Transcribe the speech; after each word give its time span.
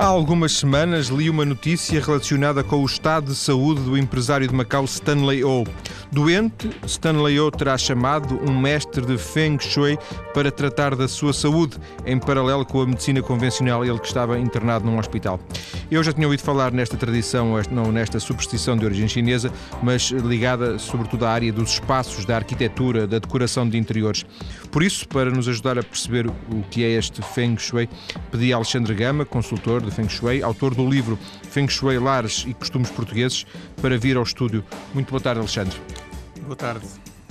Há 0.00 0.06
algumas 0.06 0.52
semanas 0.52 1.08
li 1.08 1.28
uma 1.28 1.44
notícia 1.44 2.00
relacionada 2.00 2.64
com 2.64 2.76
o 2.76 2.86
estado 2.86 3.26
de 3.26 3.34
saúde 3.34 3.82
do 3.82 3.98
empresário 3.98 4.48
de 4.48 4.54
Macau 4.54 4.86
Stanley 4.86 5.44
O. 5.44 5.62
Doente, 6.10 6.70
Stanley 6.86 7.38
O 7.38 7.50
terá 7.50 7.76
chamado 7.76 8.40
um 8.48 8.58
mestre 8.58 9.04
de 9.04 9.18
Feng 9.18 9.58
Shui 9.60 9.98
para 10.32 10.50
tratar 10.50 10.96
da 10.96 11.06
sua 11.06 11.34
saúde, 11.34 11.76
em 12.06 12.18
paralelo 12.18 12.64
com 12.64 12.80
a 12.80 12.86
medicina 12.86 13.20
convencional, 13.20 13.84
ele 13.84 13.98
que 13.98 14.06
estava 14.06 14.38
internado 14.38 14.86
num 14.86 14.98
hospital. 14.98 15.38
Eu 15.90 16.02
já 16.02 16.14
tinha 16.14 16.26
ouvido 16.26 16.40
falar 16.40 16.72
nesta 16.72 16.96
tradição, 16.96 17.52
não 17.70 17.92
nesta 17.92 18.18
superstição 18.18 18.78
de 18.78 18.86
origem 18.86 19.06
chinesa, 19.06 19.52
mas 19.82 20.10
ligada 20.10 20.78
sobretudo 20.78 21.26
à 21.26 21.30
área 21.30 21.52
dos 21.52 21.74
espaços, 21.74 22.24
da 22.24 22.36
arquitetura, 22.36 23.06
da 23.06 23.18
decoração 23.18 23.68
de 23.68 23.76
interiores. 23.76 24.24
Por 24.72 24.82
isso, 24.82 25.06
para 25.06 25.30
nos 25.30 25.46
ajudar 25.46 25.78
a 25.78 25.82
perceber 25.82 26.26
o 26.26 26.62
que 26.70 26.82
é 26.82 26.88
este 26.92 27.20
Feng 27.20 27.58
Shui, 27.58 27.86
pedi 28.32 28.50
a 28.50 28.56
Alexandre 28.56 28.94
Gama, 28.94 29.26
consultor 29.26 29.89
Feng 29.90 30.08
Shui, 30.08 30.42
autor 30.42 30.74
do 30.74 30.88
livro 30.88 31.18
Feng 31.50 31.68
Shui 31.68 31.98
Lares 31.98 32.44
e 32.46 32.54
Costumes 32.54 32.90
Portugueses, 32.90 33.44
para 33.80 33.98
vir 33.98 34.16
ao 34.16 34.22
estúdio. 34.22 34.64
Muito 34.94 35.10
boa 35.10 35.20
tarde, 35.20 35.40
Alexandre. 35.40 35.76
Boa 36.42 36.56
tarde. 36.56 36.86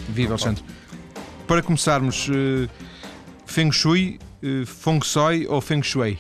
Viva, 0.10 0.34
Alexandre. 0.34 0.64
Para 1.48 1.62
começarmos, 1.62 2.30
uh, 2.30 2.70
Feng 3.46 3.72
Shui, 3.72 4.20
uh, 4.44 4.66
Feng 4.66 5.04
Shui 5.04 5.48
ou 5.48 5.60
Feng 5.62 5.82
Shui? 5.82 6.20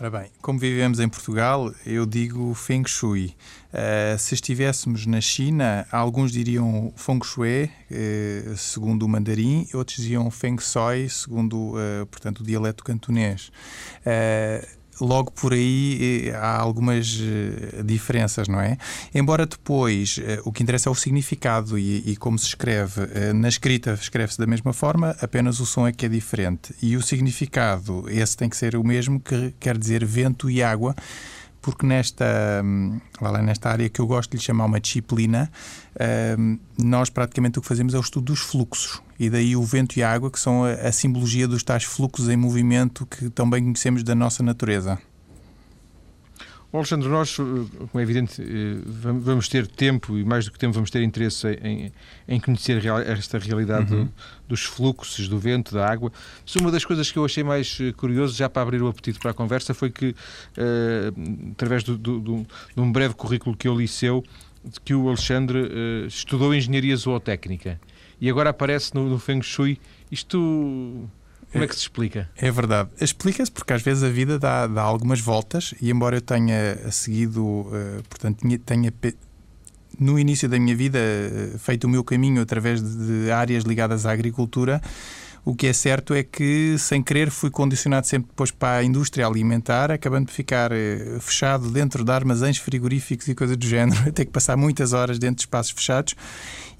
Ora 0.00 0.10
bem, 0.10 0.30
como 0.42 0.58
vivemos 0.58 0.98
em 0.98 1.08
Portugal, 1.08 1.72
eu 1.86 2.04
digo 2.04 2.52
Feng 2.54 2.84
Shui. 2.84 3.36
Uh, 3.72 4.18
se 4.18 4.34
estivéssemos 4.34 5.06
na 5.06 5.20
China, 5.20 5.86
alguns 5.90 6.32
diriam 6.32 6.92
Feng 6.96 7.20
Shui, 7.22 7.70
uh, 7.90 8.56
segundo 8.56 9.04
o 9.04 9.08
mandarim, 9.08 9.68
outros 9.72 9.98
diziam 9.98 10.28
Feng 10.32 10.60
Shui, 10.60 11.08
segundo 11.08 11.74
uh, 11.74 12.06
portanto, 12.06 12.40
o 12.40 12.44
dialeto 12.44 12.82
cantonês 12.82 13.52
logo 15.00 15.30
por 15.32 15.52
aí 15.52 16.28
eh, 16.28 16.36
há 16.36 16.56
algumas 16.58 17.18
eh, 17.20 17.82
diferenças, 17.82 18.48
não 18.48 18.60
é? 18.60 18.76
Embora 19.14 19.46
depois 19.46 20.20
eh, 20.22 20.40
o 20.44 20.52
que 20.52 20.62
interessa 20.62 20.88
é 20.88 20.92
o 20.92 20.94
significado 20.94 21.78
e, 21.78 22.12
e 22.12 22.16
como 22.16 22.38
se 22.38 22.46
escreve. 22.46 23.02
Na 23.34 23.48
escrita 23.48 23.98
escreve-se 24.00 24.38
da 24.38 24.46
mesma 24.46 24.72
forma, 24.72 25.16
apenas 25.20 25.60
o 25.60 25.66
som 25.66 25.86
é 25.86 25.92
que 25.92 26.06
é 26.06 26.08
diferente. 26.08 26.74
E 26.82 26.96
o 26.96 27.02
significado, 27.02 28.04
esse 28.08 28.36
tem 28.36 28.48
que 28.48 28.56
ser 28.56 28.76
o 28.76 28.84
mesmo, 28.84 29.20
que 29.20 29.54
quer 29.58 29.76
dizer 29.78 30.04
vento 30.04 30.50
e 30.50 30.62
água 30.62 30.94
porque 31.64 31.86
nesta, 31.86 32.26
hum, 32.62 33.00
lá 33.18 33.40
nesta 33.40 33.70
área 33.70 33.88
que 33.88 33.98
eu 33.98 34.06
gosto 34.06 34.32
de 34.32 34.36
lhe 34.36 34.42
chamar 34.42 34.66
uma 34.66 34.78
disciplina, 34.78 35.50
hum, 36.38 36.58
nós 36.76 37.08
praticamente 37.08 37.58
o 37.58 37.62
que 37.62 37.68
fazemos 37.68 37.94
é 37.94 37.96
o 37.96 38.02
estudo 38.02 38.26
dos 38.26 38.40
fluxos. 38.40 39.00
E 39.18 39.30
daí 39.30 39.56
o 39.56 39.62
vento 39.62 39.96
e 39.96 40.02
a 40.02 40.12
água, 40.12 40.30
que 40.30 40.40
são 40.40 40.64
a, 40.64 40.72
a 40.72 40.92
simbologia 40.92 41.46
dos 41.46 41.62
tais 41.62 41.84
fluxos 41.84 42.28
em 42.28 42.36
movimento 42.36 43.06
que 43.06 43.30
tão 43.30 43.48
bem 43.48 43.62
conhecemos 43.62 44.02
da 44.02 44.14
nossa 44.14 44.42
natureza. 44.42 44.98
Alexandre, 46.78 47.08
nós, 47.08 47.36
eh, 47.38 47.42
como 47.92 48.00
é 48.00 48.02
evidente, 48.02 48.42
eh, 48.42 48.82
vamos 48.84 49.48
ter 49.48 49.66
tempo 49.66 50.18
e 50.18 50.24
mais 50.24 50.46
do 50.46 50.50
que 50.50 50.58
tempo 50.58 50.74
vamos 50.74 50.90
ter 50.90 51.02
interesse 51.02 51.46
em, 51.62 51.92
em 52.26 52.40
conhecer 52.40 52.82
esta 53.06 53.38
realidade 53.38 53.94
uhum. 53.94 54.04
do, 54.04 54.12
dos 54.48 54.64
fluxos 54.64 55.28
do 55.28 55.38
vento, 55.38 55.72
da 55.72 55.88
água. 55.88 56.12
Mas 56.44 56.56
uma 56.56 56.72
das 56.72 56.84
coisas 56.84 57.10
que 57.12 57.18
eu 57.18 57.24
achei 57.24 57.44
mais 57.44 57.78
eh, 57.80 57.92
curioso, 57.92 58.36
já 58.36 58.48
para 58.48 58.62
abrir 58.62 58.82
o 58.82 58.88
apetite 58.88 59.20
para 59.20 59.30
a 59.30 59.34
conversa, 59.34 59.72
foi 59.72 59.90
que, 59.90 60.14
através 61.52 61.84
do, 61.84 61.96
do, 61.96 62.18
do, 62.20 62.46
de 62.74 62.80
um 62.80 62.90
breve 62.90 63.14
currículo 63.14 63.56
que 63.56 63.68
eu 63.68 63.76
li 63.76 63.86
seu, 63.86 64.24
que 64.84 64.94
o 64.94 65.08
Alexandre 65.08 66.06
estudou 66.08 66.54
Engenharia 66.54 66.96
Zootécnica 66.96 67.78
e 68.24 68.30
agora 68.30 68.48
aparece 68.48 68.94
no, 68.94 69.06
no 69.06 69.18
Feng 69.18 69.42
Shui. 69.42 69.78
Isto 70.10 71.06
como 71.52 71.62
é 71.62 71.68
que 71.68 71.74
se 71.74 71.82
explica? 71.82 72.30
É 72.36 72.50
verdade. 72.50 72.88
Explica-se 72.98 73.52
porque 73.52 73.74
às 73.74 73.82
vezes 73.82 74.02
a 74.02 74.08
vida 74.08 74.38
dá, 74.38 74.66
dá 74.66 74.80
algumas 74.80 75.20
voltas 75.20 75.74
e 75.78 75.90
embora 75.90 76.16
eu 76.16 76.22
tenha 76.22 76.90
seguido, 76.90 77.44
uh, 77.44 78.02
portanto, 78.08 78.40
tenha, 78.64 78.90
no 80.00 80.18
início 80.18 80.48
da 80.48 80.58
minha 80.58 80.74
vida 80.74 80.98
uh, 80.98 81.58
feito 81.58 81.84
o 81.84 81.88
meu 81.88 82.02
caminho 82.02 82.40
através 82.40 82.80
de 82.80 83.30
áreas 83.30 83.64
ligadas 83.64 84.06
à 84.06 84.12
agricultura, 84.12 84.80
o 85.44 85.54
que 85.54 85.66
é 85.66 85.72
certo 85.72 86.14
é 86.14 86.22
que, 86.22 86.76
sem 86.78 87.02
querer, 87.02 87.30
fui 87.30 87.50
condicionado 87.50 88.06
sempre 88.06 88.28
depois 88.28 88.50
para 88.50 88.78
a 88.78 88.84
indústria 88.84 89.26
alimentar, 89.26 89.90
acabando 89.90 90.26
de 90.26 90.32
ficar 90.32 90.72
eh, 90.72 91.18
fechado 91.20 91.70
dentro 91.70 92.02
de 92.02 92.10
armazéns 92.10 92.56
frigoríficos 92.56 93.28
e 93.28 93.34
coisas 93.34 93.56
do 93.56 93.66
género, 93.66 94.10
ter 94.12 94.24
que 94.24 94.30
passar 94.30 94.56
muitas 94.56 94.94
horas 94.94 95.18
dentro 95.18 95.36
de 95.36 95.42
espaços 95.42 95.72
fechados 95.72 96.14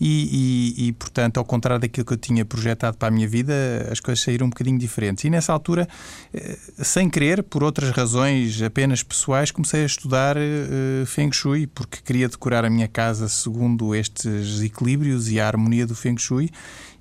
e, 0.01 0.75
e, 0.79 0.89
e, 0.89 0.93
portanto, 0.93 1.39
ao 1.39 1.45
contrário 1.45 1.81
daquilo 1.81 2.07
que 2.07 2.13
eu 2.15 2.17
tinha 2.17 2.45
projetado 2.45 2.97
para 2.97 3.09
a 3.09 3.11
minha 3.11 3.29
vida, 3.29 3.53
as 3.91 4.01
coisas 4.01 4.25
saíram 4.25 4.47
um 4.47 4.51
bocadinho 4.51 4.79
diferentes. 4.79 5.25
E 5.25 5.31
nessa 5.31 5.53
altura, 5.53 5.87
eh, 6.33 6.57
sem 6.79 7.11
querer, 7.11 7.43
por 7.43 7.63
outras 7.63 7.91
razões 7.91 8.63
apenas 8.63 9.03
pessoais, 9.03 9.51
comecei 9.51 9.83
a 9.83 9.87
estudar 9.87 10.37
uh, 10.37 11.07
Feng 11.07 11.31
Shui, 11.33 11.67
porque 11.67 11.99
queria 12.03 12.29
decorar 12.29 12.65
a 12.65 12.71
minha 12.71 12.89
casa 12.89 13.29
segundo 13.29 13.95
estes 13.95 14.63
equilíbrios 14.63 15.31
e 15.31 15.39
a 15.39 15.47
harmonia 15.47 15.87
do 15.87 15.95
Feng 15.95 16.19
Shui. 16.19 16.51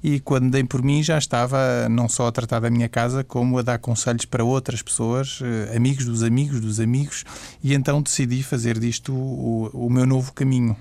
E 0.04 0.20
quando 0.20 0.52
dei 0.52 0.64
por 0.66 0.84
mim, 0.84 1.02
já 1.02 1.18
estava 1.18 1.88
não 1.90 2.10
só 2.10 2.28
a 2.28 2.32
tratar 2.32 2.60
da 2.60 2.70
minha 2.70 2.90
casa, 2.90 3.24
como 3.24 3.58
a 3.58 3.62
dar 3.62 3.80
conselhos 3.80 4.26
para 4.26 4.44
outras 4.44 4.82
pessoas, 4.82 5.40
uh, 5.40 5.76
amigos 5.76 6.06
dos 6.06 6.22
amigos 6.22 6.60
dos 6.60 6.80
amigos, 6.80 7.24
e 7.64 7.74
então 7.74 8.02
decidi 8.02 8.44
fazer 8.44 8.78
disto 8.78 9.14
o, 9.14 9.70
o 9.74 9.90
meu 9.90 10.06
novo 10.06 10.34
caminho 10.34 10.76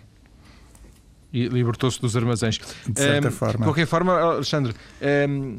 e 1.32 1.48
libertou-se 1.48 2.00
dos 2.00 2.16
armazéns. 2.16 2.60
De 2.86 3.00
certa 3.00 3.28
um, 3.28 3.30
forma. 3.30 3.58
De 3.58 3.64
qualquer 3.64 3.86
forma, 3.86 4.12
Alexandre, 4.12 4.74
um, 5.28 5.58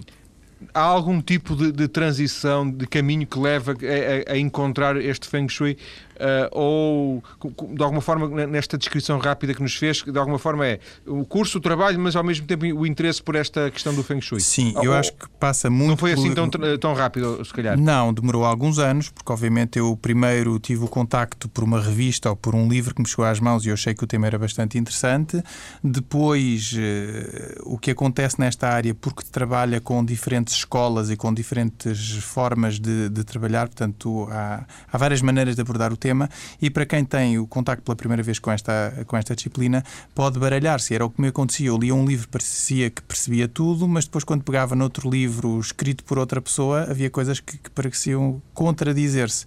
há 0.73 0.81
algum 0.81 1.21
tipo 1.21 1.55
de, 1.55 1.71
de, 1.71 1.87
transição, 1.87 2.69
de 2.69 2.85
caminho 2.85 3.25
que 3.25 3.39
leva 3.39 3.73
a, 3.73 4.31
a, 4.31 4.33
a 4.33 4.37
encontrar 4.37 4.97
este 4.97 5.27
Feng 5.27 5.49
Shui 5.49 5.77
ou 6.51 7.23
de 7.73 7.83
alguma 7.83 8.01
forma 8.01 8.45
nesta 8.47 8.77
descrição 8.77 9.19
rápida 9.19 9.53
que 9.53 9.61
nos 9.61 9.75
fez, 9.75 10.03
de 10.03 10.17
alguma 10.17 10.39
forma 10.39 10.65
é 10.65 10.79
o 11.05 11.25
curso, 11.25 11.57
o 11.57 11.61
trabalho, 11.61 11.99
mas 11.99 12.15
ao 12.15 12.23
mesmo 12.23 12.45
tempo 12.45 12.65
o 12.65 12.85
interesse 12.85 13.21
por 13.21 13.35
esta 13.35 13.69
questão 13.71 13.93
do 13.93 14.03
Feng 14.03 14.21
Shui. 14.21 14.39
Sim, 14.39 14.73
eu 14.81 14.93
acho 14.93 15.13
que 15.13 15.27
passa 15.39 15.69
muito. 15.69 15.89
Não 15.89 15.97
foi 15.97 16.13
assim 16.13 16.33
tão, 16.33 16.49
tão 16.49 16.93
rápido, 16.93 17.43
se 17.43 17.53
calhar? 17.53 17.77
Não, 17.77 18.13
demorou 18.13 18.45
alguns 18.45 18.79
anos, 18.79 19.09
porque 19.09 19.31
obviamente 19.31 19.79
eu 19.79 19.97
primeiro 20.01 20.59
tive 20.59 20.83
o 20.83 20.87
contacto 20.87 21.49
por 21.49 21.63
uma 21.63 21.81
revista 21.81 22.29
ou 22.29 22.35
por 22.35 22.55
um 22.55 22.67
livro 22.67 22.93
que 22.93 23.01
me 23.01 23.07
chegou 23.07 23.25
às 23.25 23.39
mãos 23.39 23.65
e 23.65 23.69
eu 23.69 23.73
achei 23.73 23.93
que 23.93 24.03
o 24.03 24.07
tema 24.07 24.27
era 24.27 24.37
bastante 24.37 24.77
interessante. 24.77 25.41
Depois, 25.83 26.73
uh, 26.73 27.73
o 27.73 27.77
que 27.77 27.91
acontece 27.91 28.39
nesta 28.39 28.67
área, 28.69 28.93
porque 28.93 29.23
trabalha 29.31 29.81
com 29.81 30.03
diferentes 30.03 30.53
escolas 30.53 31.09
e 31.09 31.15
com 31.15 31.33
diferentes 31.33 32.11
formas 32.23 32.79
de, 32.79 33.09
de 33.09 33.23
trabalhar, 33.23 33.67
portanto, 33.67 34.27
há, 34.31 34.65
há 34.91 34.97
várias 34.97 35.21
maneiras 35.21 35.55
de 35.55 35.61
abordar 35.61 35.91
o 35.91 35.97
tema 35.97 36.12
e 36.61 36.69
para 36.69 36.85
quem 36.85 37.03
tem 37.03 37.37
o 37.37 37.47
contacto 37.47 37.83
pela 37.83 37.95
primeira 37.95 38.23
vez 38.23 38.39
com 38.39 38.51
esta, 38.51 39.03
com 39.07 39.17
esta 39.17 39.35
disciplina 39.35 39.83
pode 40.13 40.39
baralhar-se. 40.39 40.93
Era 40.93 41.05
o 41.05 41.09
que 41.09 41.21
me 41.21 41.27
acontecia. 41.27 41.67
Eu 41.67 41.77
lia 41.77 41.93
um 41.93 42.05
livro, 42.05 42.27
parecia 42.29 42.89
que 42.89 43.01
percebia 43.01 43.47
tudo, 43.47 43.87
mas 43.87 44.05
depois, 44.05 44.23
quando 44.23 44.43
pegava 44.43 44.75
noutro 44.75 45.09
livro 45.09 45.59
escrito 45.59 46.03
por 46.03 46.17
outra 46.17 46.41
pessoa, 46.41 46.83
havia 46.89 47.09
coisas 47.09 47.39
que, 47.39 47.57
que 47.57 47.69
pareciam 47.69 48.41
contradizer-se. 48.53 49.45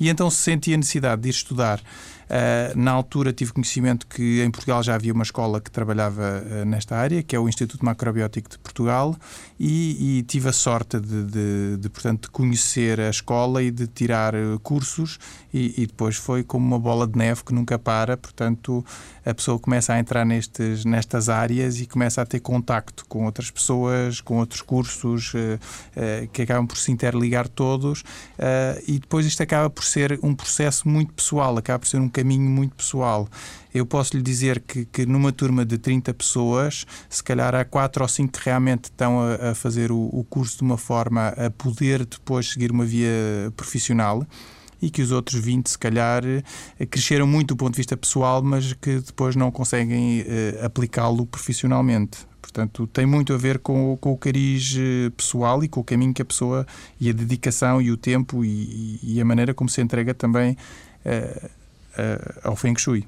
E 0.00 0.08
então 0.08 0.30
se 0.30 0.38
sentia 0.38 0.76
necessidade 0.76 1.22
de 1.22 1.28
ir 1.28 1.32
estudar 1.32 1.80
Uh, 2.28 2.78
na 2.78 2.90
altura 2.90 3.32
tive 3.32 3.52
conhecimento 3.54 4.06
que 4.06 4.42
em 4.42 4.50
Portugal 4.50 4.82
já 4.82 4.94
havia 4.94 5.14
uma 5.14 5.22
escola 5.22 5.62
que 5.62 5.70
trabalhava 5.70 6.44
uh, 6.44 6.64
nesta 6.66 6.94
área, 6.94 7.22
que 7.22 7.34
é 7.34 7.40
o 7.40 7.48
Instituto 7.48 7.82
Macrobiótico 7.82 8.50
de 8.50 8.58
Portugal, 8.58 9.16
e, 9.58 10.18
e 10.18 10.22
tive 10.24 10.50
a 10.50 10.52
sorte 10.52 11.00
de, 11.00 11.24
de, 11.24 11.76
de, 11.78 11.88
portanto, 11.88 12.22
de 12.22 12.30
conhecer 12.30 13.00
a 13.00 13.08
escola 13.08 13.62
e 13.62 13.70
de 13.70 13.86
tirar 13.86 14.34
uh, 14.34 14.60
cursos, 14.60 15.18
e, 15.52 15.82
e, 15.82 15.86
depois 15.86 16.16
foi 16.16 16.44
como 16.44 16.66
uma 16.66 16.78
bola 16.78 17.06
de 17.06 17.16
neve 17.16 17.42
que 17.42 17.54
nunca 17.54 17.78
para, 17.78 18.14
portanto, 18.14 18.84
a 19.28 19.34
pessoa 19.34 19.58
começa 19.58 19.92
a 19.92 19.98
entrar 19.98 20.24
nestes, 20.24 20.84
nestas 20.84 21.28
áreas 21.28 21.80
e 21.80 21.86
começa 21.86 22.22
a 22.22 22.26
ter 22.26 22.40
contacto 22.40 23.04
com 23.06 23.26
outras 23.26 23.50
pessoas, 23.50 24.20
com 24.20 24.38
outros 24.38 24.62
cursos 24.62 25.32
que 26.32 26.42
acabam 26.42 26.66
por 26.66 26.78
se 26.78 26.90
interligar 26.90 27.46
todos, 27.48 28.02
e 28.86 28.98
depois 28.98 29.26
isto 29.26 29.42
acaba 29.42 29.68
por 29.68 29.84
ser 29.84 30.18
um 30.22 30.34
processo 30.34 30.88
muito 30.88 31.12
pessoal, 31.12 31.56
acaba 31.58 31.80
por 31.80 31.86
ser 31.86 31.98
um 31.98 32.08
caminho 32.08 32.48
muito 32.48 32.74
pessoal. 32.74 33.28
Eu 33.72 33.84
posso 33.84 34.16
lhe 34.16 34.22
dizer 34.22 34.60
que, 34.60 34.86
que 34.86 35.04
numa 35.04 35.30
turma 35.30 35.64
de 35.64 35.76
30 35.76 36.14
pessoas, 36.14 36.86
se 37.08 37.22
calhar 37.22 37.54
há 37.54 37.64
4 37.64 38.02
ou 38.02 38.08
5 38.08 38.32
que 38.32 38.44
realmente 38.44 38.84
estão 38.84 39.20
a, 39.20 39.50
a 39.50 39.54
fazer 39.54 39.92
o, 39.92 40.08
o 40.12 40.24
curso 40.24 40.58
de 40.58 40.62
uma 40.62 40.78
forma 40.78 41.28
a 41.28 41.50
poder 41.50 42.06
depois 42.06 42.50
seguir 42.50 42.72
uma 42.72 42.84
via 42.84 43.52
profissional 43.56 44.26
e 44.80 44.90
que 44.90 45.02
os 45.02 45.10
outros 45.10 45.40
20, 45.40 45.68
se 45.68 45.78
calhar, 45.78 46.22
eh, 46.24 46.86
cresceram 46.86 47.26
muito 47.26 47.48
do 47.48 47.56
ponto 47.56 47.72
de 47.72 47.78
vista 47.78 47.96
pessoal, 47.96 48.42
mas 48.42 48.72
que 48.72 49.00
depois 49.00 49.34
não 49.34 49.50
conseguem 49.50 50.22
uh, 50.22 50.64
aplicá-lo 50.64 51.26
profissionalmente. 51.26 52.26
Portanto, 52.40 52.86
tem 52.86 53.04
muito 53.04 53.32
a 53.32 53.36
ver 53.36 53.58
com, 53.58 53.96
com, 54.00 54.12
o 54.12 54.16
cariz 54.16 54.74
eh, 54.78 55.10
pessoal 55.16 55.62
e 55.62 55.68
com 55.68 55.80
o 55.80 55.84
caminho 55.84 56.14
que 56.14 56.22
a 56.22 56.24
pessoa 56.24 56.66
e 56.98 57.10
a 57.10 57.12
dedicação 57.12 57.82
e 57.82 57.90
o 57.90 57.96
tempo 57.96 58.44
e, 58.44 58.98
e 59.02 59.20
a 59.20 59.24
maneira 59.24 59.52
como 59.52 59.68
se 59.68 59.82
entrega 59.82 60.14
também 60.14 60.56
uh, 61.04 61.50
ao 62.42 62.56
Feng 62.56 62.78
Shui. 62.78 63.06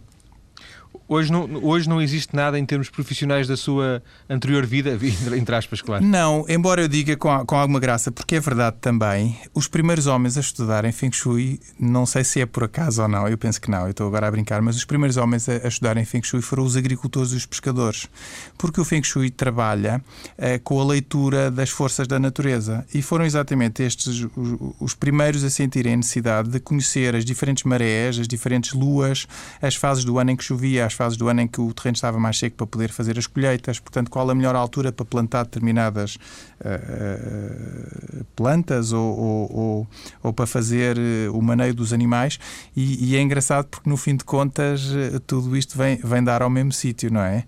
Hoje 1.13 1.33
não, 1.33 1.51
hoje 1.65 1.89
não 1.89 2.01
existe 2.01 2.37
nada 2.37 2.57
em 2.57 2.65
termos 2.65 2.89
profissionais 2.89 3.49
da 3.49 3.57
sua 3.57 4.01
anterior 4.29 4.65
vida, 4.65 4.97
entre 5.37 5.57
aspas, 5.57 5.83
claro. 5.83 6.05
Não, 6.05 6.47
embora 6.49 6.83
eu 6.83 6.87
diga 6.87 7.17
com, 7.17 7.45
com 7.45 7.57
alguma 7.57 7.81
graça, 7.81 8.13
porque 8.13 8.37
é 8.37 8.41
verdade 8.41 8.77
também, 8.81 9.37
os 9.53 9.67
primeiros 9.67 10.07
homens 10.07 10.37
a 10.37 10.41
estudarem 10.41 10.93
Feng 10.93 11.11
Shui, 11.13 11.59
não 11.81 12.07
sei 12.07 12.23
se 12.23 12.41
é 12.41 12.47
por 12.47 12.63
acaso 12.63 13.03
ou 13.03 13.09
não, 13.09 13.27
eu 13.27 13.37
penso 13.37 13.61
que 13.61 13.69
não, 13.69 13.87
eu 13.87 13.91
estou 13.91 14.07
agora 14.07 14.29
a 14.29 14.31
brincar, 14.31 14.63
mas 14.63 14.77
os 14.77 14.85
primeiros 14.85 15.17
homens 15.17 15.49
a, 15.49 15.55
a 15.55 15.67
estudarem 15.67 16.05
Feng 16.05 16.23
Shui 16.23 16.43
foram 16.43 16.63
os 16.63 16.77
agricultores 16.77 17.33
e 17.33 17.37
os 17.37 17.45
pescadores, 17.45 18.07
porque 18.57 18.81
o 18.81 18.85
Feng 18.85 19.03
Shui 19.03 19.31
trabalha 19.31 20.01
eh, 20.39 20.61
com 20.61 20.81
a 20.81 20.85
leitura 20.85 21.51
das 21.51 21.71
forças 21.71 22.07
da 22.07 22.21
natureza 22.21 22.87
e 22.95 23.03
foram 23.03 23.25
exatamente 23.25 23.83
estes 23.83 24.07
os, 24.07 24.29
os 24.79 24.95
primeiros 24.95 25.43
a 25.43 25.51
sentirem 25.51 25.95
a 25.95 25.97
necessidade 25.97 26.51
de 26.51 26.61
conhecer 26.61 27.17
as 27.17 27.25
diferentes 27.25 27.65
marés, 27.65 28.17
as 28.17 28.29
diferentes 28.29 28.75
luas, 28.75 29.27
as 29.61 29.75
fases 29.75 30.05
do 30.05 30.17
ano 30.17 30.31
em 30.31 30.37
que 30.37 30.45
chovia, 30.45 30.87
as 30.87 31.00
fases 31.01 31.17
do 31.17 31.29
ano 31.29 31.41
em 31.41 31.49
que 31.49 31.63
o 31.63 31.73
terreno 31.73 31.95
estava 31.95 32.19
mais 32.19 32.39
seco 32.39 32.57
para 32.57 32.67
poder 32.67 32.91
fazer 32.91 33.19
as 33.19 33.27
colheitas, 33.27 33.79
portanto, 33.79 34.11
qual 34.11 34.29
a 34.29 34.35
melhor 34.35 34.55
altura 34.55 34.93
para 34.93 35.07
plantar 35.07 35.45
determinadas 35.45 36.17
uh, 36.61 38.23
plantas 38.37 38.93
ou, 38.93 39.19
ou, 39.19 39.57
ou, 39.57 39.89
ou, 40.23 40.33
para 40.35 40.47
fazer 40.47 40.99
eh, 40.99 41.31
o 41.31 41.41
maneio 41.41 41.73
dos 41.73 41.95
animais. 41.95 42.39
E, 42.77 43.13
e, 43.13 43.17
é 43.17 43.21
engraçado 43.23 43.67
porque, 43.69 43.89
no 43.89 43.97
fim 43.97 44.15
de 44.15 44.25
contas, 44.25 44.91
tudo 45.27 45.57
isto 45.57 45.79
vem, 45.79 45.97
vem 45.97 46.23
dar 46.23 46.43
ao 46.43 46.51
mesmo 46.51 46.73
sítio, 46.73 47.11
não 47.11 47.23
é? 47.23 47.45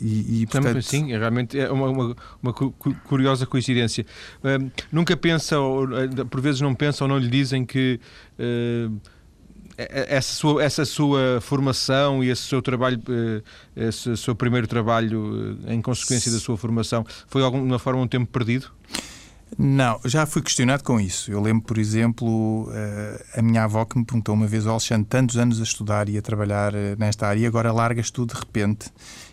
E, 0.00 0.42
e, 0.42 0.46
portanto... 0.46 0.82
Sim, 0.82 1.08
realmente 1.10 1.56
é 1.56 1.70
uma, 1.70 1.88
uma, 1.88 2.16
uma 2.42 2.52
curiosa 2.52 3.46
coincidência. 3.46 4.04
Uh, 4.42 4.70
nunca 4.90 5.16
pensa, 5.16 5.60
ou, 5.60 5.86
por 6.28 6.40
vezes 6.40 6.60
não 6.60 6.74
pensa 6.74 7.04
ou 7.04 7.08
não 7.08 7.18
lhe 7.18 7.28
dizem 7.28 7.64
que 7.64 8.00
uh, 8.38 9.00
essa 10.08 10.32
sua, 10.32 10.62
essa 10.62 10.84
sua 10.84 11.40
formação 11.40 12.22
e 12.22 12.28
esse 12.28 12.42
seu 12.42 12.60
trabalho, 12.60 13.00
eh, 13.08 13.42
esse 13.88 14.16
seu 14.16 14.34
primeiro 14.34 14.66
trabalho 14.66 15.58
eh, 15.66 15.74
em 15.74 15.80
consequência 15.80 16.30
da 16.30 16.38
sua 16.38 16.56
formação, 16.56 17.04
foi 17.28 17.40
de 17.40 17.46
alguma 17.46 17.78
forma 17.78 18.02
um 18.02 18.08
tempo 18.08 18.30
perdido? 18.30 18.70
Não, 19.58 20.00
já 20.04 20.26
fui 20.26 20.42
questionado 20.42 20.84
com 20.84 21.00
isso. 21.00 21.32
Eu 21.32 21.40
lembro, 21.40 21.62
por 21.64 21.78
exemplo, 21.78 22.70
eh, 22.72 23.24
a 23.36 23.42
minha 23.42 23.64
avó 23.64 23.84
que 23.84 23.98
me 23.98 24.04
perguntou 24.04 24.34
uma 24.34 24.46
vez, 24.46 24.66
Alexandre, 24.66 25.06
tantos 25.08 25.36
anos 25.36 25.60
a 25.60 25.64
estudar 25.64 26.08
e 26.08 26.16
a 26.16 26.22
trabalhar 26.22 26.72
nesta 26.98 27.26
área, 27.26 27.48
agora 27.48 27.72
largas 27.72 28.10
tudo 28.10 28.34
de 28.34 28.40
repente 28.40 28.90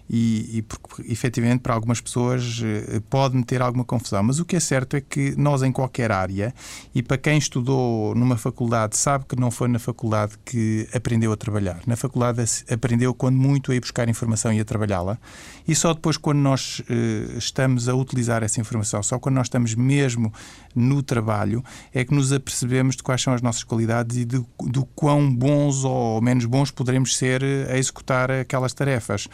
e, 0.10 0.58
e 0.58 0.62
porque 0.62 1.12
efetivamente 1.12 1.62
para 1.62 1.74
algumas 1.74 2.00
pessoas 2.00 2.62
eh, 2.64 3.02
pode 3.10 3.36
meter 3.36 3.62
alguma 3.62 3.84
confusão. 3.84 4.24
Mas 4.24 4.40
o 4.40 4.46
que 4.46 4.56
é 4.56 4.60
certo 4.60 4.96
é 4.96 5.02
que 5.02 5.36
nós, 5.38 5.62
em 5.64 5.72
qualquer 5.72 6.12
área, 6.12 6.54
e 6.96 7.04
para 7.04 7.18
quem 7.18 7.38
estudou 7.38 8.16
numa 8.16 8.38
faculdade, 8.38 8.98
sabe 8.98 9.26
que 9.26 9.36
não 9.36 9.52
foi 9.52 9.68
na 9.68 9.80
faculdade 9.80 10.34
que 10.46 10.88
aprendeu 10.94 11.32
a 11.32 11.38
trabalhar. 11.38 11.82
Na 11.86 11.96
faculdade 11.96 12.42
aprendeu, 12.72 13.14
quando 13.14 13.38
muito, 13.38 13.72
a 13.72 13.76
ir 13.76 13.80
buscar 13.80 14.08
informação 14.08 14.54
e 14.54 14.60
a 14.60 14.66
trabalhá-la. 14.66 15.18
E 15.68 15.76
só 15.76 15.94
depois, 15.94 16.16
quando 16.16 16.40
nós 16.40 16.80
uh, 16.80 17.38
estamos 17.38 17.90
a 17.90 17.96
utilizar 17.96 18.44
essa 18.44 18.62
informação, 18.62 19.04
só 19.04 19.20
quando 19.20 19.36
nós 19.36 19.48
estamos 19.48 19.76
mesmo 19.76 20.32
no 20.74 21.04
trabalho, 21.04 21.64
é 21.94 22.06
que 22.06 22.14
nos 22.14 22.32
apercebemos 22.32 22.96
de 22.96 23.04
quais 23.04 23.22
são 23.22 23.34
as 23.34 23.42
nossas 23.42 23.64
qualidades 23.64 24.18
e 24.18 24.26
de, 24.26 24.44
do 24.60 24.86
quão 24.96 25.34
bons 25.34 25.84
ou 25.84 26.22
menos 26.22 26.46
bons 26.46 26.72
poderemos 26.72 27.16
ser 27.18 27.44
a 27.44 27.78
executar 27.78 28.32
aquelas 28.32 28.74
tarefas. 28.74 29.28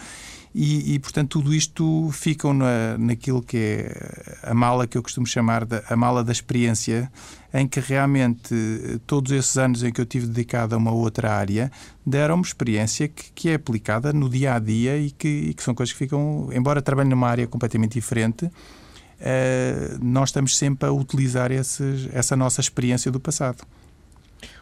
E, 0.56 0.94
e, 0.94 1.00
portanto, 1.00 1.40
tudo 1.40 1.52
isto 1.52 2.12
ficam 2.12 2.54
na, 2.54 2.96
naquilo 3.00 3.42
que 3.42 3.58
é 3.58 4.40
a 4.44 4.54
mala 4.54 4.86
que 4.86 4.96
eu 4.96 5.02
costumo 5.02 5.26
chamar 5.26 5.66
de, 5.66 5.82
a 5.90 5.96
mala 5.96 6.24
da 6.24 6.32
experiência, 6.32 7.12
em 7.52 7.68
que 7.68 7.80
realmente 7.80 8.54
todos 9.08 9.32
esses 9.32 9.58
anos 9.58 9.82
em 9.82 9.92
que 9.92 10.00
eu 10.00 10.06
tive 10.06 10.28
dedicado 10.28 10.76
a 10.76 10.78
uma 10.78 10.92
outra 10.92 11.34
área 11.34 11.72
deram-me 12.06 12.44
experiência 12.44 13.08
que, 13.08 13.32
que, 13.34 13.50
é 13.50 13.56
aplicada 13.56 14.14
no 14.14 14.30
dia 14.30 14.54
a 14.54 14.60
dia 14.60 14.96
e 14.98 15.10
que, 15.10 15.28
e 15.28 15.54
que, 15.56 15.64
são 15.64 15.74
coisas 15.74 15.92
que 15.92 15.98
ficam, 15.98 16.50
embora 16.54 16.84
trabalhe 16.84 17.10
numa 17.10 17.28
área 17.28 17.48
completamente 17.48 17.94
diferente, 17.94 18.46
uh, 18.46 18.52
nós 20.02 20.30
estamos 20.30 20.56
sempre 20.56 20.88
a 20.88 20.92
utilizar 20.92 21.52
esses, 21.52 22.08
essa 22.14 22.36
nossa 22.36 22.62
experiência 22.62 23.12
do 23.12 23.20
passado. 23.20 23.66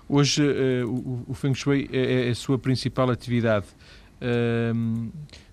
Hoje, 0.08 0.42
uh, 0.42 0.88
o, 0.88 1.26
o 1.28 1.34
Feng 1.34 1.54
Shui 1.54 1.90
é, 1.92 2.28
é, 2.28 2.30
a 2.30 2.36
sua 2.36 2.58
principal 2.58 3.10
atividade. 3.10 3.66
Uh, 4.22 5.12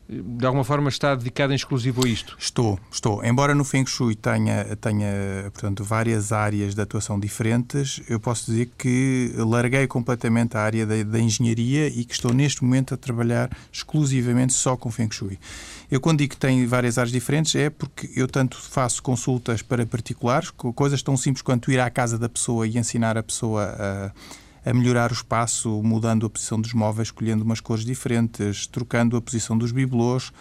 de 0.08 0.46
alguma 0.46 0.64
forma 0.64 0.88
está 0.88 1.14
dedicado 1.14 1.52
em 1.52 1.56
exclusivo 1.56 2.06
a 2.06 2.08
isto? 2.08 2.34
Estou, 2.40 2.81
estou. 2.90 3.22
Embora 3.22 3.55
no 3.55 3.62
Feng 3.62 3.87
Shui 3.87 4.14
tenha, 4.14 4.64
tenha 4.76 5.50
portanto, 5.52 5.84
várias 5.84 6.32
áreas 6.32 6.75
de 6.75 6.81
atuação 6.81 7.20
diferentes, 7.20 8.00
eu 8.08 8.19
posso 8.19 8.50
dizer 8.50 8.70
que 8.78 9.34
larguei 9.37 9.87
completamente 9.87 10.56
a 10.56 10.60
área 10.60 10.87
da, 10.87 11.02
da 11.02 11.20
engenharia 11.20 11.88
e 11.88 12.06
que 12.06 12.14
estou 12.14 12.32
neste 12.32 12.64
momento 12.64 12.94
a 12.94 12.96
trabalhar 12.96 13.50
exclusivamente 13.70 14.55
só 14.55 14.78
com 14.78 14.90
Feng 14.90 15.12
Shui. 15.12 15.38
Eu 15.90 16.00
quando 16.00 16.19
digo 16.19 16.31
que 16.31 16.38
tem 16.38 16.66
várias 16.66 16.96
áreas 16.96 17.12
diferentes 17.12 17.54
é 17.54 17.69
porque 17.69 18.11
eu 18.16 18.26
tanto 18.26 18.58
faço 18.58 19.02
consultas 19.02 19.61
para 19.61 19.84
particulares, 19.84 20.50
coisas 20.50 21.02
tão 21.02 21.19
simples 21.19 21.43
quanto 21.43 21.70
ir 21.70 21.81
à 21.81 21.90
casa 21.90 22.19
da 22.19 22.31
pessoa 22.31 22.66
e 22.66 22.78
ensinar 22.78 23.19
a 23.19 23.22
pessoa 23.22 23.76
a 23.78 24.11
a 24.64 24.72
melhorar 24.72 25.10
o 25.10 25.14
espaço, 25.14 25.82
mudando 25.82 26.26
a 26.26 26.31
posição 26.31 26.60
dos 26.60 26.72
móveis, 26.72 27.08
escolhendo 27.08 27.44
umas 27.44 27.60
cores 27.60 27.84
diferentes, 27.84 28.66
trocando 28.66 29.16
a 29.16 29.20
posição 29.20 29.56
dos 29.56 29.72
bibelôs, 29.72 30.32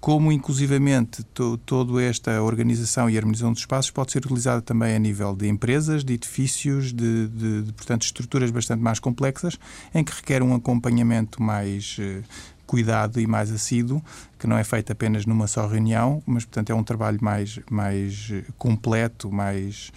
como 0.00 0.32
inclusivamente 0.32 1.22
to, 1.24 1.58
toda 1.58 2.02
esta 2.02 2.42
organização 2.42 3.08
e 3.10 3.18
harmonização 3.18 3.52
dos 3.52 3.60
espaços 3.60 3.90
pode 3.90 4.10
ser 4.10 4.24
utilizada 4.24 4.62
também 4.62 4.96
a 4.96 4.98
nível 4.98 5.36
de 5.36 5.46
empresas, 5.46 6.02
de 6.02 6.14
edifícios, 6.14 6.92
de, 6.92 7.28
de, 7.28 7.62
de 7.62 7.72
portanto, 7.74 8.02
estruturas 8.02 8.50
bastante 8.50 8.82
mais 8.82 8.98
complexas, 8.98 9.58
em 9.94 10.02
que 10.02 10.12
requer 10.12 10.42
um 10.42 10.54
acompanhamento 10.54 11.42
mais 11.42 11.98
eh, 12.00 12.22
cuidado 12.66 13.20
e 13.20 13.26
mais 13.26 13.52
assíduo, 13.52 14.02
que 14.38 14.46
não 14.46 14.56
é 14.56 14.64
feito 14.64 14.90
apenas 14.90 15.26
numa 15.26 15.46
só 15.46 15.66
reunião, 15.66 16.22
mas, 16.24 16.46
portanto, 16.46 16.70
é 16.70 16.74
um 16.74 16.84
trabalho 16.84 17.18
mais, 17.20 17.58
mais 17.70 18.30
eh, 18.32 18.44
completo, 18.56 19.30
mais 19.30 19.92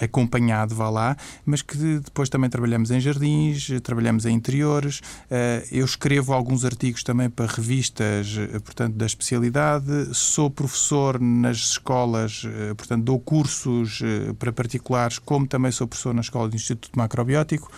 acompanhado, 0.00 0.74
vá 0.74 0.90
lá, 0.90 1.16
mas 1.44 1.62
que 1.62 1.98
depois 1.98 2.28
também 2.28 2.48
trabalhamos 2.48 2.90
em 2.90 3.00
jardins, 3.00 3.68
trabalhamos 3.82 4.26
em 4.26 4.34
interiores. 4.34 5.00
Eh, 5.30 5.66
eu 5.70 5.84
escrevo 5.84 6.32
alguns 6.32 6.64
artigos 6.64 7.02
também 7.02 7.28
para 7.30 7.46
revistas, 7.46 8.36
eh, 8.38 8.58
portanto, 8.58 8.94
da 8.94 9.06
especialidade. 9.06 9.86
Sou 10.12 10.50
professor 10.50 11.20
nas 11.20 11.56
escolas, 11.56 12.42
eh, 12.44 12.74
portanto, 12.74 13.04
dou 13.04 13.18
cursos 13.18 14.00
para 14.38 14.52
particulares, 14.52 15.18
como 15.18 15.46
também 15.46 15.70
sou 15.70 15.86
professor 15.86 16.14
na 16.14 16.20
Escola 16.20 16.48
do 16.48 16.56
Instituto 16.56 16.96
Macrobiótico. 16.98 17.70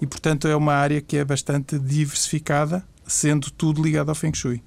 E, 0.00 0.06
portanto, 0.06 0.46
é 0.46 0.54
uma 0.54 0.74
área 0.74 1.00
que 1.00 1.16
é 1.16 1.24
bastante 1.24 1.78
diversificada, 1.78 2.84
sendo 3.06 3.50
tudo 3.50 3.82
ligado 3.82 4.10
ao 4.10 4.14
Feng 4.14 4.34
Shui. 4.34 4.62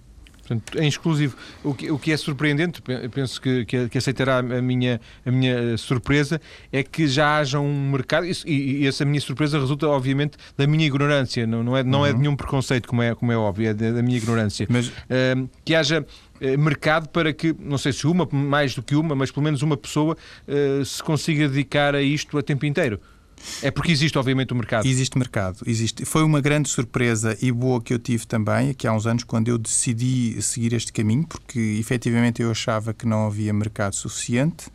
Portanto, 0.49 0.79
em 0.79 0.87
exclusivo. 0.87 1.37
O 1.63 1.75
que, 1.75 1.91
o 1.91 1.99
que 1.99 2.11
é 2.11 2.17
surpreendente, 2.17 2.81
penso 3.13 3.39
que, 3.39 3.65
que, 3.65 3.97
aceitará 3.97 4.39
a 4.39 4.61
minha, 4.61 4.99
a 5.23 5.31
minha 5.31 5.77
surpresa, 5.77 6.41
é 6.71 6.81
que 6.81 7.07
já 7.07 7.37
haja 7.37 7.59
um 7.59 7.91
mercado, 7.91 8.25
e, 8.25 8.81
e 8.81 8.87
essa 8.87 9.05
minha 9.05 9.21
surpresa 9.21 9.59
resulta, 9.59 9.87
obviamente, 9.87 10.37
da 10.57 10.65
minha 10.65 10.85
ignorância, 10.85 11.45
não, 11.45 11.63
não, 11.63 11.77
é, 11.77 11.83
não 11.83 11.99
é 11.99 12.01
uhum. 12.01 12.07
é 12.07 12.13
de 12.13 12.19
nenhum 12.19 12.35
preconceito, 12.35 12.87
como 12.87 13.03
é, 13.03 13.13
como 13.13 13.31
é 13.31 13.37
óbvio, 13.37 13.69
é 13.69 13.73
da, 13.73 14.01
minha 14.01 14.17
ignorância. 14.17 14.65
Mas... 14.69 14.87
Uh, 14.87 15.47
que 15.63 15.75
haja 15.75 16.05
eh, 16.41 16.57
mercado 16.57 17.09
para 17.09 17.31
que, 17.31 17.55
não 17.59 17.77
sei 17.77 17.93
se 17.93 18.07
uma, 18.07 18.27
mais 18.31 18.73
do 18.73 18.81
que 18.81 18.95
uma, 18.95 19.15
mas 19.15 19.29
pelo 19.29 19.43
menos 19.43 19.61
uma 19.61 19.77
pessoa 19.77 20.17
uh, 20.47 20.85
se 20.85 21.03
consiga 21.03 21.47
dedicar 21.47 21.93
a 21.93 22.01
isto 22.01 22.37
a 22.37 22.41
tempo 22.41 22.65
inteiro. 22.65 22.99
É 23.61 23.71
porque 23.71 23.91
existe, 23.91 24.17
obviamente, 24.17 24.53
o 24.53 24.55
mercado. 24.55 24.85
Existe 24.85 25.17
mercado. 25.17 25.63
Existe. 25.65 26.05
Foi 26.05 26.23
uma 26.23 26.41
grande 26.41 26.69
surpresa 26.69 27.37
e 27.41 27.51
boa 27.51 27.81
que 27.81 27.93
eu 27.93 27.99
tive 27.99 28.25
também, 28.25 28.71
aqui 28.71 28.87
há 28.87 28.93
uns 28.93 29.05
anos, 29.05 29.23
quando 29.23 29.47
eu 29.47 29.57
decidi 29.57 30.41
seguir 30.41 30.73
este 30.73 30.91
caminho, 30.93 31.25
porque 31.27 31.77
efetivamente 31.79 32.41
eu 32.41 32.51
achava 32.51 32.93
que 32.93 33.05
não 33.05 33.27
havia 33.27 33.53
mercado 33.53 33.95
suficiente. 33.95 34.67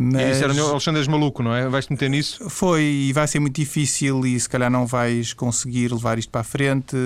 Mas... 0.00 0.22
E 0.22 0.30
disseram, 0.30 0.70
Alexandre, 0.70 1.00
és 1.00 1.08
maluco, 1.08 1.42
não 1.42 1.52
é? 1.52 1.68
Vais-te 1.68 1.90
meter 1.90 2.08
nisso? 2.08 2.48
Foi, 2.48 2.82
e 2.82 3.12
vai 3.12 3.26
ser 3.26 3.40
muito 3.40 3.56
difícil 3.56 4.24
e 4.24 4.38
se 4.38 4.48
calhar 4.48 4.70
não 4.70 4.86
vais 4.86 5.32
conseguir 5.32 5.92
levar 5.92 6.20
isto 6.20 6.30
para 6.30 6.42
a 6.42 6.44
frente. 6.44 6.96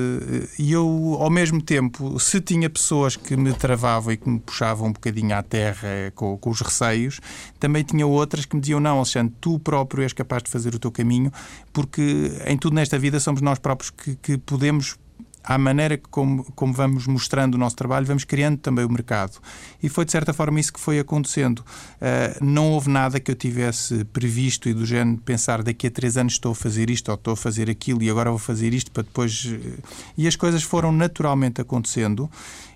E 0.59 0.71
eu, 0.73 1.17
ao 1.19 1.31
mesmo 1.31 1.63
tempo, 1.63 2.21
se 2.21 2.39
tinha 2.39 2.69
pessoas 2.69 3.17
que 3.17 3.35
me 3.35 3.55
travavam 3.55 4.13
e 4.13 4.19
que 4.19 4.29
me 4.29 4.39
puxavam 4.39 4.89
um 4.89 4.93
bocadinho 4.93 5.35
à 5.35 5.43
terra 5.43 6.13
com, 6.15 6.37
com 6.37 6.51
os 6.51 6.61
receios, 6.61 7.19
também 7.59 7.83
tinha 7.83 8.07
outras 8.07 8.45
que 8.45 8.55
me 8.55 8.61
diziam, 8.61 8.79
não, 8.79 8.99
Alexandre, 8.99 9.35
tu 9.41 9.59
próprio 9.59 10.03
és 10.03 10.13
capaz 10.13 10.43
de 10.43 10.51
fazer 10.51 10.75
o 10.75 10.79
teu 10.79 10.93
caminho, 10.93 11.33
porque 11.73 12.31
em 12.47 12.59
tudo 12.59 12.75
nesta 12.75 12.99
vida 12.99 13.19
somos 13.19 13.41
nós 13.41 13.59
próprios 13.59 13.89
que, 13.89 14.17
que 14.17 14.37
podemos 14.37 14.99
à 15.43 15.59
maneira 15.59 15.99
como, 16.11 16.45
como 16.53 16.73
vamos 16.73 17.07
mostrando 17.07 17.55
o 17.55 17.59
nosso 17.59 17.77
trabalho, 17.77 18.07
vamos 18.07 18.25
criando 18.25 18.59
também 18.59 18.85
o 18.85 18.91
mercado. 18.91 19.39
E 19.83 19.89
foi 19.89 20.05
de 20.05 20.13
certa 20.13 20.33
forma 20.33 20.61
isso 20.61 20.73
que 20.73 20.81
foi 20.81 20.99
acontecendo. 20.99 21.61
Uh, 21.61 22.45
não 22.45 22.71
houve 22.73 22.89
nada 22.89 23.19
que 23.19 23.31
eu 23.31 23.35
tivesse 23.35 24.05
previsto 24.07 24.69
e 24.69 24.75
do 24.75 24.87
género 24.87 25.19
pensar 25.19 25.63
daqui 25.63 25.87
a 25.87 25.91
três 25.91 26.17
anos 26.17 26.35
estou 26.35 26.53
a 26.53 26.55
fazer 26.55 26.91
isto 26.91 27.09
ou 27.09 27.15
estou 27.15 27.35
a 27.35 27.37
fazer 27.37 27.69
aquilo 27.69 28.03
e 28.03 28.11
agora 28.11 28.31
vou 28.31 28.39
fazer 28.39 28.73
isto 28.73 28.91
para 28.91 29.03
depois. 29.03 29.45
Uh, 29.45 29.83
e 30.17 30.27
as 30.27 30.37
coisas 30.37 30.63
foram 30.63 30.93
naturalmente 30.93 31.61
acontecendo. 31.61 32.31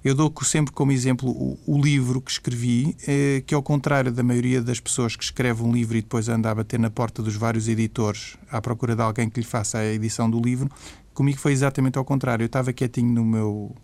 Eu 0.04 0.14
dou 0.14 0.32
sempre 0.42 0.73
como 0.73 0.92
exemplo 0.92 1.28
o, 1.30 1.58
o 1.66 1.80
livro 1.80 2.20
que 2.20 2.30
escrevi, 2.30 2.96
uh, 3.02 3.42
que 3.44 3.54
ao 3.54 3.62
contrário 3.62 4.12
da 4.12 4.23
maioria 4.23 4.61
das 4.61 4.80
pessoas 4.80 5.16
que 5.16 5.25
escreve 5.25 5.62
um 5.62 5.73
livro 5.73 5.96
e 5.96 6.02
depois 6.02 6.28
anda 6.28 6.50
a 6.50 6.54
bater 6.54 6.78
na 6.78 6.90
porta 6.90 7.23
dos 7.23 7.37
vários 7.37 7.68
editores 7.68 8.37
à 8.50 8.61
procura 8.61 8.94
de 8.94 9.02
alguém 9.02 9.28
que 9.28 9.40
lhe 9.40 9.46
faça 9.46 9.78
a 9.78 9.87
edição 9.87 10.30
do 10.30 10.40
livro, 10.40 10.70
Comigo 11.16 11.38
foi 11.38 11.52
exatamente 11.52 11.96
ao 11.96 12.04
contrário. 12.04 12.42
Eu 12.42 12.46
estava 12.46 12.75
quietinho 12.75 13.11
no 13.11 13.25
meu, 13.25 13.75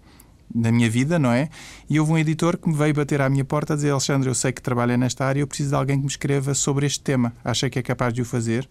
na 0.54 0.70
minha 0.70 0.90
vida, 0.90 1.18
não 1.18 1.32
é? 1.32 1.48
E 1.88 1.98
houve 1.98 2.12
um 2.12 2.18
editor 2.18 2.58
que 2.58 2.68
me 2.68 2.74
veio 2.74 2.92
bater 2.92 3.22
à 3.22 3.30
minha 3.30 3.42
porta 3.42 3.72
a 3.72 3.76
dizer: 3.76 3.90
Alexandre, 3.90 4.28
eu 4.28 4.34
sei 4.34 4.52
que 4.52 4.60
trabalha 4.60 4.98
nesta 4.98 5.24
área, 5.24 5.40
eu 5.40 5.46
preciso 5.46 5.70
de 5.70 5.74
alguém 5.74 5.96
que 5.96 6.02
me 6.02 6.10
escreva 6.10 6.52
sobre 6.52 6.84
este 6.84 7.00
tema. 7.00 7.32
Achei 7.42 7.70
que 7.70 7.78
é 7.78 7.82
capaz 7.82 8.12
de 8.12 8.20
o 8.20 8.24
fazer. 8.26 8.68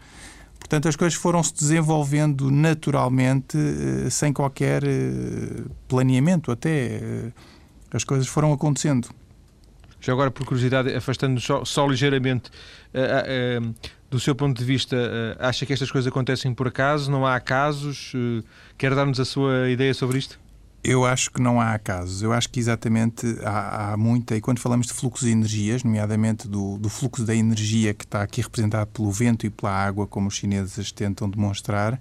Portanto, 0.60 0.88
as 0.88 0.96
coisas 0.96 1.18
foram-se 1.18 1.56
desenvolvendo 1.56 2.52
naturalmente, 2.52 3.58
eh, 3.58 4.12
sem 4.12 4.32
qualquer 4.32 4.84
eh, 4.84 5.64
planeamento, 5.88 6.52
até. 6.52 6.70
Eh, 6.70 7.32
as 7.92 8.04
coisas 8.04 8.28
foram 8.28 8.54
acontecendo. 8.54 9.10
Já 10.02 10.14
agora, 10.14 10.32
por 10.32 10.46
curiosidade, 10.46 10.94
afastando 10.96 11.40
só, 11.40 11.64
só 11.64 11.88
ligeiramente, 11.88 12.50
uh, 12.94 13.62
uh, 13.64 13.76
do 14.10 14.20
seu 14.20 14.36
ponto 14.36 14.58
de 14.58 14.66
vista, 14.66 14.98
acha 15.40 15.66
que 15.66 15.72
estas 15.72 15.90
coisas 15.90 16.12
acontecem 16.12 16.54
por 16.54 16.68
acaso? 16.68 17.10
Não 17.10 17.26
há 17.26 17.40
casos? 17.40 18.12
quer 18.78 18.94
dar-nos 18.94 19.22
a 19.22 19.26
sua 19.26 19.70
ideia 19.70 19.94
sobre 19.94 20.18
isto? 20.18 20.41
Eu 20.84 21.06
acho 21.06 21.30
que 21.30 21.40
não 21.40 21.62
há 21.62 21.78
casos. 21.78 22.24
Eu 22.24 22.34
acho 22.34 22.50
que 22.50 22.60
exatamente 22.60 23.26
há, 23.44 23.94
há 23.94 23.98
muita. 23.98 24.36
E 24.36 24.42
quando 24.42 24.60
falamos 24.60 24.88
de 24.88 24.94
fluxos 24.94 25.28
de 25.28 25.32
energias, 25.32 25.84
nomeadamente 25.84 26.48
do, 26.48 26.78
do, 26.80 26.90
fluxo 26.90 27.24
da 27.24 27.36
energia 27.36 27.94
que 27.94 28.04
está 28.04 28.24
aqui 28.24 28.42
representado 28.42 28.88
pelo 28.88 29.12
vento 29.12 29.46
e 29.46 29.50
pela 29.52 29.72
água, 29.72 30.08
como 30.08 30.28
os 30.28 30.36
chineses 30.36 30.92
tentam 30.92 31.30
demonstrar, 31.30 31.94
uh, 31.94 32.00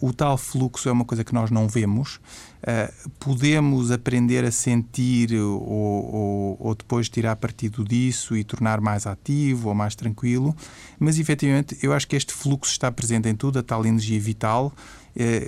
o 0.00 0.12
tal 0.12 0.36
fluxo 0.36 0.88
é 0.88 0.92
uma 0.92 1.04
coisa 1.04 1.22
que 1.22 1.32
nós 1.32 1.52
não 1.52 1.68
vemos. 1.68 2.16
Uh, 2.64 3.10
podemos 3.20 3.92
aprender 3.92 4.44
a 4.44 4.50
sentir 4.50 5.32
ou, 5.34 5.62
ou, 5.62 6.56
ou, 6.58 6.74
depois 6.74 7.08
tirar 7.08 7.36
partido 7.36 7.84
disso 7.84 8.34
e 8.36 8.42
tornar 8.42 8.80
mais 8.80 9.06
ativo 9.06 9.68
ou 9.68 9.74
mais 9.74 9.94
tranquilo, 9.94 10.56
mas 10.98 11.18
efetivamente 11.18 11.78
eu 11.82 11.92
acho 11.92 12.08
que 12.08 12.16
este 12.16 12.32
fluxo 12.32 12.72
está 12.72 12.90
presente 12.90 13.28
em 13.28 13.36
tudo, 13.36 13.58
a 13.58 13.62
tal 13.62 13.84
energia 13.84 14.18
vital 14.18 14.72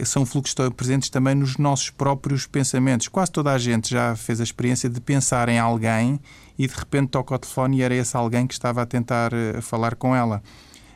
são 0.04 0.25
fluxos 0.25 0.54
presentes 0.76 1.11
também 1.11 1.35
nos 1.35 1.56
nossos 1.56 1.90
próprios 1.90 2.46
pensamentos. 2.46 3.08
Quase 3.08 3.32
toda 3.32 3.52
a 3.52 3.58
gente 3.58 3.90
já 3.90 4.14
fez 4.14 4.40
a 4.40 4.44
experiência 4.44 4.88
de 4.88 5.00
pensar 5.00 5.49
em 5.49 5.58
alguém 5.58 6.20
e 6.58 6.66
de 6.66 6.75
repente 6.75 7.08
toca 7.08 7.35
o 7.35 7.38
telefone 7.38 7.78
e 7.78 7.82
era 7.82 7.94
esse 7.94 8.16
alguém 8.16 8.46
que 8.46 8.54
estava 8.54 8.82
a 8.82 8.87
tentar 8.87 9.32
uh, 9.32 9.61
falar 9.61 9.94
com 9.96 10.14
ela. 10.14 10.42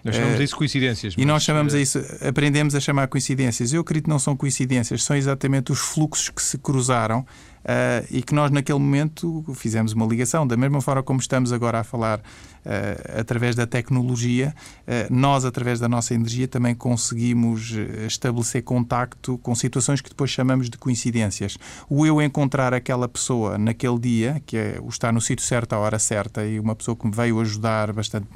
Nós 0.04 0.14
chamamos 0.14 0.38
uh, 0.38 0.42
isso 0.42 0.56
coincidências. 0.56 1.14
E 1.16 1.24
nós 1.24 1.42
chamamos 1.42 1.74
a 1.74 1.80
isso, 1.80 1.98
aprendemos 2.26 2.74
a 2.74 2.80
chamar 2.80 3.08
coincidências. 3.08 3.72
Eu 3.72 3.82
acredito 3.82 4.04
que 4.04 4.10
não 4.10 4.18
são 4.18 4.36
coincidências, 4.36 5.02
são 5.02 5.16
exatamente 5.16 5.72
os 5.72 5.78
fluxos 5.78 6.28
que 6.28 6.42
se 6.42 6.58
cruzaram 6.58 7.24
Uh, 7.60 8.06
e 8.10 8.22
que 8.22 8.34
nós, 8.34 8.50
naquele 8.50 8.78
momento, 8.78 9.44
fizemos 9.54 9.92
uma 9.92 10.06
ligação. 10.06 10.46
Da 10.46 10.56
mesma 10.56 10.80
forma 10.80 11.02
como 11.02 11.20
estamos 11.20 11.52
agora 11.52 11.80
a 11.80 11.84
falar 11.84 12.18
uh, 12.18 13.20
através 13.20 13.54
da 13.54 13.66
tecnologia, 13.66 14.54
uh, 14.82 15.14
nós, 15.14 15.44
através 15.44 15.78
da 15.78 15.86
nossa 15.88 16.14
energia, 16.14 16.48
também 16.48 16.74
conseguimos 16.74 17.72
estabelecer 18.06 18.62
contacto 18.62 19.36
com 19.38 19.54
situações 19.54 20.00
que 20.00 20.08
depois 20.08 20.30
chamamos 20.30 20.70
de 20.70 20.78
coincidências. 20.78 21.58
O 21.88 22.06
eu 22.06 22.22
encontrar 22.22 22.72
aquela 22.72 23.06
pessoa 23.06 23.58
naquele 23.58 23.98
dia, 23.98 24.42
que 24.46 24.56
é 24.56 24.78
o 24.80 24.88
estar 24.88 25.12
no 25.12 25.20
sítio 25.20 25.44
certo 25.44 25.74
à 25.74 25.78
hora 25.78 25.98
certa, 25.98 26.46
e 26.46 26.58
uma 26.58 26.74
pessoa 26.74 26.96
que 26.96 27.06
me 27.06 27.12
veio 27.14 27.38
ajudar 27.40 27.92
bastante 27.92 28.26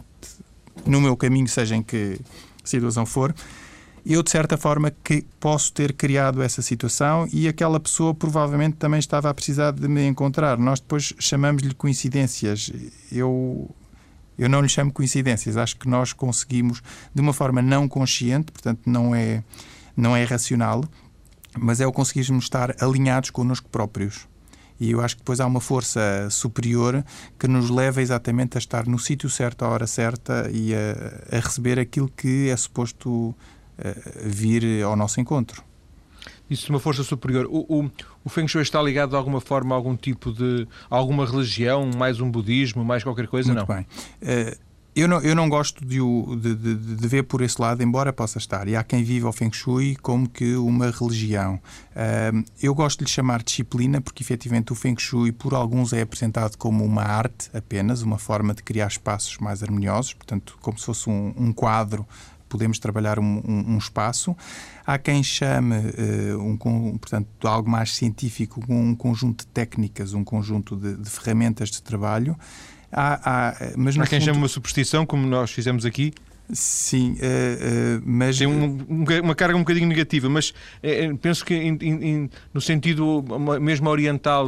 no 0.87 1.01
meu 1.01 1.17
caminho, 1.17 1.49
seja 1.49 1.77
em 1.77 1.83
que 1.83 2.19
situação 2.65 3.05
for 3.05 3.35
eu, 4.07 4.23
de 4.23 4.31
certa 4.31 4.59
forma, 4.59 4.93
que 5.03 5.25
posso 5.41 5.73
ter 5.73 5.95
criado 5.95 6.43
essa 6.43 6.61
situação 6.61 7.27
e 7.33 7.49
aquela 7.49 7.81
pessoa 7.81 8.15
provavelmente 8.15 8.77
também 8.77 8.99
estava 8.99 9.31
a 9.31 9.35
precisar 9.35 9.71
de 9.73 9.89
me 9.89 10.07
encontrar. 10.07 10.59
Nós 10.59 10.79
depois 10.79 11.15
chamamos-lhe 11.19 11.73
coincidências. 11.73 12.71
Eu, 13.11 13.75
eu 14.39 14.49
não 14.49 14.61
lhe 14.61 14.69
chamo 14.69 14.93
coincidências. 14.93 15.57
Acho 15.57 15.79
que 15.79 15.89
nós 15.89 16.13
conseguimos, 16.13 16.83
de 17.15 17.21
uma 17.23 17.33
forma 17.33 17.63
não 17.63 17.89
consciente, 17.89 18.53
portanto, 18.53 18.83
não 18.85 19.15
é, 19.15 19.43
não 19.97 20.15
é 20.15 20.23
racional, 20.25 20.85
mas 21.59 21.81
é 21.81 21.87
o 21.87 21.93
conseguirmos 21.93 22.45
estar 22.45 22.77
alinhados 22.83 23.31
connosco 23.31 23.71
próprios. 23.71 24.29
E 24.81 24.91
eu 24.91 25.01
acho 25.01 25.17
que 25.17 25.23
depois 25.23 25.41
há 25.41 25.47
uma 25.47 25.61
força 25.61 26.29
superior 26.31 27.05
que 27.39 27.47
nos 27.47 27.71
leva 27.71 28.03
exatamente 28.03 28.57
a 28.57 28.59
estar 28.59 28.87
no 28.87 28.99
sítio 28.99 29.31
certo, 29.31 29.65
à 29.65 29.69
hora 29.69 29.87
certa 29.87 30.51
e 30.53 30.75
a, 30.75 31.37
a 31.37 31.41
receber 31.41 31.79
aquilo 31.79 32.09
que 32.09 32.49
é 32.49 32.57
suposto 32.57 33.35
vir 34.25 34.85
ao 34.85 34.95
nosso 34.95 35.21
encontro. 35.21 35.65
Isso 36.49 36.67
de 36.67 36.71
uma 36.71 36.81
força 36.81 37.03
superior. 37.03 37.47
O, 37.47 37.81
o, 37.81 37.91
o 38.25 38.29
Feng 38.29 38.47
Shui 38.47 38.63
está 38.63 38.81
ligado 38.83 39.11
de 39.11 39.17
alguma 39.17 39.41
forma 39.41 39.75
a 39.75 39.77
algum 39.77 39.97
tipo 39.97 40.33
de. 40.33 40.69
A 40.91 40.97
alguma 40.97 41.27
religião, 41.27 41.91
mais 41.97 42.21
um 42.21 42.31
budismo, 42.31 42.85
mais 42.85 43.03
qualquer 43.03 43.27
coisa? 43.27 43.53
Muito 43.53 43.67
não. 43.67 43.75
bem. 43.75 43.87
Uh, 44.23 44.57
eu 44.95 45.09
não, 45.09 45.21
eu 45.21 45.35
não 45.35 45.49
gosto 45.49 45.85
de, 45.85 45.99
de, 46.37 46.55
de, 46.55 46.97
de, 46.97 47.09
ver 47.09 47.25
por 47.25 47.43
esse 47.43 47.61
lado, 47.61 47.83
embora 47.83 48.13
possa 48.13 48.39
estar. 48.39 48.69
E 48.69 48.77
há 48.77 48.85
quem 48.85 49.03
vive 49.03 49.27
o 49.27 49.33
Feng 49.33 49.53
Shui 49.53 49.97
como 49.97 50.29
que 50.29 50.55
uma 50.57 50.91
religião. 50.91 51.61
Eu 52.63 52.75
gosto 52.75 52.99
de 53.01 53.05
lhe 53.05 53.11
chamar 53.11 53.43
disciplina, 53.43 54.01
porque 54.01 54.23
efetivamente 54.23 54.73
o 54.73 54.75
Feng 54.77 54.97
Shui, 54.99 55.33
por 55.33 55.53
alguns, 55.53 55.93
é 55.93 56.03
apresentado 56.03 56.57
como 56.57 56.85
uma 56.85 57.03
arte 57.03 57.51
apenas, 57.53 58.03
uma 58.03 58.19
forma 58.19 58.55
de 58.55 58.63
criar 58.63 58.87
espaços 58.87 59.39
mais 59.39 59.63
harmoniosos, 59.63 60.15
portanto, 60.15 60.57
como 60.61 60.79
se 60.79 60.87
fosse 60.87 61.11
um, 61.11 61.35
um 61.37 61.53
quadro 61.53 62.07
podemos 62.55 62.79
trabalhar 62.79 63.19
um, 63.19 63.43
um, 63.45 63.75
um 63.75 63.79
espaço. 63.79 64.37
Há 64.87 64.97
quem 64.97 65.25
chame 65.25 65.75
uh, 65.77 66.41
um, 66.41 66.57
portanto, 66.99 67.27
algo 67.49 67.69
mais 67.69 67.93
científico, 67.97 68.63
um 68.69 68.95
conjunto 68.95 69.45
de 69.45 69.51
técnicas, 69.51 70.15
um 70.15 70.23
conjunto 70.23 70.77
de, 70.77 70.97
de 70.97 71.11
ferramentas 71.11 71.69
de 71.69 71.83
trabalho. 71.83 72.37
Há, 72.97 73.19
há, 73.25 73.55
mas 73.77 73.99
há 73.99 74.07
quem 74.07 74.21
fundo... 74.21 74.27
chame 74.27 74.39
uma 74.39 74.49
superstição, 74.49 75.05
como 75.05 75.27
nós 75.27 75.51
fizemos 75.51 75.85
aqui. 75.85 76.15
Sim, 76.53 77.13
uh, 77.13 77.15
uh, 77.15 78.03
mas. 78.05 78.39
Tem 78.39 78.47
um, 78.47 78.79
uma 79.23 79.35
carga 79.35 79.57
um 79.57 79.61
bocadinho 79.61 79.89
negativa, 79.89 80.29
mas 80.29 80.51
uh, 80.51 81.17
penso 81.17 81.43
que 81.45 81.55
in, 81.55 81.79
in, 81.81 82.31
no 82.53 82.61
sentido 82.61 83.25
mesmo 83.61 83.89
oriental 83.89 84.47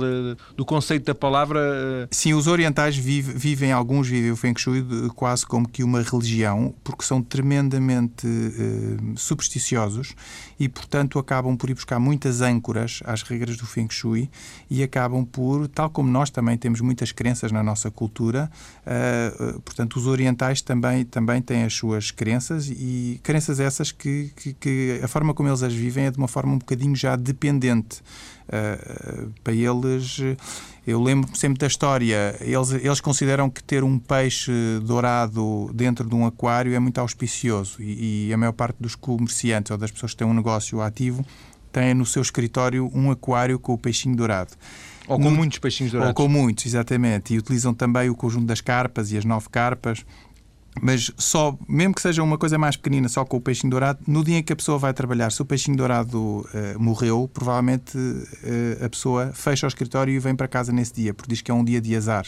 do 0.54 0.64
conceito 0.64 1.06
da 1.06 1.14
palavra. 1.14 2.06
Sim, 2.10 2.34
os 2.34 2.46
orientais 2.46 2.96
vive, 2.96 3.32
vivem, 3.32 3.72
alguns 3.72 4.08
vivem 4.08 4.30
o 4.30 4.36
Feng 4.36 4.58
Shui 4.58 4.84
quase 5.14 5.46
como 5.46 5.66
que 5.66 5.82
uma 5.82 6.02
religião, 6.02 6.74
porque 6.84 7.02
são 7.02 7.22
tremendamente 7.22 8.26
supersticiosos 9.16 10.14
e, 10.60 10.68
portanto, 10.68 11.18
acabam 11.18 11.56
por 11.56 11.70
ir 11.70 11.74
buscar 11.74 11.98
muitas 11.98 12.40
âncoras 12.40 13.00
às 13.04 13.22
regras 13.22 13.56
do 13.56 13.66
Feng 13.66 13.88
Shui 13.90 14.30
e 14.70 14.82
acabam 14.82 15.24
por, 15.24 15.66
tal 15.68 15.88
como 15.88 16.10
nós 16.10 16.28
também 16.28 16.58
temos 16.58 16.80
muitas 16.80 17.10
crenças 17.10 17.50
na 17.50 17.62
nossa 17.62 17.90
cultura, 17.90 18.50
portanto, 19.64 19.96
os 19.96 20.06
orientais 20.06 20.60
também, 20.60 21.04
também 21.04 21.40
têm 21.40 21.64
as 21.64 21.72
suas 21.72 21.85
suas 21.86 22.10
crenças 22.10 22.68
e 22.68 23.20
crenças 23.22 23.60
essas 23.60 23.92
que, 23.92 24.32
que, 24.36 24.52
que, 24.54 25.00
a 25.02 25.08
forma 25.08 25.32
como 25.32 25.48
eles 25.48 25.62
as 25.62 25.72
vivem 25.72 26.06
é 26.06 26.10
de 26.10 26.18
uma 26.18 26.26
forma 26.26 26.54
um 26.54 26.58
bocadinho 26.58 26.96
já 26.96 27.14
dependente. 27.14 28.02
Uh, 28.46 29.32
para 29.42 29.52
eles, 29.52 30.18
eu 30.86 31.02
lembro-me 31.02 31.36
sempre 31.36 31.58
da 31.58 31.66
história, 31.66 32.36
eles, 32.40 32.70
eles 32.72 33.00
consideram 33.00 33.50
que 33.50 33.62
ter 33.62 33.82
um 33.82 33.98
peixe 33.98 34.52
dourado 34.84 35.70
dentro 35.74 36.08
de 36.08 36.14
um 36.14 36.24
aquário 36.24 36.72
é 36.74 36.78
muito 36.78 36.98
auspicioso 36.98 37.82
e, 37.82 38.28
e 38.28 38.32
a 38.32 38.36
maior 38.36 38.52
parte 38.52 38.76
dos 38.78 38.94
comerciantes 38.94 39.70
ou 39.72 39.78
das 39.78 39.90
pessoas 39.90 40.12
que 40.12 40.18
têm 40.18 40.26
um 40.26 40.34
negócio 40.34 40.80
ativo 40.80 41.24
têm 41.72 41.92
no 41.92 42.06
seu 42.06 42.22
escritório 42.22 42.88
um 42.94 43.10
aquário 43.10 43.58
com 43.58 43.74
o 43.74 43.78
peixinho 43.78 44.16
dourado. 44.16 44.52
Ou 45.08 45.20
com 45.20 45.30
muitos 45.30 45.58
peixinhos 45.58 45.92
dourados. 45.92 46.10
Ou 46.10 46.14
com 46.14 46.28
muitos, 46.28 46.66
exatamente. 46.66 47.34
E 47.34 47.38
utilizam 47.38 47.72
também 47.72 48.10
o 48.10 48.14
conjunto 48.14 48.46
das 48.46 48.60
carpas 48.60 49.12
e 49.12 49.18
as 49.18 49.24
nove 49.24 49.48
carpas 49.48 50.04
mas 50.80 51.10
só, 51.16 51.56
mesmo 51.68 51.94
que 51.94 52.02
seja 52.02 52.22
uma 52.22 52.36
coisa 52.36 52.58
mais 52.58 52.76
pequenina, 52.76 53.08
só 53.08 53.24
com 53.24 53.36
o 53.36 53.40
peixinho 53.40 53.70
dourado, 53.70 54.00
no 54.06 54.22
dia 54.22 54.38
em 54.38 54.42
que 54.42 54.52
a 54.52 54.56
pessoa 54.56 54.78
vai 54.78 54.92
trabalhar, 54.92 55.30
se 55.32 55.40
o 55.40 55.44
peixinho 55.44 55.76
dourado 55.76 56.18
uh, 56.18 56.46
morreu, 56.78 57.30
provavelmente 57.32 57.96
uh, 57.96 58.84
a 58.84 58.88
pessoa 58.88 59.30
fecha 59.32 59.66
o 59.66 59.68
escritório 59.68 60.12
e 60.12 60.18
vem 60.18 60.34
para 60.34 60.46
casa 60.46 60.72
nesse 60.72 60.94
dia, 60.94 61.14
porque 61.14 61.30
diz 61.30 61.40
que 61.40 61.50
é 61.50 61.54
um 61.54 61.64
dia 61.64 61.80
de 61.80 61.96
azar, 61.96 62.26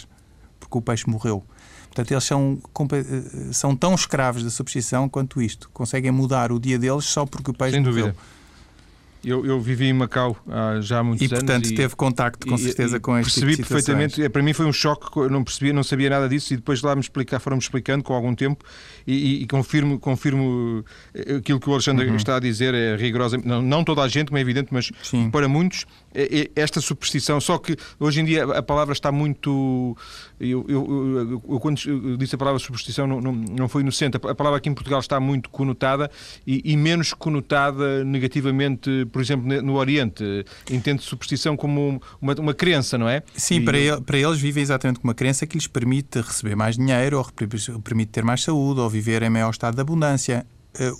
porque 0.59 0.79
o 0.79 0.83
peixe 0.83 1.09
morreu. 1.09 1.45
Portanto, 1.89 2.13
eles 2.13 2.25
são, 2.25 2.59
eh, 2.93 3.53
são 3.53 3.75
tão 3.75 3.95
escravos 3.95 4.45
da 4.45 4.51
superstição 4.51 5.09
quanto 5.09 5.41
isto. 5.41 5.71
Conseguem 5.73 6.11
mudar 6.11 6.53
o 6.53 6.61
dia 6.61 6.79
deles 6.79 7.07
só 7.07 7.25
porque 7.25 7.51
o 7.51 7.55
peixe 7.55 7.77
Sem 7.77 7.83
morreu. 7.83 8.09
Dúvida. 8.09 8.38
Eu, 9.25 9.45
eu 9.45 9.61
vivi 9.61 9.87
em 9.87 9.93
Macau 9.93 10.37
há 10.49 10.81
já 10.81 11.01
há 11.01 11.05
muitos 11.05 11.23
e, 11.23 11.35
anos. 11.35 11.45
Portanto, 11.45 11.71
e, 11.71 11.75
teve 11.75 11.97
contacto 11.97 12.47
com 12.47 12.57
certeza 12.57 12.97
e, 12.97 13.01
com 13.01 13.19
este 13.19 13.33
Percebi 13.33 13.57
tipo 13.57 13.69
perfeitamente. 13.69 14.23
É, 14.23 14.29
para 14.29 14.43
mim 14.43 14.53
foi 14.53 14.67
um 14.67 14.73
choque, 14.73 15.17
eu 15.17 15.31
não 15.31 15.43
percebia, 15.43 15.73
não 15.73 15.83
sabia 15.83 16.11
nada 16.11 16.29
disso 16.29 16.55
e 16.55 16.57
depois 16.57 16.83
lá 16.83 16.95
me 16.95 17.01
explicar, 17.01 17.41
foram-me 17.41 17.63
explicando 17.63 18.05
com 18.05 18.15
algum 18.15 18.35
tempo 18.35 18.65
e, 19.07 19.47
confirmo, 19.47 19.99
confirmo 19.99 20.85
eh, 21.15 21.37
aquilo 21.37 21.59
que 21.59 21.69
o 21.69 21.73
Alexandre 21.73 22.07
uhum. 22.07 22.17
está 22.17 22.37
a 22.37 22.41
dizer, 22.41 22.75
é 22.75 22.97
rigorosa. 22.97 23.39
Não, 23.43 23.63
não 23.63 23.83
toda 23.83 24.03
a 24.03 24.09
gente, 24.09 24.29
como 24.29 24.39
é 24.39 24.41
evidente, 24.41 24.69
mas 24.71 24.91
Sim. 25.03 25.31
para 25.31 25.49
muitos, 25.49 25.87
esta 26.55 26.81
superstição. 26.81 27.41
Só 27.41 27.59
que 27.59 27.77
hoje 27.99 28.21
em 28.21 28.25
dia 28.25 28.45
a 28.45 28.63
palavra 28.63 28.93
está 28.93 29.13
muito. 29.13 29.97
Eu, 30.41 30.65
eu, 30.69 30.87
eu, 30.89 31.43
eu 31.49 31.61
quando 31.61 31.79
disse 32.17 32.35
a 32.35 32.39
palavra 32.39 32.59
superstição 32.59 33.07
não, 33.07 33.21
não, 33.21 33.33
não 33.33 33.69
foi 33.69 33.83
inocente. 33.83 34.17
A 34.17 34.35
palavra 34.35 34.59
aqui 34.59 34.69
em 34.69 34.75
Portugal 34.75 35.01
está 35.01 35.21
muito 35.21 35.51
conotada 35.51 36.11
e, 36.47 36.63
e 36.65 36.77
menos 36.77 37.13
conotada 37.13 38.05
negativamente, 38.05 39.07
por 39.13 39.21
exemplo, 39.21 39.63
no 39.63 39.77
Oriente. 39.77 40.45
Entende 40.71 41.03
superstição 41.03 41.57
como 41.57 42.01
uma, 42.21 42.35
uma 42.35 42.55
crença, 42.55 42.97
não 42.97 43.09
é? 43.09 43.23
Sim, 43.35 43.57
e... 43.57 43.65
para, 43.65 43.79
ele, 43.79 44.01
para 44.01 44.19
eles 44.19 44.39
vivem 44.39 44.63
exatamente 44.63 45.01
como 45.01 45.11
uma 45.11 45.15
crença 45.15 45.47
que 45.47 45.57
lhes 45.57 45.67
permite 45.67 46.21
receber 46.21 46.55
mais 46.55 46.77
dinheiro, 46.77 47.19
ou 47.19 47.81
permite 47.81 48.11
ter 48.11 48.25
mais 48.25 48.43
saúde, 48.43 48.81
ou 48.81 48.89
viver 48.89 49.23
em 49.23 49.31
maior 49.31 49.51
estado 49.51 49.75
de 49.75 49.81
abundância. 49.81 50.47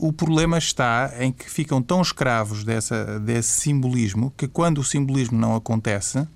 O 0.01 0.13
problema 0.13 0.59
está 0.59 1.13
em 1.21 1.31
que 1.31 1.49
ficam 1.49 1.81
tão 1.81 2.03
escravos 2.03 2.65
dessa, 2.65 3.21
desse 3.21 3.61
simbolismo 3.61 4.33
que 4.37 4.49
quando 4.49 4.79
o 4.79 4.85
simbolismo 4.85 5.39
não 5.39 5.55
acontece, 5.55 6.27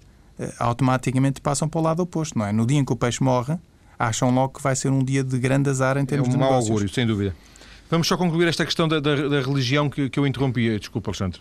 automaticamente 0.59 1.41
passam 1.41 1.69
para 1.69 1.81
o 1.81 1.83
lado 1.83 2.01
oposto, 2.01 2.39
não 2.39 2.47
é? 2.47 2.53
No 2.53 2.67
dia 2.67 2.79
em 2.79 2.85
que 2.85 2.93
o 2.93 2.97
peixe 2.97 3.23
morre, 3.23 3.57
acham 3.99 4.31
logo 4.35 4.55
que 4.55 4.63
vai 4.63 4.75
ser 4.75 4.91
um 4.91 5.03
dia 5.03 5.23
de 5.23 5.39
grande 5.39 5.71
azar 5.71 5.97
em 5.97 6.05
termos 6.05 6.29
é 6.29 6.31
um 6.31 6.33
de 6.33 6.39
mau 6.39 6.51
negócios. 6.51 6.71
augúrio, 6.71 6.89
sem 6.93 7.07
dúvida. 7.07 7.35
Vamos 7.91 8.07
só 8.09 8.17
concluir 8.17 8.49
esta 8.49 8.65
questão 8.65 8.89
da, 8.89 8.99
da, 8.99 9.29
da 9.29 9.41
religião 9.41 9.89
que, 9.89 10.09
que 10.09 10.19
eu 10.19 10.27
interrompi. 10.27 10.79
Desculpa, 10.79 11.11
Alexandre. 11.11 11.41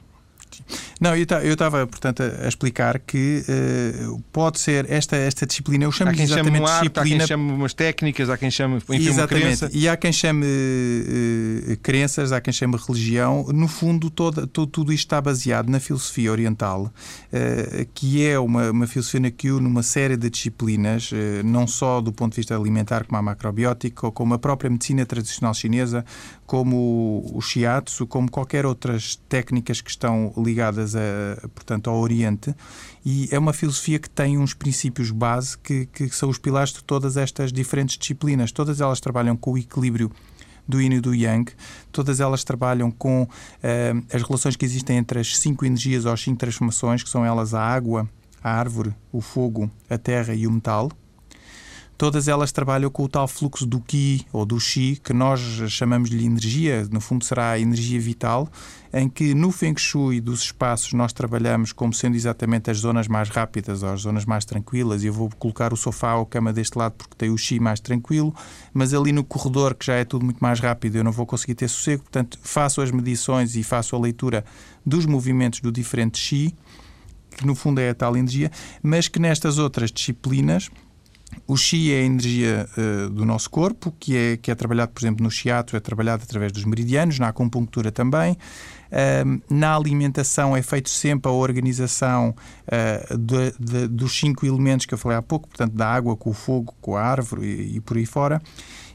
Não, 0.99 1.15
eu 1.15 1.53
estava, 1.53 1.87
portanto, 1.87 2.21
a 2.21 2.47
explicar 2.47 2.99
que 2.99 3.43
uh, 3.47 4.21
pode 4.31 4.59
ser 4.59 4.89
esta, 4.89 5.15
esta 5.15 5.45
disciplina, 5.45 5.85
eu 5.85 5.91
chamo 5.91 6.11
há 6.11 6.13
quem 6.13 6.23
exatamente 6.23 6.53
chame 6.53 6.59
um 6.59 6.67
arte, 6.67 6.81
disciplina. 6.83 7.15
Há 7.15 7.19
quem 7.19 7.27
chame 7.27 7.51
umas 7.51 7.73
técnicas, 7.73 8.29
há 8.29 8.37
quem 8.37 8.51
chame 8.51 8.77
enfim, 8.77 9.07
exatamente. 9.07 9.43
crença. 9.43 9.69
E 9.73 9.89
há 9.89 9.97
quem 9.97 10.11
chame 10.11 10.45
uh, 10.45 11.77
crenças, 11.81 12.31
há 12.31 12.39
quem 12.39 12.53
chame 12.53 12.77
religião. 12.77 13.47
No 13.53 13.67
fundo, 13.67 14.09
toda, 14.09 14.45
todo, 14.45 14.67
tudo 14.67 14.93
isto 14.93 15.05
está 15.05 15.19
baseado 15.19 15.69
na 15.69 15.79
filosofia 15.79 16.31
oriental, 16.31 16.85
uh, 16.85 17.87
que 17.93 18.25
é 18.25 18.37
uma, 18.37 18.71
uma 18.71 18.87
filosofia 18.87 19.31
que 19.31 19.51
une 19.51 19.67
uma 19.67 19.83
série 19.83 20.17
de 20.17 20.29
disciplinas, 20.29 21.11
não 21.43 21.65
só 21.67 22.01
do 22.01 22.11
ponto 22.11 22.33
de 22.33 22.37
vista 22.37 22.55
alimentar, 22.55 23.05
como 23.05 23.17
a 23.17 23.21
macrobiótica, 23.21 24.05
ou 24.05 24.11
como 24.11 24.33
a 24.33 24.39
própria 24.39 24.69
medicina 24.69 25.05
tradicional 25.05 25.53
chinesa, 25.53 26.05
como 26.51 27.31
o 27.33 27.39
shiatsu, 27.39 28.05
como 28.05 28.29
qualquer 28.29 28.65
outras 28.65 29.15
técnicas 29.29 29.79
que 29.79 29.89
estão 29.89 30.33
ligadas 30.35 30.97
a, 30.97 31.47
portanto, 31.55 31.89
ao 31.89 31.97
Oriente, 31.97 32.53
e 33.05 33.29
é 33.31 33.39
uma 33.39 33.53
filosofia 33.53 33.97
que 33.97 34.09
tem 34.09 34.37
uns 34.37 34.53
princípios 34.53 35.11
base 35.11 35.57
que, 35.57 35.85
que 35.85 36.09
são 36.09 36.27
os 36.27 36.37
pilares 36.37 36.73
de 36.73 36.83
todas 36.83 37.15
estas 37.15 37.53
diferentes 37.53 37.97
disciplinas. 37.97 38.51
Todas 38.51 38.81
elas 38.81 38.99
trabalham 38.99 39.37
com 39.37 39.53
o 39.53 39.57
equilíbrio 39.57 40.11
do 40.67 40.81
yin 40.81 40.91
e 40.91 40.99
do 40.99 41.15
yang. 41.15 41.49
Todas 41.89 42.19
elas 42.19 42.43
trabalham 42.43 42.91
com 42.91 43.23
uh, 43.23 44.05
as 44.13 44.21
relações 44.21 44.57
que 44.57 44.65
existem 44.65 44.97
entre 44.97 45.21
as 45.21 45.37
cinco 45.37 45.65
energias 45.65 46.03
ou 46.03 46.11
as 46.11 46.19
cinco 46.19 46.37
transformações, 46.37 47.01
que 47.01 47.09
são 47.09 47.23
elas 47.23 47.53
a 47.53 47.61
água, 47.61 48.09
a 48.43 48.51
árvore, 48.51 48.93
o 49.09 49.21
fogo, 49.21 49.71
a 49.89 49.97
terra 49.97 50.33
e 50.33 50.45
o 50.45 50.51
metal. 50.51 50.91
Todas 52.01 52.27
elas 52.27 52.51
trabalham 52.51 52.89
com 52.89 53.03
o 53.03 53.07
tal 53.07 53.27
fluxo 53.27 53.63
do 53.63 53.79
Qi 53.79 54.25
ou 54.33 54.43
do 54.43 54.59
Xi, 54.59 54.99
que 55.03 55.13
nós 55.13 55.39
chamamos 55.69 56.09
de 56.09 56.25
energia, 56.25 56.83
no 56.91 56.99
fundo 56.99 57.23
será 57.23 57.51
a 57.51 57.59
energia 57.59 58.01
vital, 58.01 58.49
em 58.91 59.07
que 59.07 59.35
no 59.35 59.51
Feng 59.51 59.77
Shui 59.77 60.19
dos 60.19 60.41
espaços 60.41 60.93
nós 60.93 61.13
trabalhamos 61.13 61.71
como 61.71 61.93
sendo 61.93 62.15
exatamente 62.15 62.71
as 62.71 62.79
zonas 62.79 63.07
mais 63.07 63.29
rápidas 63.29 63.83
ou 63.83 63.89
as 63.89 64.01
zonas 64.01 64.25
mais 64.25 64.45
tranquilas. 64.45 65.03
Eu 65.03 65.13
vou 65.13 65.29
colocar 65.37 65.71
o 65.73 65.77
sofá 65.77 66.15
ou 66.15 66.23
a 66.23 66.25
cama 66.25 66.51
deste 66.51 66.75
lado 66.75 66.93
porque 66.93 67.13
tem 67.15 67.29
o 67.29 67.37
Xi 67.37 67.59
mais 67.59 67.79
tranquilo, 67.79 68.33
mas 68.73 68.95
ali 68.95 69.11
no 69.11 69.23
corredor, 69.23 69.75
que 69.75 69.85
já 69.85 69.93
é 69.93 70.03
tudo 70.03 70.25
muito 70.25 70.39
mais 70.39 70.59
rápido, 70.59 70.95
eu 70.95 71.03
não 71.03 71.11
vou 71.11 71.27
conseguir 71.27 71.53
ter 71.53 71.67
sossego. 71.67 72.01
Portanto, 72.01 72.39
faço 72.41 72.81
as 72.81 72.89
medições 72.89 73.55
e 73.55 73.61
faço 73.61 73.95
a 73.95 73.99
leitura 73.99 74.43
dos 74.83 75.05
movimentos 75.05 75.59
do 75.59 75.71
diferente 75.71 76.17
Xi, 76.17 76.55
que 77.37 77.45
no 77.45 77.53
fundo 77.53 77.79
é 77.79 77.91
a 77.91 77.93
tal 77.93 78.17
energia, 78.17 78.49
mas 78.81 79.07
que 79.07 79.19
nestas 79.19 79.59
outras 79.59 79.91
disciplinas 79.91 80.71
o 81.47 81.55
Qi 81.55 81.91
é 81.93 82.01
a 82.01 82.03
energia 82.03 82.67
uh, 82.77 83.09
do 83.09 83.25
nosso 83.25 83.49
corpo, 83.49 83.93
que 83.99 84.15
é, 84.15 84.37
que 84.37 84.51
é 84.51 84.55
trabalhado, 84.55 84.91
por 84.91 85.01
exemplo, 85.01 85.23
no 85.23 85.31
Shiatsu, 85.31 85.75
é 85.75 85.79
trabalhado 85.79 86.23
através 86.23 86.51
dos 86.51 86.65
meridianos, 86.65 87.19
na 87.19 87.27
acupuntura 87.27 87.91
também. 87.91 88.33
Uh, 88.33 89.41
na 89.49 89.75
alimentação 89.75 90.55
é 90.55 90.61
feito 90.61 90.89
sempre 90.89 91.31
a 91.31 91.33
organização 91.33 92.35
uh, 92.67 93.17
de, 93.17 93.53
de, 93.59 93.87
dos 93.87 94.17
cinco 94.17 94.45
elementos 94.45 94.85
que 94.85 94.93
eu 94.93 94.97
falei 94.97 95.17
há 95.17 95.21
pouco, 95.21 95.47
portanto, 95.47 95.73
da 95.73 95.87
água 95.87 96.15
com 96.15 96.29
o 96.29 96.33
fogo, 96.33 96.73
com 96.81 96.95
a 96.95 97.01
árvore 97.01 97.45
e, 97.45 97.77
e 97.77 97.79
por 97.79 97.97
aí 97.97 98.05
fora. 98.05 98.41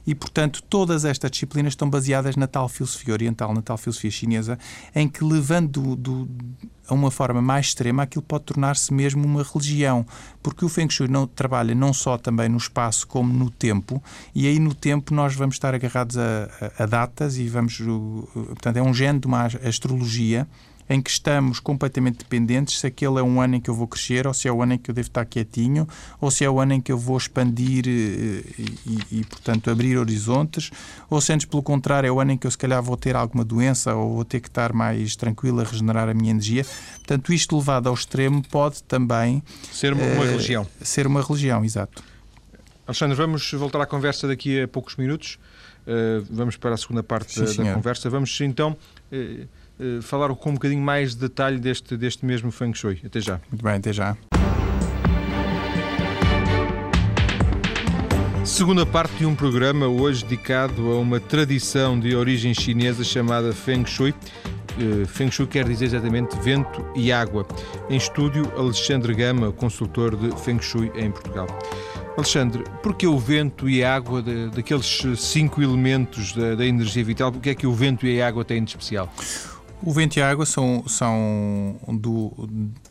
E, 0.06 0.14
portanto, 0.14 0.62
todas 0.62 1.04
estas 1.04 1.30
disciplinas 1.30 1.72
estão 1.72 1.90
baseadas 1.90 2.36
na 2.36 2.46
tal 2.46 2.68
filosofia 2.68 3.12
oriental, 3.12 3.52
na 3.52 3.62
tal 3.62 3.76
filosofia 3.76 4.10
chinesa, 4.10 4.58
em 4.94 5.08
que, 5.08 5.24
levando 5.24 5.96
do, 5.96 5.96
do, 5.96 6.28
a 6.86 6.94
uma 6.94 7.10
forma 7.10 7.42
mais 7.42 7.66
extrema, 7.66 8.04
aquilo 8.04 8.22
pode 8.22 8.44
tornar-se 8.44 8.94
mesmo 8.94 9.24
uma 9.24 9.42
religião. 9.42 10.06
Porque 10.42 10.64
o 10.64 10.68
Feng 10.68 10.88
Shui 10.88 11.08
não, 11.08 11.26
trabalha 11.26 11.74
não 11.74 11.92
só 11.92 12.16
também 12.16 12.48
no 12.48 12.56
espaço, 12.56 13.06
como 13.06 13.32
no 13.32 13.50
tempo, 13.50 14.02
e 14.34 14.46
aí 14.46 14.58
no 14.58 14.74
tempo 14.74 15.12
nós 15.12 15.34
vamos 15.34 15.56
estar 15.56 15.74
agarrados 15.74 16.16
a, 16.16 16.72
a, 16.78 16.84
a 16.84 16.86
datas 16.86 17.36
e 17.36 17.48
vamos. 17.48 17.78
Portanto, 18.32 18.76
é 18.76 18.82
um 18.82 18.94
género 18.94 19.20
de 19.20 19.26
uma 19.26 19.46
astrologia 19.46 20.46
em 20.88 21.00
que 21.00 21.10
estamos 21.10 21.60
completamente 21.60 22.18
dependentes 22.18 22.78
se 22.78 22.86
aquele 22.86 23.18
é 23.18 23.22
um 23.22 23.40
ano 23.40 23.56
em 23.56 23.60
que 23.60 23.68
eu 23.68 23.74
vou 23.74 23.86
crescer, 23.86 24.26
ou 24.26 24.34
se 24.34 24.48
é 24.48 24.52
o 24.52 24.62
ano 24.62 24.74
em 24.74 24.78
que 24.78 24.90
eu 24.90 24.94
devo 24.94 25.08
estar 25.08 25.24
quietinho, 25.24 25.86
ou 26.20 26.30
se 26.30 26.44
é 26.44 26.50
o 26.50 26.60
ano 26.60 26.74
em 26.74 26.80
que 26.80 26.92
eu 26.92 26.98
vou 26.98 27.16
expandir 27.16 27.84
eh, 27.86 28.42
e, 28.86 29.20
e, 29.20 29.24
portanto, 29.24 29.70
abrir 29.70 29.96
horizontes, 29.98 30.70
ou 31.10 31.20
se 31.20 31.32
antes, 31.32 31.46
pelo 31.46 31.62
contrário, 31.62 32.06
é 32.06 32.10
o 32.10 32.20
ano 32.20 32.32
em 32.32 32.38
que 32.38 32.46
eu 32.46 32.50
se 32.50 32.58
calhar 32.58 32.82
vou 32.82 32.96
ter 32.96 33.16
alguma 33.16 33.44
doença 33.44 33.94
ou 33.94 34.14
vou 34.14 34.24
ter 34.24 34.40
que 34.40 34.48
estar 34.48 34.72
mais 34.72 35.16
tranquilo 35.16 35.60
a 35.60 35.64
regenerar 35.64 36.08
a 36.08 36.14
minha 36.14 36.30
energia. 36.30 36.64
Portanto, 36.96 37.32
isto 37.32 37.56
levado 37.56 37.88
ao 37.88 37.94
extremo 37.94 38.42
pode 38.48 38.82
também 38.84 39.42
ser 39.72 39.92
uma, 39.92 40.04
uma 40.04 40.24
religião. 40.24 40.66
Ser 40.80 41.06
uma 41.06 41.22
religião, 41.22 41.64
exato. 41.64 42.02
Alexandre, 42.86 43.16
vamos 43.16 43.50
voltar 43.52 43.80
à 43.80 43.86
conversa 43.86 44.28
daqui 44.28 44.62
a 44.62 44.68
poucos 44.68 44.96
minutos. 44.96 45.38
Uh, 45.86 46.24
vamos 46.30 46.56
para 46.56 46.74
a 46.74 46.76
segunda 46.76 47.02
parte 47.02 47.32
Sim, 47.32 47.62
da, 47.62 47.70
da, 47.70 47.74
conversa. 47.74 48.08
Vamos 48.08 48.40
então 48.40 48.76
uh, 49.12 49.48
uh, 49.78 50.02
falar 50.02 50.34
com 50.34 50.50
um 50.50 50.54
bocadinho 50.54 50.82
mais 50.82 51.14
de 51.14 51.20
detalhe 51.20 51.58
deste, 51.58 51.96
deste 51.96 52.24
mesmo 52.24 52.50
Feng 52.50 52.74
Shui. 52.74 53.00
Até 53.04 53.20
já. 53.20 53.40
Muito 53.50 53.62
bem, 53.62 53.74
até 53.74 53.92
já. 53.92 54.16
Segunda 58.44 58.86
parte 58.86 59.16
de 59.16 59.26
um 59.26 59.34
programa 59.34 59.88
hoje 59.88 60.22
dedicado 60.22 60.92
a 60.92 60.98
uma 61.00 61.18
tradição 61.18 61.98
de 61.98 62.14
origem 62.14 62.54
chinesa 62.54 63.02
chamada 63.02 63.52
Feng 63.52 63.84
Shui. 63.84 64.14
Feng 65.08 65.30
Shui 65.30 65.46
quer 65.48 65.66
dizer 65.66 65.86
exatamente 65.86 66.38
vento 66.38 66.86
e 66.94 67.10
água. 67.10 67.44
Em 67.90 67.96
estúdio, 67.96 68.50
Alexandre 68.56 69.14
Gama, 69.14 69.50
consultor 69.50 70.14
de 70.16 70.30
Feng 70.42 70.62
Shui 70.62 70.92
em 70.94 71.10
Portugal. 71.10 71.48
Alexandre, 72.16 72.64
porquê 72.82 73.06
o 73.06 73.18
vento 73.18 73.68
e 73.68 73.82
a 73.82 73.94
água, 73.94 74.22
de, 74.22 74.48
daqueles 74.50 75.02
cinco 75.16 75.60
elementos 75.60 76.32
da, 76.32 76.54
da 76.54 76.64
energia 76.64 77.04
vital, 77.04 77.30
o 77.30 77.40
que 77.40 77.50
é 77.50 77.54
que 77.54 77.66
o 77.66 77.72
vento 77.72 78.06
e 78.06 78.22
a 78.22 78.28
água 78.28 78.44
têm 78.44 78.62
de 78.62 78.70
especial? 78.70 79.12
O 79.82 79.92
vento 79.92 80.16
e 80.16 80.22
a 80.22 80.30
água 80.30 80.46
são, 80.46 80.84
são 80.88 81.78
do, 82.00 82.32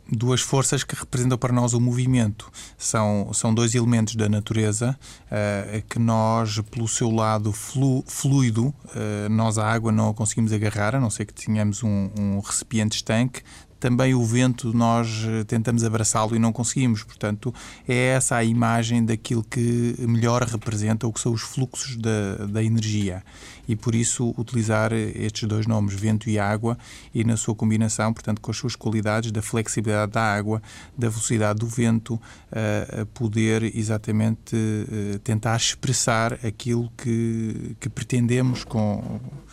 duas 0.10 0.42
forças 0.42 0.84
que 0.84 0.96
representam 0.96 1.38
para 1.38 1.52
nós 1.52 1.74
o 1.74 1.82
movimento. 1.82 2.52
São, 2.78 3.32
são 3.34 3.54
dois 3.54 3.74
elementos 3.74 4.16
da 4.16 4.30
natureza 4.30 4.98
uh, 5.26 5.82
que 5.90 5.98
nós, 5.98 6.60
pelo 6.72 6.88
seu 6.88 7.10
lado 7.10 7.52
flu, 7.52 8.04
fluido, 8.08 8.68
uh, 8.68 9.30
nós 9.30 9.58
a 9.58 9.68
água 9.68 9.92
não 9.92 10.10
a 10.10 10.14
conseguimos 10.14 10.54
agarrar, 10.54 10.96
a 10.96 11.00
não 11.00 11.10
ser 11.10 11.26
que 11.26 11.34
tenhamos 11.34 11.84
um, 11.84 12.10
um 12.18 12.40
recipiente 12.40 12.98
estanque, 12.98 13.42
também 13.80 14.14
o 14.14 14.24
vento 14.24 14.74
nós 14.74 15.26
eh, 15.28 15.44
tentamos 15.44 15.84
abraçá-lo 15.84 16.36
e 16.36 16.40
não 16.40 16.52
conseguimos. 16.52 17.04
Portanto, 17.04 17.54
é 17.88 18.08
essa 18.08 18.36
a 18.36 18.44
imagem 18.44 19.04
daquilo 19.06 19.44
que 19.44 19.96
melhor 20.00 20.44
representa 20.44 21.08
o 21.08 21.14
que 21.14 21.20
são 21.20 21.32
os 21.32 21.42
fluxos 21.42 21.98
da, 21.98 22.46
da 22.48 22.64
energia. 22.64 23.24
E 23.68 23.76
por 23.76 23.96
isso 23.96 24.34
utilizar 24.38 24.94
estes 24.94 25.48
dois 25.48 25.66
nomes, 25.66 25.96
vento 25.96 26.30
e 26.30 26.38
água, 26.38 26.78
e 27.14 27.24
na 27.24 27.36
sua 27.36 27.56
combinação, 27.56 28.14
portanto, 28.14 28.40
com 28.40 28.52
as 28.52 28.58
suas 28.58 28.76
qualidades 28.76 29.32
da 29.32 29.42
flexibilidade 29.42 30.12
da 30.12 30.22
água, 30.22 30.62
da 30.96 31.10
velocidade 31.10 31.60
do 31.60 31.68
vento, 31.68 32.22
a 32.52 33.06
poder 33.08 33.76
exatamente 33.76 34.56
eh, 34.56 35.20
tentar 35.24 35.56
expressar 35.56 36.34
aquilo 36.46 36.92
que, 36.98 37.76
que 37.80 37.90
pretendemos 37.90 38.64
com 38.64 39.04
eh, 39.04 39.45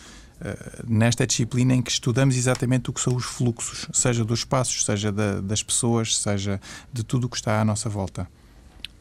nesta 0.87 1.27
disciplina 1.27 1.75
em 1.75 1.83
que 1.83 1.91
estudamos 1.91 2.37
exatamente 2.37 2.91
o 2.91 2.93
que 2.93 3.01
são 3.01 3.15
os 3.15 3.25
fluxos, 3.25 3.89
seja 3.93 4.25
dos 4.25 4.41
espaços, 4.41 4.85
seja 4.85 5.13
da, 5.13 5.41
das 5.41 5.63
pessoas, 5.63 6.17
seja 6.17 6.61
de 6.93 7.03
tudo 7.03 7.27
o 7.27 7.29
que 7.29 7.37
está 7.37 7.61
à 7.61 7.65
nossa 7.65 7.89
volta. 7.89 8.29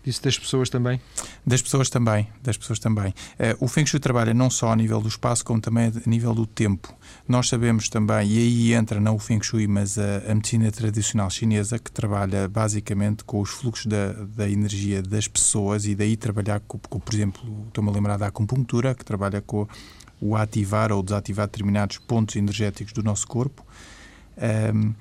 Disse 0.04 0.22
das 0.24 0.38
pessoas 0.38 0.68
também? 0.68 1.00
Das 1.46 1.62
pessoas 1.62 1.88
também, 1.88 2.28
das 2.42 2.58
pessoas 2.58 2.80
também. 2.80 3.10
Uh, 3.10 3.66
o 3.66 3.68
Feng 3.68 3.86
Shui 3.86 4.00
trabalha 4.00 4.34
não 4.34 4.50
só 4.50 4.72
a 4.72 4.76
nível 4.76 5.00
do 5.00 5.08
espaço, 5.08 5.46
como 5.46 5.62
também 5.62 5.92
a 5.96 6.10
nível 6.10 6.34
do 6.34 6.48
tempo. 6.48 6.92
Nós 7.28 7.48
sabemos 7.48 7.88
também, 7.88 8.28
e 8.28 8.38
aí 8.40 8.74
entra 8.74 9.00
não 9.00 9.16
o 9.16 9.20
Feng 9.20 9.44
Shui, 9.44 9.68
mas 9.68 10.00
a, 10.00 10.32
a 10.32 10.34
medicina 10.34 10.72
tradicional 10.72 11.30
chinesa, 11.30 11.78
que 11.78 11.92
trabalha 11.92 12.48
basicamente 12.48 13.24
com 13.24 13.42
os 13.42 13.52
fluxos 13.52 13.86
da, 13.86 14.14
da 14.14 14.50
energia 14.50 15.04
das 15.04 15.28
pessoas 15.28 15.86
e 15.86 15.94
daí 15.94 16.18
trabalhar 16.18 16.62
com, 16.62 16.80
com 16.80 17.00
por 17.00 17.14
exemplo, 17.14 17.66
estou-me 17.68 17.92
a 17.92 17.94
lembrar 17.94 18.18
da 18.18 18.26
acupuntura, 18.26 18.96
que 18.96 19.06
trabalha 19.06 19.40
com 19.40 19.68
o 20.22 20.36
ativar 20.36 20.92
ou 20.92 21.02
desativar 21.02 21.48
determinados 21.48 21.98
pontos 21.98 22.36
energéticos 22.36 22.94
do 22.94 23.02
nosso 23.02 23.28
corpo. 23.28 23.66
Um, 24.74 24.94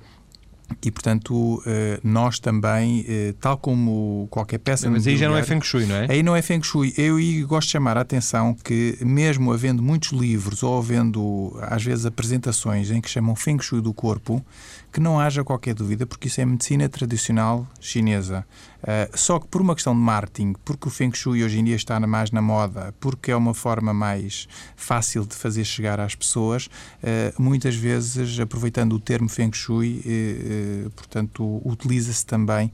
e, 0.81 0.91
portanto, 0.91 1.61
eh, 1.65 1.99
nós 2.03 2.39
também, 2.39 3.05
eh, 3.07 3.33
tal 3.39 3.57
como 3.57 4.27
qualquer 4.29 4.59
peça. 4.59 4.89
Mas 4.89 5.05
aí 5.05 5.17
já 5.17 5.27
não 5.27 5.35
é 5.35 5.43
Feng 5.43 5.61
Shui, 5.61 5.85
não 5.85 5.95
é? 5.95 6.07
Aí 6.09 6.23
não 6.23 6.35
é 6.35 6.41
Feng 6.41 6.63
Shui. 6.63 6.93
Eu 6.97 7.17
gosto 7.47 7.67
de 7.67 7.73
chamar 7.73 7.97
a 7.97 8.01
atenção 8.01 8.53
que, 8.53 8.97
mesmo 9.01 9.51
havendo 9.51 9.81
muitos 9.81 10.11
livros 10.11 10.63
ou 10.63 10.77
havendo, 10.77 11.57
às 11.61 11.83
vezes, 11.83 12.05
apresentações 12.05 12.89
em 12.89 13.01
que 13.01 13.09
chamam 13.09 13.35
Feng 13.35 13.61
Shui 13.61 13.81
do 13.81 13.93
corpo, 13.93 14.43
que 14.91 14.99
não 14.99 15.19
haja 15.19 15.43
qualquer 15.43 15.73
dúvida, 15.73 16.05
porque 16.05 16.27
isso 16.27 16.39
é 16.39 16.45
medicina 16.45 16.87
tradicional 16.87 17.67
chinesa. 17.79 18.45
Uh, 18.81 19.15
só 19.15 19.39
que 19.39 19.47
por 19.47 19.61
uma 19.61 19.75
questão 19.75 19.93
de 19.93 19.99
marketing, 19.99 20.53
porque 20.65 20.87
o 20.87 20.91
Feng 20.91 21.15
Shui 21.15 21.43
hoje 21.43 21.59
em 21.59 21.63
dia 21.63 21.75
está 21.75 21.99
mais 21.99 22.31
na 22.31 22.41
moda, 22.41 22.93
porque 22.99 23.31
é 23.31 23.35
uma 23.35 23.53
forma 23.53 23.93
mais 23.93 24.47
fácil 24.75 25.25
de 25.25 25.35
fazer 25.35 25.63
chegar 25.63 25.99
às 25.99 26.15
pessoas, 26.15 26.65
uh, 26.65 27.41
muitas 27.41 27.75
vezes, 27.75 28.39
aproveitando 28.39 28.93
o 28.93 28.99
termo 28.99 29.29
Feng 29.29 29.53
Shui, 29.53 30.01
uh, 30.05 30.89
portanto, 30.91 31.61
utiliza-se 31.63 32.25
também 32.25 32.71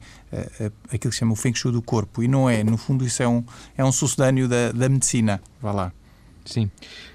aquilo 0.92 1.10
que 1.10 1.12
se 1.12 1.20
chama 1.20 1.32
o 1.32 1.36
Feng 1.36 1.54
Shui 1.54 1.72
do 1.72 1.80
corpo. 1.80 2.22
E 2.22 2.28
não 2.28 2.48
é, 2.48 2.62
no 2.62 2.76
fundo, 2.76 3.04
isso 3.04 3.22
é 3.22 3.28
um, 3.28 3.42
é 3.76 3.84
um 3.84 3.92
sucedâneo 3.92 4.46
da, 4.46 4.72
da 4.72 4.88
medicina. 4.88 5.40
Vá 5.60 5.72
lá. 5.72 5.92
Sim. 6.44 6.70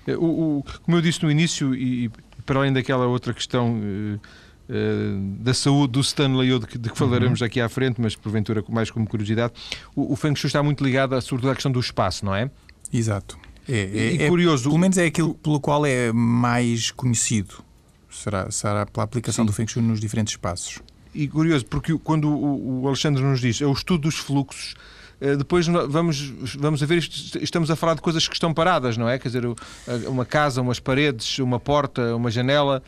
O, 0.08 0.60
o, 0.60 0.66
como 0.84 0.98
eu 0.98 1.02
disse 1.02 1.22
no 1.24 1.32
início, 1.32 1.76
e, 1.76 2.06
e 2.06 2.12
para 2.46 2.60
além 2.60 2.74
daquela 2.74 3.06
outra 3.06 3.34
questão 3.34 3.80
eh, 3.82 4.20
da 5.40 5.54
saúde 5.54 5.94
do 5.94 6.00
Stanley 6.00 6.58
de 6.60 6.68
que, 6.68 6.78
de 6.78 6.90
que 6.90 6.98
falaremos 6.98 7.42
uhum. 7.42 7.48
aqui 7.48 7.60
à 7.60 7.68
frente, 7.68 8.00
mas 8.00 8.16
porventura 8.16 8.64
mais 8.70 8.90
como 8.90 9.08
curiosidade, 9.08 9.54
o, 9.96 10.14
o 10.14 10.16
Feng 10.16 10.36
Shui 10.36 10.48
está 10.48 10.64
muito 10.64 10.84
ligado, 10.84 11.20
sobretudo, 11.22 11.52
à 11.52 11.54
questão 11.54 11.72
do 11.72 11.80
espaço, 11.80 12.26
não 12.26 12.34
é? 12.34 12.50
Exato. 12.92 13.38
É, 13.68 14.18
é, 14.22 14.24
é, 14.26 14.30
curioso. 14.30 14.64
Pelo 14.64 14.78
menos 14.78 14.98
é 14.98 15.06
aquilo 15.06 15.34
pelo 15.36 15.60
qual 15.60 15.86
é 15.86 16.12
mais 16.12 16.92
conhecido. 16.92 17.64
Será, 18.10 18.50
será 18.52 18.86
pela 18.86 19.04
aplicação 19.04 19.44
Sim. 19.44 19.48
do 19.48 19.54
Feng 19.54 19.68
Shui 19.68 19.82
nos 19.82 20.00
diferentes 20.00 20.34
espaços. 20.34 20.80
E 21.14 21.28
curioso, 21.28 21.66
porque 21.66 21.98
quando 22.00 22.28
o 22.30 22.88
Alexandre 22.88 23.22
nos 23.24 23.40
diz 23.40 23.62
é 23.62 23.66
o 23.66 23.72
estudo 23.72 24.04
dos 24.04 24.16
fluxos, 24.16 24.76
eh, 25.22 25.36
depois 25.36 25.68
vamos, 25.68 26.56
vamos 26.56 26.82
a 26.82 26.86
ver, 26.86 26.98
estamos 26.98 27.70
a 27.70 27.76
falar 27.76 27.94
de 27.94 28.02
coisas 28.02 28.28
que 28.28 28.34
estão 28.34 28.54
paradas, 28.54 28.98
não 28.98 29.08
é? 29.08 29.20
Quer 29.20 29.30
dizer, 29.30 29.44
uma 30.08 30.26
casa, 30.26 30.62
umas 30.62 30.80
paredes, 30.80 31.38
uma 31.40 31.60
porta, 31.60 32.16
uma 32.16 32.32
janela. 32.32 32.82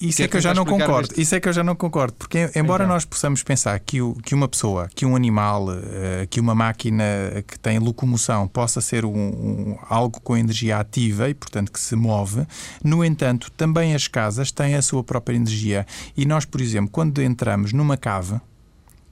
Isso 0.00 0.16
que 0.16 0.22
é, 0.22 0.24
é 0.24 0.28
que 0.28 0.36
eu 0.36 0.40
já 0.40 0.54
não 0.54 0.64
concordo. 0.64 1.14
Isso 1.16 1.34
é 1.34 1.40
que 1.40 1.48
eu 1.48 1.52
já 1.52 1.62
não 1.62 1.76
concordo, 1.76 2.14
porque 2.14 2.50
embora 2.56 2.84
então. 2.84 2.94
nós 2.94 3.04
possamos 3.04 3.42
pensar 3.42 3.78
que, 3.80 4.00
o, 4.00 4.14
que 4.14 4.34
uma 4.34 4.48
pessoa, 4.48 4.88
que 4.94 5.04
um 5.04 5.14
animal, 5.14 5.68
uh, 5.68 6.26
que 6.30 6.40
uma 6.40 6.54
máquina 6.54 7.04
que 7.46 7.58
tem 7.58 7.78
locomoção 7.78 8.48
possa 8.48 8.80
ser 8.80 9.04
um, 9.04 9.10
um, 9.10 9.78
algo 9.88 10.20
com 10.20 10.36
energia 10.36 10.78
ativa 10.78 11.28
e, 11.28 11.34
portanto, 11.34 11.70
que 11.70 11.78
se 11.78 11.94
move, 11.94 12.46
no 12.82 13.04
entanto, 13.04 13.50
também 13.52 13.94
as 13.94 14.08
casas 14.08 14.50
têm 14.50 14.74
a 14.74 14.82
sua 14.82 15.04
própria 15.04 15.36
energia. 15.36 15.86
E 16.16 16.24
nós, 16.24 16.44
por 16.44 16.60
exemplo, 16.60 16.90
quando 16.90 17.22
entramos 17.22 17.72
numa 17.72 17.96
cave, 17.96 18.40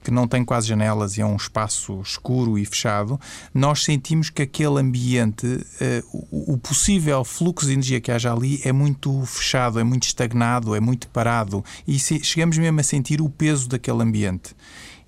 que 0.03 0.11
não 0.11 0.27
tem 0.27 0.43
quase 0.43 0.67
janelas 0.67 1.17
e 1.17 1.21
é 1.21 1.25
um 1.25 1.35
espaço 1.35 2.01
escuro 2.01 2.57
e 2.57 2.65
fechado, 2.65 3.19
nós 3.53 3.83
sentimos 3.83 4.29
que 4.29 4.41
aquele 4.41 4.79
ambiente, 4.79 5.45
uh, 5.45 6.53
o, 6.53 6.57
possível 6.57 7.23
fluxo 7.23 7.67
de 7.67 7.73
energia 7.73 7.99
que 7.99 8.11
haja 8.11 8.31
ali 8.33 8.61
é 8.63 8.71
muito 8.71 9.25
fechado, 9.25 9.79
é 9.79 9.83
muito 9.83 10.03
estagnado, 10.03 10.75
é 10.75 10.79
muito 10.79 11.07
parado 11.09 11.63
e 11.87 11.99
se, 11.99 12.23
chegamos 12.23 12.57
mesmo 12.57 12.79
a 12.79 12.83
sentir 12.83 13.21
o 13.21 13.29
peso 13.29 13.67
daquele 13.67 14.01
ambiente. 14.01 14.55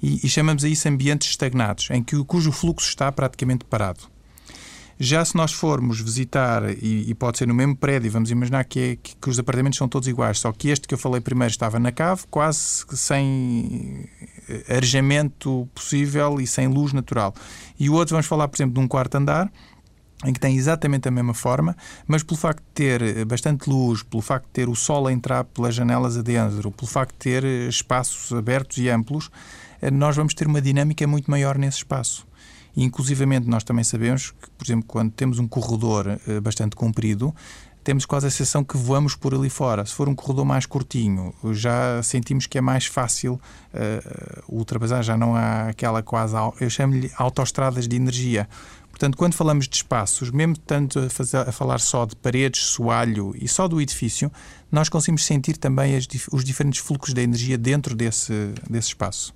E, 0.01 0.25
e 0.25 0.29
chamamos 0.29 0.63
a 0.63 0.69
isso 0.69 0.87
ambientes 0.87 1.29
estagnados, 1.29 1.89
em 1.91 2.03
que 2.03 2.21
cujo 2.23 2.51
fluxo 2.51 2.89
está 2.89 3.11
praticamente 3.11 3.63
parado. 3.65 4.01
Já 5.03 5.25
se 5.25 5.35
nós 5.35 5.51
formos 5.51 5.99
visitar, 5.99 6.69
e, 6.77 7.09
e, 7.09 7.15
pode 7.15 7.39
ser 7.39 7.47
no 7.47 7.55
mesmo 7.55 7.75
prédio, 7.75 8.11
vamos 8.11 8.29
imaginar 8.29 8.63
que, 8.65 8.79
é, 8.79 8.95
que, 8.95 9.15
que, 9.15 9.29
os 9.31 9.39
apartamentos 9.39 9.79
são 9.79 9.89
todos 9.89 10.07
iguais, 10.07 10.37
só 10.37 10.51
que 10.51 10.69
este 10.69 10.87
que 10.87 10.93
eu 10.93 10.97
falei 10.97 11.19
primeiro 11.19 11.49
estava 11.49 11.79
na 11.79 11.91
cave, 11.91 12.21
quase 12.29 12.85
sem 12.89 14.07
arejamento 14.69 15.67
possível 15.73 16.39
e 16.39 16.47
sem 16.47 16.67
luz 16.67 16.93
natural. 16.93 17.33
E 17.79 17.89
o 17.89 17.93
outro, 17.93 18.13
vamos 18.13 18.27
falar, 18.27 18.47
por 18.47 18.57
exemplo, 18.57 18.75
de 18.75 18.79
um 18.79 18.87
quarto 18.87 19.15
andar, 19.15 19.51
em 20.25 20.33
que 20.33 20.39
tem 20.39 20.55
exatamente 20.55 21.07
a 21.07 21.11
mesma 21.11 21.33
forma, 21.33 21.75
mas 22.07 22.23
pelo 22.23 22.39
facto 22.39 22.59
de 22.59 22.71
ter 22.73 23.01
eh, 23.01 23.25
bastante 23.25 23.69
luz, 23.69 24.03
pelo 24.03 24.21
facto 24.21 24.45
de 24.45 24.51
ter 24.51 24.69
o 24.69 24.75
sol 24.75 25.07
a 25.07 25.13
entrar 25.13 25.43
pelas 25.45 25.73
janelas 25.73 26.15
adentro, 26.17 26.71
pelo 26.71 26.87
facto 26.87 27.13
de 27.13 27.17
ter 27.17 27.43
eh, 27.43 27.67
espaços 27.67 28.31
abertos 28.31 28.77
e 28.77 28.89
amplos, 28.89 29.31
nós 29.91 30.15
vamos 30.15 30.35
ter 30.35 30.45
uma 30.45 30.61
dinâmica 30.61 31.07
muito 31.07 31.31
maior 31.31 31.57
nesse 31.57 31.77
espaço. 31.77 32.27
E, 32.75 32.83
inclusivamente, 32.83 33.49
nós 33.49 33.63
também 33.63 33.83
sabemos 33.83 34.29
que, 34.29 34.49
por 34.51 34.63
exemplo, 34.63 34.85
quando 34.87 35.11
temos 35.11 35.39
um 35.39 35.47
corredor 35.47 36.19
bastante 36.43 36.75
comprido, 36.75 37.33
temos 37.83 38.05
quase 38.05 38.27
a 38.27 38.29
sensação 38.29 38.63
que 38.63 38.77
voamos 38.77 39.15
por 39.15 39.33
ali 39.33 39.49
fora. 39.49 39.85
Se 39.85 39.93
for 39.93 40.07
um 40.07 40.15
corredor 40.15 40.45
mais 40.45 40.65
curtinho, 40.65 41.33
já 41.51 42.01
sentimos 42.03 42.45
que 42.45 42.57
é 42.57 42.61
mais 42.61 42.85
fácil 42.85 43.33
uh, 43.73 44.43
ultrapassar, 44.47 45.01
já 45.01 45.17
não 45.17 45.35
há 45.35 45.69
aquela 45.69 46.01
quase, 46.03 46.35
eu 46.59 46.69
chamo-lhe 46.69 47.11
autoestradas 47.17 47.87
de 47.87 47.95
energia. 47.95 48.47
Portanto, 48.89 49.17
quando 49.17 49.33
falamos 49.33 49.67
de 49.67 49.77
espaços, 49.77 50.29
mesmo 50.29 50.57
tanto 50.57 50.99
a, 50.99 51.09
fazer, 51.09 51.37
a, 51.37 51.51
falar 51.51 51.79
só 51.79 52.05
de 52.05 52.15
paredes, 52.15 52.61
soalho 52.61 53.33
e 53.35 53.47
só 53.47 53.67
do 53.67 53.81
edifício, 53.81 54.31
nós 54.71 54.89
conseguimos 54.89 55.25
sentir 55.25 55.57
também 55.57 55.95
as, 55.95 56.07
os 56.31 56.43
diferentes 56.43 56.79
fluxos 56.79 57.13
de 57.13 57.21
energia 57.21 57.57
dentro 57.57 57.95
desse, 57.95 58.53
desse 58.69 58.89
espaço. 58.89 59.33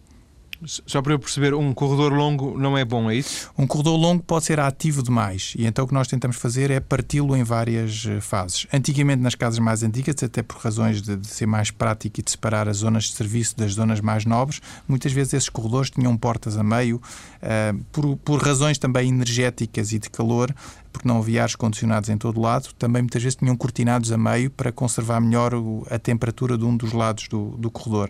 Só 0.64 1.02
para 1.02 1.14
eu 1.14 1.20
perceber, 1.20 1.54
um 1.54 1.74
corredor 1.74 2.14
longo 2.14 2.58
não 2.58 2.78
é 2.78 2.86
bom, 2.86 3.10
é 3.10 3.16
isso? 3.16 3.52
Um 3.58 3.68
corredor 3.68 3.98
longo 3.98 4.24
pode 4.24 4.46
ser 4.46 4.60
ativo 4.60 5.04
demais 5.04 5.54
e 5.58 5.66
então 5.66 5.86
o 5.86 5.88
que 5.88 5.94
nós 5.94 6.08
tentamos 6.08 6.38
fazer 6.38 6.72
é 6.72 6.80
parti-lo 6.80 7.36
em 7.36 7.44
várias 7.44 8.06
eh, 8.08 8.22
fases. 8.22 8.66
Antigamente, 8.72 9.22
nas 9.22 9.36
casas 9.36 9.60
mais 9.60 9.84
antigas, 9.84 10.16
até 10.24 10.42
por 10.42 10.58
razões 10.58 11.02
de, 11.02 11.16
de, 11.16 11.28
ser 11.28 11.46
mais 11.46 11.72
prático 11.72 12.20
e 12.20 12.24
de 12.24 12.32
separar 12.32 12.70
as 12.70 12.78
zonas 12.78 13.06
de 13.06 13.14
serviço 13.14 13.58
das 13.58 13.74
zonas 13.74 14.00
mais 14.00 14.26
nobres, 14.26 14.62
muitas 14.88 15.12
vezes 15.12 15.34
esses 15.34 15.50
corredores 15.50 15.90
tinham 15.90 16.16
portas 16.18 16.58
a 16.58 16.64
meio, 16.64 16.98
uh, 16.98 17.78
por, 17.92 18.16
por 18.18 18.42
razões 18.42 18.78
também 18.78 19.10
energéticas 19.10 19.92
e 19.92 20.00
de 20.00 20.10
calor, 20.10 20.54
porque 20.92 21.08
não 21.08 21.18
havia 21.18 21.44
ares 21.44 21.56
condicionados 21.56 22.10
em 22.10 22.18
todo 22.18 22.40
lado, 22.40 22.70
também 22.80 23.02
muitas 23.02 23.22
vezes 23.22 23.36
tinham 23.36 23.56
cortinados 23.56 24.12
a 24.12 24.18
meio 24.18 24.50
para 24.50 24.72
conservar 24.72 25.20
melhor 25.20 25.52
a 25.90 26.00
temperatura 26.00 26.58
de 26.58 26.64
um 26.64 26.76
dos 26.76 26.94
lados 26.94 27.28
do, 27.28 27.50
do 27.58 27.70
corredor. 27.70 28.10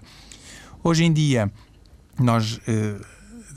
Hoje 0.83 1.03
em 1.03 1.11
dia, 1.11 1.51
nós 2.19 2.59
eh, 2.67 2.95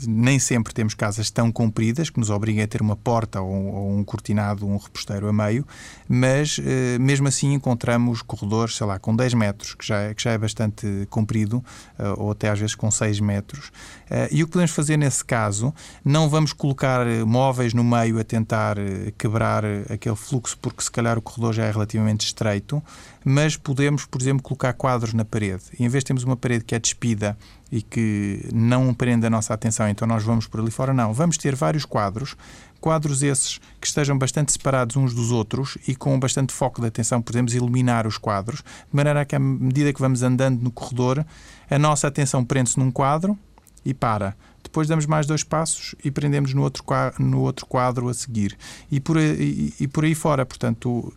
nem 0.07 0.39
sempre 0.39 0.73
temos 0.73 0.93
casas 0.93 1.29
tão 1.29 1.51
compridas 1.51 2.09
que 2.09 2.19
nos 2.19 2.29
obriguem 2.29 2.63
a 2.63 2.67
ter 2.67 2.81
uma 2.81 2.95
porta 2.95 3.41
ou, 3.41 3.49
ou 3.49 3.91
um 3.91 4.03
cortinado, 4.03 4.65
um 4.65 4.77
reposteiro 4.77 5.27
a 5.27 5.33
meio, 5.33 5.65
mas 6.07 6.59
eh, 6.63 6.97
mesmo 6.99 7.27
assim 7.27 7.53
encontramos 7.53 8.21
corredores, 8.21 8.75
sei 8.75 8.87
lá, 8.87 8.99
com 8.99 9.15
10 9.15 9.33
metros, 9.33 9.73
que 9.73 9.85
já, 9.85 9.99
é, 10.01 10.13
que 10.13 10.23
já 10.23 10.31
é 10.31 10.37
bastante 10.37 11.07
comprido, 11.09 11.63
eh, 11.97 12.13
ou 12.17 12.31
até 12.31 12.49
às 12.49 12.59
vezes 12.59 12.75
com 12.75 12.89
6 12.89 13.19
metros. 13.19 13.71
Eh, 14.09 14.29
e 14.31 14.43
o 14.43 14.45
que 14.45 14.53
podemos 14.53 14.71
fazer 14.71 14.97
nesse 14.97 15.23
caso, 15.23 15.73
não 16.03 16.29
vamos 16.29 16.53
colocar 16.53 17.05
móveis 17.25 17.73
no 17.73 17.83
meio 17.83 18.19
a 18.19 18.23
tentar 18.23 18.77
quebrar 19.17 19.63
aquele 19.89 20.15
fluxo, 20.15 20.57
porque 20.61 20.83
se 20.83 20.91
calhar 20.91 21.17
o 21.17 21.21
corredor 21.21 21.53
já 21.53 21.65
é 21.65 21.71
relativamente 21.71 22.25
estreito, 22.25 22.81
mas 23.23 23.57
podemos, 23.57 24.05
por 24.05 24.21
exemplo, 24.21 24.41
colocar 24.41 24.73
quadros 24.73 25.13
na 25.13 25.25
parede. 25.25 25.63
E 25.77 25.83
em 25.83 25.89
vez 25.89 26.03
de 26.03 26.07
termos 26.07 26.23
uma 26.23 26.37
parede 26.37 26.63
que 26.63 26.73
é 26.73 26.79
despida 26.79 27.37
e 27.71 27.81
que 27.81 28.47
não 28.53 28.93
prende 28.93 29.25
a 29.25 29.29
nossa 29.29 29.53
atenção, 29.53 29.87
então 29.87 30.07
nós 30.07 30.23
vamos 30.23 30.47
por 30.47 30.59
ali 30.59 30.71
fora, 30.71 30.93
não. 30.93 31.13
Vamos 31.13 31.37
ter 31.37 31.55
vários 31.55 31.85
quadros, 31.85 32.35
quadros 32.79 33.21
esses 33.21 33.59
que 33.79 33.87
estejam 33.87 34.17
bastante 34.17 34.51
separados 34.51 34.95
uns 34.95 35.13
dos 35.13 35.31
outros 35.31 35.77
e 35.87 35.95
com 35.95 36.19
bastante 36.19 36.53
foco 36.53 36.81
de 36.81 36.87
atenção, 36.87 37.21
podemos 37.21 37.53
iluminar 37.53 38.07
os 38.07 38.17
quadros, 38.17 38.59
de 38.61 38.95
maneira 38.95 39.25
que, 39.25 39.35
à 39.35 39.39
medida 39.39 39.93
que 39.93 39.99
vamos 39.99 40.23
andando 40.23 40.61
no 40.61 40.71
corredor, 40.71 41.25
a 41.69 41.79
nossa 41.79 42.07
atenção 42.07 42.43
prende-se 42.43 42.79
num 42.79 42.91
quadro 42.91 43.37
e 43.85 43.93
para. 43.93 44.35
Depois 44.63 44.87
damos 44.87 45.05
mais 45.05 45.25
dois 45.25 45.43
passos 45.43 45.95
e 46.03 46.11
prendemos 46.11 46.53
no 46.53 46.61
outro, 46.61 46.83
no 47.17 47.41
outro 47.41 47.65
quadro 47.65 48.09
a 48.09 48.13
seguir. 48.13 48.57
E 48.91 48.99
por 48.99 49.17
aí, 49.17 49.73
e 49.79 49.87
por 49.87 50.03
aí 50.03 50.13
fora, 50.13 50.45
portanto, 50.45 51.13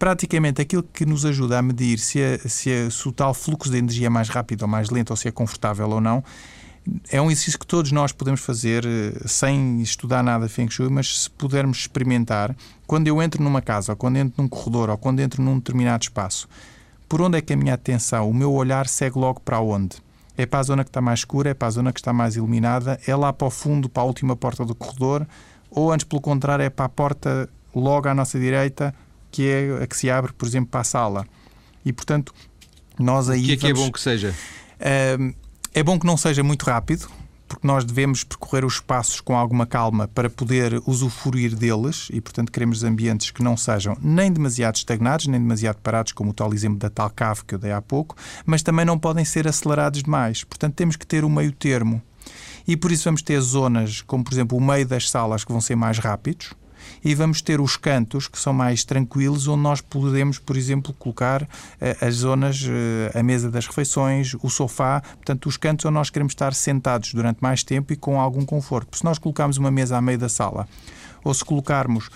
praticamente 0.00 0.62
aquilo 0.62 0.82
que 0.82 1.04
nos 1.04 1.26
ajuda 1.26 1.58
a 1.58 1.62
medir 1.62 1.98
se, 1.98 2.18
a, 2.24 2.48
se, 2.48 2.72
a, 2.72 2.90
se 2.90 3.06
o 3.06 3.12
tal 3.12 3.34
fluxo 3.34 3.70
de 3.70 3.76
energia 3.76 4.06
é 4.06 4.08
mais 4.08 4.30
rápido 4.30 4.62
ou 4.62 4.68
mais 4.68 4.88
lento, 4.88 5.10
ou 5.10 5.16
se 5.16 5.28
é 5.28 5.30
confortável 5.30 5.90
ou 5.90 6.00
não, 6.00 6.24
é 7.10 7.20
um 7.20 7.30
exercício 7.30 7.58
que 7.58 7.66
todos 7.66 7.92
nós 7.92 8.10
podemos 8.10 8.40
fazer 8.40 8.86
eh, 8.86 9.12
sem 9.26 9.82
estudar 9.82 10.22
nada 10.22 10.48
Feng 10.48 10.70
Shui, 10.70 10.88
mas 10.88 11.24
se 11.24 11.30
pudermos 11.30 11.80
experimentar, 11.80 12.56
quando 12.86 13.08
eu 13.08 13.22
entro 13.22 13.44
numa 13.44 13.60
casa, 13.60 13.92
ou 13.92 13.96
quando 13.96 14.16
entro 14.16 14.42
num 14.42 14.48
corredor, 14.48 14.88
ou 14.88 14.96
quando 14.96 15.20
entro 15.20 15.42
num 15.42 15.58
determinado 15.58 16.02
espaço, 16.02 16.48
por 17.06 17.20
onde 17.20 17.36
é 17.36 17.42
que 17.42 17.52
a 17.52 17.56
minha 17.56 17.74
atenção, 17.74 18.30
o 18.30 18.32
meu 18.32 18.54
olhar 18.54 18.88
segue 18.88 19.18
logo 19.18 19.40
para 19.40 19.60
onde? 19.60 19.98
É 20.34 20.46
para 20.46 20.60
a 20.60 20.62
zona 20.62 20.82
que 20.82 20.88
está 20.88 21.02
mais 21.02 21.18
escura, 21.18 21.50
é 21.50 21.54
para 21.54 21.68
a 21.68 21.72
zona 21.72 21.92
que 21.92 22.00
está 22.00 22.14
mais 22.14 22.36
iluminada, 22.36 22.98
é 23.06 23.14
lá 23.14 23.34
para 23.34 23.48
o 23.48 23.50
fundo, 23.50 23.86
para 23.86 24.02
a 24.02 24.06
última 24.06 24.34
porta 24.34 24.64
do 24.64 24.74
corredor, 24.74 25.26
ou 25.70 25.92
antes, 25.92 26.04
pelo 26.04 26.22
contrário, 26.22 26.62
é 26.62 26.70
para 26.70 26.86
a 26.86 26.88
porta 26.88 27.50
logo 27.74 28.08
à 28.08 28.14
nossa 28.14 28.40
direita, 28.40 28.94
que 29.30 29.48
é 29.48 29.82
a 29.82 29.86
que 29.86 29.96
se 29.96 30.10
abre, 30.10 30.32
por 30.32 30.46
exemplo, 30.46 30.70
para 30.70 30.80
a 30.80 30.84
sala. 30.84 31.26
E, 31.84 31.92
portanto, 31.92 32.34
nós 32.98 33.30
aí. 33.30 33.42
O 33.42 33.46
que 33.46 33.52
é 33.52 33.56
vamos... 33.56 33.60
que 33.60 33.66
é 33.66 33.74
bom 33.74 33.92
que 33.92 34.00
seja? 34.00 34.34
Uh, 34.80 35.34
é 35.72 35.82
bom 35.82 35.98
que 35.98 36.06
não 36.06 36.16
seja 36.16 36.42
muito 36.42 36.64
rápido, 36.64 37.08
porque 37.50 37.66
nós 37.66 37.84
devemos 37.84 38.22
percorrer 38.22 38.64
os 38.64 38.74
espaços 38.74 39.20
com 39.20 39.36
alguma 39.36 39.66
calma 39.66 40.06
para 40.06 40.30
poder 40.30 40.80
usufruir 40.86 41.54
deles 41.54 42.08
e, 42.12 42.20
portanto, 42.20 42.52
queremos 42.52 42.84
ambientes 42.84 43.30
que 43.30 43.42
não 43.42 43.56
sejam 43.56 43.96
nem 44.00 44.32
demasiado 44.32 44.76
estagnados, 44.76 45.26
nem 45.26 45.40
demasiado 45.40 45.78
parados, 45.78 46.12
como 46.12 46.30
o 46.30 46.32
tal 46.32 46.54
exemplo 46.54 46.78
da 46.78 46.88
tal 46.88 47.10
cave 47.10 47.44
que 47.44 47.54
eu 47.54 47.58
dei 47.58 47.72
há 47.72 47.82
pouco, 47.82 48.16
mas 48.46 48.62
também 48.62 48.84
não 48.84 48.98
podem 48.98 49.24
ser 49.24 49.48
acelerados 49.48 50.02
demais. 50.02 50.44
Portanto, 50.44 50.74
temos 50.74 50.96
que 50.96 51.06
ter 51.06 51.24
o 51.24 51.26
um 51.26 51.30
meio 51.30 51.52
termo. 51.52 52.00
E 52.68 52.76
por 52.76 52.92
isso 52.92 53.04
vamos 53.04 53.22
ter 53.22 53.40
zonas, 53.40 54.00
como 54.02 54.22
por 54.22 54.32
exemplo 54.32 54.56
o 54.56 54.60
meio 54.60 54.86
das 54.86 55.10
salas, 55.10 55.44
que 55.44 55.50
vão 55.50 55.60
ser 55.60 55.74
mais 55.74 55.98
rápidos, 55.98 56.52
e 57.04 57.14
vamos 57.14 57.40
ter 57.40 57.60
os 57.60 57.76
cantos 57.76 58.28
que 58.28 58.38
são 58.38 58.52
mais 58.52 58.84
tranquilos, 58.84 59.48
onde 59.48 59.62
nós 59.62 59.80
podemos, 59.80 60.38
por 60.38 60.56
exemplo, 60.56 60.92
colocar 60.94 61.48
eh, 61.80 61.96
as 62.00 62.16
zonas, 62.16 62.64
eh, 62.68 63.18
a 63.18 63.22
mesa 63.22 63.50
das 63.50 63.66
refeições, 63.66 64.34
o 64.42 64.50
sofá, 64.50 65.00
portanto, 65.00 65.46
os 65.46 65.56
cantos 65.56 65.86
onde 65.86 65.94
nós 65.94 66.10
queremos 66.10 66.32
estar 66.32 66.54
sentados 66.54 67.14
durante 67.14 67.38
mais 67.40 67.62
tempo 67.62 67.92
e 67.92 67.96
com 67.96 68.20
algum 68.20 68.44
conforto. 68.44 68.96
Se 68.96 69.04
nós 69.04 69.18
colocarmos 69.18 69.56
uma 69.56 69.70
mesa 69.70 69.96
à 69.96 70.00
meio 70.00 70.18
da 70.18 70.28
sala, 70.28 70.68
ou 71.24 71.34
se 71.34 71.44
colocarmos 71.44 72.06
uh, 72.06 72.10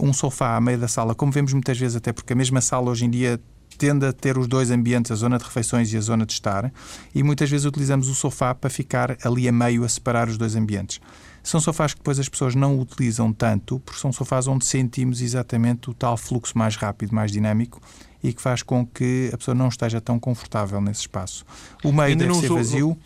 um 0.00 0.12
sofá 0.12 0.56
à 0.56 0.60
meio 0.60 0.78
da 0.78 0.88
sala, 0.88 1.14
como 1.14 1.30
vemos 1.30 1.52
muitas 1.52 1.78
vezes, 1.78 1.96
até 1.96 2.12
porque 2.12 2.32
a 2.32 2.36
mesma 2.36 2.60
sala 2.60 2.90
hoje 2.90 3.04
em 3.04 3.10
dia 3.10 3.40
tende 3.76 4.04
a 4.06 4.12
ter 4.12 4.36
os 4.36 4.48
dois 4.48 4.70
ambientes, 4.70 5.12
a 5.12 5.14
zona 5.14 5.38
de 5.38 5.44
refeições 5.44 5.92
e 5.92 5.96
a 5.96 6.00
zona 6.00 6.26
de 6.26 6.32
estar, 6.32 6.72
e 7.14 7.22
muitas 7.22 7.48
vezes 7.48 7.64
utilizamos 7.64 8.08
o 8.08 8.14
sofá 8.14 8.54
para 8.54 8.68
ficar 8.68 9.16
ali 9.22 9.48
a 9.48 9.52
meio 9.52 9.84
a 9.84 9.88
separar 9.88 10.28
os 10.28 10.36
dois 10.36 10.56
ambientes. 10.56 11.00
São 11.48 11.60
sofás 11.60 11.94
que 11.94 12.00
depois 12.00 12.18
as 12.18 12.28
pessoas 12.28 12.54
não 12.54 12.78
utilizam 12.78 13.32
tanto, 13.32 13.80
porque 13.80 13.98
são 13.98 14.12
sofás 14.12 14.46
onde 14.46 14.66
sentimos 14.66 15.22
exatamente 15.22 15.88
o 15.88 15.94
tal 15.94 16.14
fluxo 16.14 16.58
mais 16.58 16.76
rápido, 16.76 17.14
mais 17.14 17.32
dinâmico 17.32 17.80
e 18.22 18.34
que 18.34 18.42
faz 18.42 18.62
com 18.62 18.84
que 18.84 19.30
a 19.32 19.38
pessoa 19.38 19.54
não 19.54 19.68
esteja 19.68 19.98
tão 19.98 20.20
confortável 20.20 20.78
nesse 20.78 21.00
espaço. 21.00 21.46
O 21.82 21.90
meio 21.90 22.08
Ainda 22.08 22.26
deve 22.26 22.38
ser 22.40 22.50
vazio. 22.50 22.98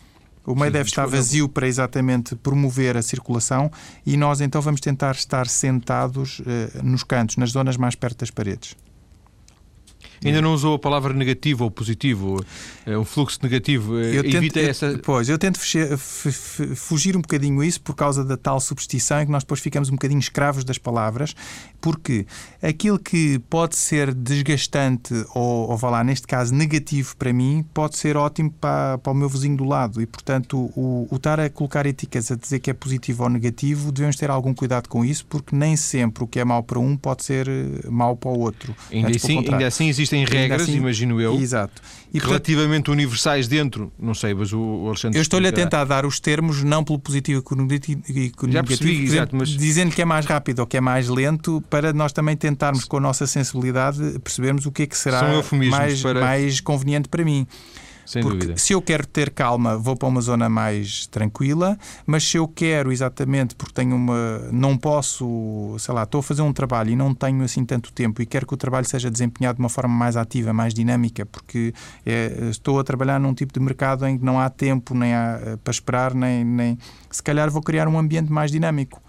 O 0.45 0.55
meio 0.55 0.65
Sim, 0.65 0.71
deve 0.73 0.89
estar 0.89 1.05
vazio 1.05 1.47
para 1.47 1.65
exatamente 1.69 2.35
promover 2.35 2.97
a 2.97 3.01
circulação 3.01 3.71
e 4.05 4.17
nós 4.17 4.41
então 4.41 4.61
vamos 4.61 4.81
tentar 4.81 5.15
estar 5.15 5.47
sentados 5.47 6.41
eh, 6.45 6.81
nos 6.83 7.01
cantos, 7.01 7.37
nas 7.37 7.51
zonas 7.51 7.77
mais 7.77 7.95
perto 7.95 8.19
das 8.19 8.29
paredes. 8.29 8.75
Ainda 10.25 10.41
não 10.41 10.53
usou 10.53 10.75
a 10.75 10.79
palavra 10.79 11.13
negativo 11.13 11.63
ou 11.63 11.71
positivo, 11.71 12.43
é 12.85 12.97
um 12.97 13.05
fluxo 13.05 13.39
negativo. 13.41 13.99
Eh, 13.99 14.17
eu 14.17 14.23
evita 14.23 14.59
tento, 14.59 14.69
essa. 14.69 14.99
Pois, 15.03 15.29
eu 15.29 15.37
tento 15.37 15.59
fugir 16.75 17.15
um 17.15 17.21
bocadinho 17.21 17.63
isso 17.63 17.81
por 17.81 17.95
causa 17.95 18.23
da 18.23 18.37
tal 18.37 18.59
superstição 18.59 19.21
em 19.21 19.25
que 19.25 19.31
nós 19.31 19.43
depois 19.43 19.59
ficamos 19.59 19.89
um 19.89 19.93
bocadinho 19.93 20.19
escravos 20.19 20.63
das 20.63 20.77
palavras, 20.77 21.35
porque 21.81 22.25
aquilo 22.61 22.99
que 22.99 23.39
pode 23.49 23.75
ser 23.75 24.13
desgastante 24.13 25.13
ou, 25.33 25.69
ou 25.69 25.77
vá 25.77 25.89
lá, 25.89 26.03
neste 26.03 26.27
caso, 26.27 26.53
negativo 26.53 27.15
para 27.17 27.33
mim, 27.33 27.65
pode 27.73 27.97
ser 27.97 28.17
ótimo 28.17 28.51
para, 28.51 28.97
para 28.97 29.11
o 29.11 29.15
meu 29.15 29.29
vizinho 29.29 29.57
do 29.57 29.65
lado. 29.65 30.01
E, 30.01 30.05
portanto, 30.05 30.71
o, 30.75 31.07
o 31.09 31.15
estar 31.15 31.39
a 31.39 31.49
colocar 31.49 31.85
etiquetas 31.85 32.31
a 32.31 32.35
dizer 32.35 32.59
que 32.59 32.69
é 32.69 32.73
positivo 32.73 33.23
ou 33.23 33.29
negativo, 33.29 33.91
devemos 33.91 34.15
ter 34.15 34.29
algum 34.29 34.53
cuidado 34.53 34.87
com 34.87 35.03
isso, 35.03 35.25
porque 35.25 35.55
nem 35.55 35.75
sempre 35.75 36.23
o 36.23 36.27
que 36.27 36.39
é 36.39 36.45
mau 36.45 36.63
para 36.63 36.79
um 36.79 36.95
pode 36.95 37.23
ser 37.23 37.47
eh, 37.47 37.89
mau 37.89 38.15
para 38.15 38.29
o 38.29 38.39
outro. 38.39 38.75
Ainda, 38.91 39.09
assim, 39.09 39.37
ainda 39.39 39.67
assim 39.67 39.87
existe 39.87 40.12
existem 40.13 40.25
regras, 40.25 40.61
assim, 40.63 40.77
imagino 40.77 41.19
eu, 41.19 41.35
exato. 41.39 41.81
E, 42.13 42.19
relativamente 42.19 42.83
portanto, 42.83 42.91
universais 42.91 43.47
dentro, 43.47 43.91
não 43.99 44.13
sei, 44.13 44.33
mas 44.33 44.53
o 44.53 44.85
Alexandre... 44.87 45.17
Eu 45.17 45.21
estou-lhe 45.21 45.47
a 45.47 45.51
tentar 45.51 45.83
dar 45.85 46.05
os 46.05 46.19
termos, 46.19 46.63
não 46.63 46.83
pelo 46.83 46.99
positivo 46.99 47.43
e 47.57 47.71
negativo, 47.71 48.51
Já 48.51 48.63
percebi, 48.63 49.03
exato, 49.03 49.35
mas... 49.35 49.49
dizendo 49.49 49.93
que 49.93 50.01
é 50.01 50.05
mais 50.05 50.25
rápido 50.25 50.59
ou 50.59 50.67
que 50.67 50.77
é 50.77 50.81
mais 50.81 51.09
lento, 51.09 51.63
para 51.69 51.91
nós 51.91 52.13
também 52.13 52.35
tentarmos, 52.37 52.85
com 52.85 52.97
a 52.97 53.01
nossa 53.01 53.25
sensibilidade, 53.25 54.19
percebermos 54.19 54.65
o 54.65 54.71
que 54.71 54.83
é 54.83 54.87
que 54.87 54.97
será 54.97 55.23
mais, 55.69 56.01
para... 56.01 56.21
mais 56.21 56.59
conveniente 56.59 57.09
para 57.09 57.23
mim. 57.23 57.47
Sem 58.05 58.21
Porque 58.21 58.39
dúvida. 58.39 58.59
se 58.59 58.73
eu 58.73 58.81
quero 58.81 59.05
ter 59.07 59.29
calma, 59.29 59.77
vou 59.77 59.95
para 59.95 60.07
uma 60.07 60.21
zona 60.21 60.49
mais 60.49 61.07
tranquila, 61.07 61.77
mas 62.05 62.23
se 62.23 62.37
eu 62.37 62.47
quero 62.47 62.91
exatamente 62.91 63.55
porque 63.55 63.73
tenho 63.73 63.95
uma. 63.95 64.39
não 64.51 64.77
posso, 64.77 65.75
sei 65.79 65.93
lá, 65.93 66.03
estou 66.03 66.19
a 66.19 66.23
fazer 66.23 66.41
um 66.41 66.51
trabalho 66.51 66.91
e 66.91 66.95
não 66.95 67.13
tenho 67.13 67.43
assim 67.43 67.63
tanto 67.65 67.91
tempo 67.93 68.21
e 68.21 68.25
quero 68.25 68.45
que 68.45 68.53
o 68.53 68.57
trabalho 68.57 68.85
seja 68.85 69.09
desempenhado 69.09 69.57
de 69.57 69.61
uma 69.61 69.69
forma 69.69 69.93
mais 69.93 70.17
ativa, 70.17 70.51
mais 70.51 70.73
dinâmica, 70.73 71.25
porque 71.25 71.73
é, 72.05 72.49
estou 72.49 72.79
a 72.79 72.83
trabalhar 72.83 73.19
num 73.19 73.33
tipo 73.33 73.53
de 73.53 73.59
mercado 73.59 74.05
em 74.05 74.17
que 74.17 74.25
não 74.25 74.39
há 74.39 74.49
tempo 74.49 74.93
nem 74.93 75.13
há, 75.13 75.39
eh, 75.41 75.57
para 75.63 75.71
esperar, 75.71 76.13
nem, 76.13 76.43
nem. 76.43 76.77
Se 77.09 77.21
calhar 77.21 77.49
vou 77.49 77.61
criar 77.61 77.87
um 77.87 77.97
ambiente 77.97 78.31
mais 78.31 78.51
dinâmico. 78.51 79.01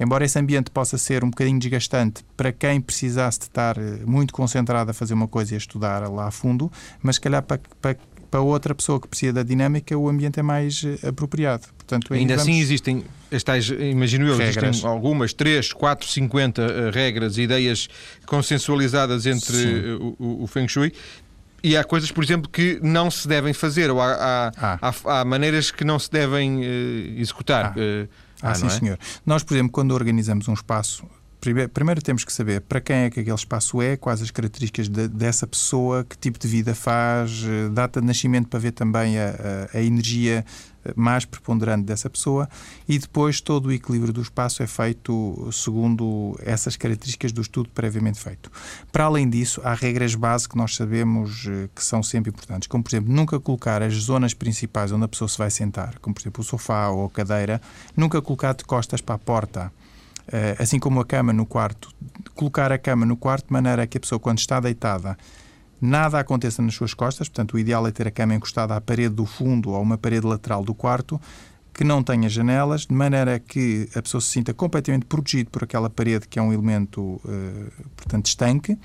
Embora 0.00 0.24
esse 0.24 0.38
ambiente 0.38 0.70
possa 0.70 0.98
ser 0.98 1.22
um 1.22 1.30
bocadinho 1.30 1.58
desgastante 1.60 2.24
para 2.36 2.50
quem 2.50 2.80
precisasse 2.80 3.38
de 3.38 3.44
estar 3.44 3.78
eh, 3.78 4.00
muito 4.04 4.32
concentrado 4.32 4.90
a 4.90 4.94
fazer 4.94 5.14
uma 5.14 5.28
coisa 5.28 5.52
e 5.52 5.54
a 5.54 5.58
estudar 5.58 6.08
lá 6.10 6.26
a 6.26 6.30
fundo, 6.30 6.72
mas 7.00 7.16
se 7.16 7.20
calhar 7.20 7.42
para, 7.42 7.60
para 7.80 7.96
para 8.32 8.40
outra 8.40 8.74
pessoa 8.74 8.98
que 8.98 9.06
precisa 9.06 9.30
da 9.30 9.42
dinâmica, 9.42 9.96
o 9.96 10.08
ambiente 10.08 10.40
é 10.40 10.42
mais 10.42 10.82
eh, 10.82 11.06
apropriado. 11.06 11.66
Portanto, 11.76 12.14
Ainda 12.14 12.36
assim 12.36 12.60
existem, 12.60 13.04
estas, 13.30 13.68
imagino 13.68 14.26
eu, 14.26 14.38
regras. 14.38 14.70
existem 14.70 14.90
algumas, 14.90 15.34
3, 15.34 15.70
4, 15.74 16.08
50 16.08 16.62
uh, 16.62 16.90
regras, 16.90 17.36
ideias 17.36 17.90
consensualizadas 18.24 19.26
entre 19.26 19.92
uh, 19.92 20.16
o, 20.18 20.44
o 20.44 20.46
Feng 20.46 20.66
Shui. 20.66 20.94
E 21.62 21.76
há 21.76 21.84
coisas, 21.84 22.10
por 22.10 22.24
exemplo, 22.24 22.48
que 22.50 22.80
não 22.82 23.10
se 23.10 23.28
devem 23.28 23.52
fazer, 23.52 23.90
ou 23.90 24.00
há, 24.00 24.14
há, 24.14 24.52
ah. 24.56 24.78
há, 24.80 25.20
há 25.20 25.24
maneiras 25.26 25.70
que 25.70 25.84
não 25.84 25.98
se 25.98 26.10
devem 26.10 26.60
uh, 26.60 27.20
executar. 27.20 27.74
Ah, 28.40 28.50
ah 28.50 28.54
sim, 28.54 28.66
é? 28.66 28.70
senhor. 28.70 28.98
Nós, 29.26 29.42
por 29.42 29.52
exemplo, 29.52 29.72
quando 29.72 29.90
organizamos 29.90 30.48
um 30.48 30.54
espaço, 30.54 31.06
primeiro 31.42 32.00
temos 32.00 32.24
que 32.24 32.32
saber 32.32 32.60
para 32.60 32.80
quem 32.80 32.96
é 32.96 33.10
que 33.10 33.18
aquele 33.18 33.34
espaço 33.34 33.82
é, 33.82 33.96
quais 33.96 34.22
as 34.22 34.30
características 34.30 34.88
de, 34.88 35.08
dessa 35.08 35.44
pessoa, 35.44 36.04
que 36.04 36.16
tipo 36.16 36.38
de 36.38 36.46
vida 36.46 36.72
faz, 36.72 37.42
eh, 37.44 37.68
data 37.68 38.00
de 38.00 38.06
nascimento 38.06 38.46
para 38.46 38.60
ver 38.60 38.70
também 38.70 39.18
a, 39.18 39.30
a, 39.74 39.78
a, 39.78 39.82
energia 39.82 40.44
eh, 40.84 40.92
mais 40.94 41.24
preponderante 41.24 41.82
dessa 41.82 42.08
pessoa 42.08 42.48
e 42.88 42.96
depois 42.96 43.40
todo 43.40 43.66
o 43.66 43.72
equilíbrio 43.72 44.12
do 44.12 44.22
espaço 44.22 44.62
é 44.62 44.68
feito 44.68 45.48
segundo 45.50 46.38
essas 46.44 46.76
características 46.76 47.32
do 47.32 47.40
estudo 47.40 47.68
previamente 47.70 48.20
feito. 48.20 48.48
Para 48.92 49.04
além 49.04 49.28
disso, 49.28 49.60
há 49.64 49.74
regras 49.74 50.14
base 50.14 50.48
que 50.48 50.56
nós 50.56 50.76
sabemos 50.76 51.46
eh, 51.48 51.68
que 51.74 51.82
são 51.82 52.04
sempre 52.04 52.30
importantes, 52.30 52.68
como 52.68 52.84
por 52.84 52.90
exemplo, 52.90 53.12
nunca 53.12 53.40
colocar 53.40 53.82
as 53.82 53.94
zonas 53.94 54.32
principais 54.32 54.92
onde 54.92 55.06
a 55.06 55.08
pessoa 55.08 55.28
se 55.28 55.38
vai 55.38 55.50
sentar, 55.50 55.98
como 55.98 56.14
por 56.14 56.20
exemplo 56.20 56.40
o 56.40 56.44
sofá 56.44 56.88
ou 56.90 57.06
a 57.06 57.10
cadeira, 57.10 57.60
nunca 57.96 58.22
colocar 58.22 58.54
de 58.54 58.62
costas 58.62 59.00
para 59.00 59.16
a 59.16 59.18
porta 59.18 59.72
assim 60.58 60.78
como 60.78 61.00
a 61.00 61.04
cama 61.04 61.32
no 61.32 61.44
quarto, 61.44 61.90
colocar 62.34 62.72
a 62.72 62.78
cama 62.78 63.04
no 63.04 63.16
quarto 63.16 63.46
de 63.46 63.52
maneira 63.52 63.86
que 63.86 63.98
a 63.98 64.00
pessoa, 64.00 64.18
quando 64.18 64.38
está 64.38 64.60
deitada, 64.60 65.16
nada 65.80 66.20
aconteça 66.20 66.62
nas 66.62 66.74
suas 66.74 66.94
costas. 66.94 67.28
Portanto, 67.28 67.54
o 67.54 67.58
ideal 67.58 67.86
é 67.86 67.90
ter 67.90 68.06
a 68.06 68.10
cama 68.10 68.34
encostada 68.34 68.76
à 68.76 68.80
parede 68.80 69.14
do 69.14 69.26
fundo 69.26 69.70
ou 69.70 69.82
uma 69.82 69.98
parede 69.98 70.26
lateral 70.26 70.64
do 70.64 70.72
quarto, 70.72 71.20
que 71.74 71.82
não 71.82 72.02
tenha 72.02 72.28
janelas, 72.28 72.86
de 72.86 72.94
maneira 72.94 73.38
que 73.40 73.88
a 73.94 74.02
pessoa 74.02 74.20
se 74.20 74.28
sinta 74.28 74.54
completamente 74.54 75.06
protegida 75.06 75.50
por 75.50 75.64
aquela 75.64 75.90
parede 75.90 76.28
que 76.28 76.38
é 76.38 76.42
um 76.42 76.52
elemento, 76.52 77.20
eh, 77.26 77.72
portanto, 77.96 78.26
estanque. 78.26 78.78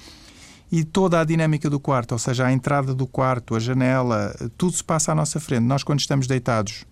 E 0.72 0.84
toda 0.84 1.20
a 1.22 1.24
dinâmica 1.24 1.70
do 1.70 1.80
quarto, 1.80 2.14
ou 2.14 2.20
seja, 2.20 2.46
a 2.46 2.52
entrada 2.52 2.94
do 2.94 3.08
quarto, 3.08 3.56
a 3.56 3.60
janela, 3.60 4.36
tudo 4.58 4.74
se 4.74 4.84
passa 4.84 5.12
à 5.12 5.16
nossa 5.16 5.40
frente. 5.40 5.64
Nós, 5.64 5.84
quando 5.84 6.00
estamos 6.00 6.28
deitados, 6.28 6.86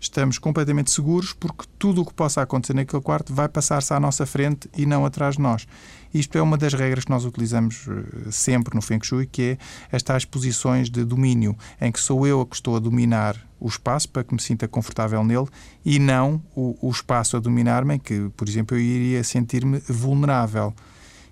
estamos 0.00 0.38
completamente 0.38 0.90
seguros 0.90 1.32
porque 1.32 1.64
tudo 1.78 2.02
o 2.02 2.06
que 2.06 2.14
possa 2.14 2.42
acontecer 2.42 2.74
naquele 2.74 3.02
quarto 3.02 3.34
vai 3.34 3.48
passar-se 3.48 3.92
à 3.92 4.00
nossa 4.00 4.24
frente 4.26 4.68
e 4.76 4.86
não 4.86 5.04
atrás 5.04 5.36
de 5.36 5.42
nós. 5.42 5.66
Isto 6.12 6.38
é 6.38 6.42
uma 6.42 6.56
das 6.56 6.72
regras 6.72 7.04
que 7.04 7.10
nós 7.10 7.24
utilizamos 7.24 7.86
eh, 7.88 8.30
sempre 8.30 8.74
no 8.74 8.80
Feng 8.80 9.00
Shui, 9.04 9.26
que 9.26 9.42
é 9.42 9.58
estas 9.92 10.24
posições 10.24 10.88
de 10.88 11.04
domínio, 11.04 11.56
em 11.80 11.92
que 11.92 12.00
sou 12.00 12.26
eu 12.26 12.40
a 12.40 12.46
que 12.46 12.54
estou 12.54 12.76
a 12.76 12.78
dominar 12.78 13.36
o 13.60 13.66
espaço 13.66 14.08
para 14.08 14.24
que 14.24 14.32
me 14.32 14.40
sinta 14.40 14.66
confortável 14.66 15.22
nele 15.22 15.46
e 15.84 15.98
não 15.98 16.42
o, 16.54 16.76
o 16.80 16.90
espaço 16.90 17.36
a 17.36 17.40
dominar-me, 17.40 17.96
em 17.96 17.98
que, 17.98 18.30
por 18.36 18.48
exemplo, 18.48 18.76
eu 18.76 18.80
iria 18.80 19.22
sentir-me 19.22 19.78
vulnerável. 19.88 20.72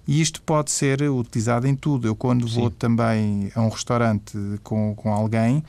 E 0.06 0.20
isto 0.20 0.40
pode 0.42 0.70
ser 0.70 1.02
utilizado 1.02 1.66
em 1.66 1.74
tudo. 1.74 2.06
Eu, 2.06 2.14
quando 2.14 2.48
Sim. 2.48 2.60
vou 2.60 2.70
também 2.70 3.50
a 3.54 3.60
um 3.60 3.68
restaurante 3.68 4.38
com, 4.62 4.94
com 4.94 5.12
alguém, 5.12 5.64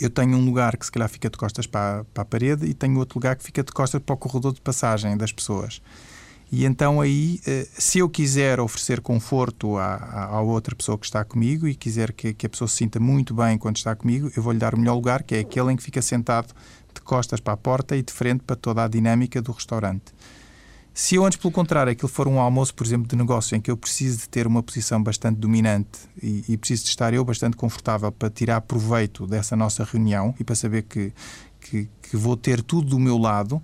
eu 0.00 0.10
tenho 0.10 0.36
um 0.36 0.44
lugar 0.44 0.76
que 0.76 0.84
se 0.84 0.92
calhar 0.92 1.08
fica 1.08 1.28
de 1.28 1.36
costas 1.36 1.66
para, 1.66 2.04
para 2.12 2.22
a 2.22 2.24
parede 2.24 2.66
e 2.66 2.74
tenho 2.74 2.98
outro 2.98 3.18
lugar 3.18 3.36
que 3.36 3.44
fica 3.44 3.62
de 3.62 3.72
costas 3.72 4.00
para 4.00 4.14
o 4.14 4.16
corredor 4.16 4.52
de 4.52 4.60
passagem 4.60 5.16
das 5.16 5.32
pessoas. 5.32 5.80
E 6.52 6.64
então 6.64 7.00
aí, 7.00 7.40
eh, 7.46 7.66
se 7.70 8.00
eu 8.00 8.08
quiser 8.08 8.58
oferecer 8.58 9.00
conforto 9.00 9.76
à, 9.76 10.24
à 10.24 10.40
outra 10.40 10.74
pessoa 10.74 10.98
que 10.98 11.06
está 11.06 11.24
comigo 11.24 11.68
e 11.68 11.76
quiser 11.76 12.12
que, 12.12 12.34
que, 12.34 12.44
a 12.44 12.48
pessoa 12.48 12.66
se 12.66 12.76
sinta 12.76 12.98
muito 12.98 13.32
bem 13.32 13.56
quando 13.56 13.76
está 13.76 13.94
comigo, 13.94 14.32
eu 14.36 14.42
vou-lhe 14.42 14.58
dar 14.58 14.74
o 14.74 14.78
melhor 14.78 14.94
lugar, 14.94 15.22
que 15.22 15.36
é 15.36 15.40
aquele 15.40 15.72
em 15.72 15.76
que 15.76 15.82
fica 15.82 16.02
sentado 16.02 16.52
de 16.92 17.00
costas 17.02 17.38
para 17.38 17.52
a 17.52 17.56
porta 17.56 17.96
e 17.96 18.02
de 18.02 18.12
frente 18.12 18.42
para 18.44 18.56
toda 18.56 18.82
a 18.82 18.88
dinâmica 18.88 19.40
do 19.40 19.52
restaurante. 19.52 20.12
Se 20.92 21.14
eu 21.14 21.24
antes, 21.24 21.38
pelo 21.38 21.52
contrário, 21.52 21.92
aquilo 21.92 22.08
for 22.08 22.26
um 22.26 22.40
almoço, 22.40 22.74
por 22.74 22.84
exemplo, 22.84 23.06
de 23.06 23.16
negócio, 23.16 23.56
em 23.56 23.60
que 23.60 23.70
eu 23.70 23.76
preciso 23.76 24.18
de 24.18 24.28
ter 24.28 24.46
uma 24.46 24.62
posição 24.62 25.02
bastante 25.02 25.38
dominante 25.38 26.00
e, 26.20 26.44
e 26.48 26.56
preciso 26.56 26.84
de 26.84 26.90
estar 26.90 27.14
eu 27.14 27.24
bastante 27.24 27.56
confortável 27.56 28.10
para 28.10 28.28
tirar 28.28 28.60
proveito 28.60 29.26
dessa 29.26 29.54
nossa 29.56 29.84
reunião 29.84 30.34
e 30.38 30.44
para 30.44 30.54
saber 30.56 30.82
que, 30.82 31.12
que, 31.60 31.88
que, 32.02 32.16
vou 32.16 32.36
ter 32.36 32.60
tudo 32.60 32.88
do 32.88 32.98
meu 32.98 33.16
lado, 33.16 33.56
uh, 33.56 33.62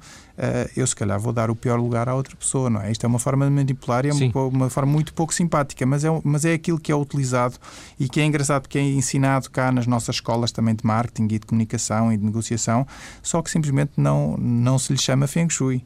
eu 0.76 0.86
se 0.86 0.94
calhar 0.94 1.18
vou 1.18 1.32
dar 1.32 1.50
o 1.50 1.56
pior 1.56 1.80
lugar 1.80 2.08
à 2.08 2.14
outra 2.14 2.36
pessoa, 2.36 2.70
não 2.70 2.80
é? 2.80 2.92
Isto 2.92 3.04
é 3.04 3.08
uma 3.08 3.18
forma 3.18 3.44
de 3.44 3.50
manipular 3.50 4.06
e 4.06 4.10
é 4.10 4.12
uma, 4.14 4.42
uma, 4.44 4.70
forma 4.70 4.92
muito 4.92 5.12
pouco 5.12 5.34
simpática, 5.34 5.84
mas 5.84 6.04
é, 6.04 6.08
mas 6.22 6.44
é 6.44 6.54
aquilo 6.54 6.78
que 6.78 6.92
é 6.92 6.94
utilizado 6.94 7.56
e 7.98 8.08
que 8.08 8.20
é 8.20 8.24
engraçado 8.24 8.68
que 8.68 8.78
é 8.78 8.82
ensinado 8.82 9.50
cá 9.50 9.72
nas 9.72 9.86
nossas 9.86 10.16
escolas 10.16 10.52
também 10.52 10.76
de 10.76 10.86
marketing 10.86 11.34
e 11.34 11.38
de 11.40 11.46
comunicação 11.46 12.12
e 12.12 12.16
de 12.16 12.24
negociação, 12.24 12.86
só 13.20 13.42
que 13.42 13.50
simplesmente 13.50 13.92
não, 13.96 14.36
não 14.38 14.78
se 14.78 14.92
lhe 14.92 14.98
chama 14.98 15.26
Feng 15.26 15.50
Shui. 15.50 15.84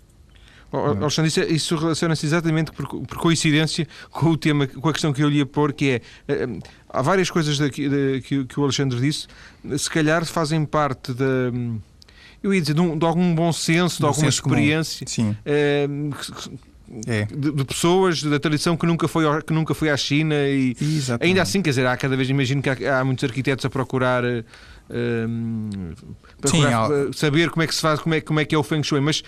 Alexandre, 0.72 1.28
isso, 1.28 1.40
isso 1.40 1.76
relaciona-se 1.76 2.26
exatamente 2.26 2.70
por, 2.70 2.86
por, 2.86 3.18
coincidência 3.18 3.86
com 4.10 4.30
o 4.30 4.36
tema, 4.36 4.66
com 4.66 4.88
a 4.88 4.92
questão 4.92 5.12
que 5.12 5.22
eu 5.22 5.28
lhe 5.28 5.38
ia 5.38 5.46
pôr, 5.46 5.72
que 5.72 5.90
é. 5.90 5.94
Eh, 6.28 6.44
eh, 6.44 6.58
há 6.88 7.02
várias 7.02 7.28
coisas 7.30 7.58
daqui, 7.58 7.88
de, 7.88 8.20
que, 8.20 8.44
que, 8.44 8.60
o 8.60 8.62
Alexandre 8.62 9.00
disse, 9.00 9.26
se 9.76 9.90
calhar 9.90 10.24
fazem 10.24 10.64
parte 10.64 11.12
da. 11.12 11.52
Eu 12.42 12.54
ia 12.54 12.60
dizer, 12.60 12.74
de, 12.74 12.80
um, 12.80 12.96
de 12.96 13.04
algum 13.04 13.34
bom 13.34 13.52
senso, 13.52 13.98
de 13.98 14.06
alguma 14.06 14.28
experiência. 14.28 15.06
Sim. 15.08 15.36
Eh, 15.44 15.88
é. 17.06 17.24
de, 17.24 17.52
de, 17.52 17.64
pessoas 17.64 18.22
da 18.22 18.38
tradição 18.40 18.76
que 18.76 18.84
nunca 18.86 19.06
foi, 19.06 19.24
que 19.42 19.52
nunca 19.52 19.74
foi 19.74 19.90
à 19.90 19.96
China 19.96 20.34
e 20.34 20.76
Exatamente. 20.80 21.28
ainda 21.28 21.42
assim, 21.42 21.62
quer 21.62 21.70
dizer, 21.70 21.86
há 21.86 21.96
cada 21.96 22.16
vez, 22.16 22.28
imagino 22.28 22.60
que 22.60 22.68
há, 22.68 22.98
há 22.98 23.04
muitos 23.04 23.22
arquitetos 23.24 23.64
a 23.64 23.70
procurar 23.70 24.24
Sim, 26.44 26.62
saber 27.14 27.50
como 27.50 27.62
é 27.62 27.66
que 27.66 27.74
se 27.74 27.80
faz, 27.80 28.00
como 28.00 28.14
é, 28.14 28.20
como 28.20 28.40
é 28.40 28.44
que 28.44 28.54
é 28.54 28.58
o 28.58 28.62
Feng 28.62 28.82
Shui, 28.82 29.00
mas 29.00 29.22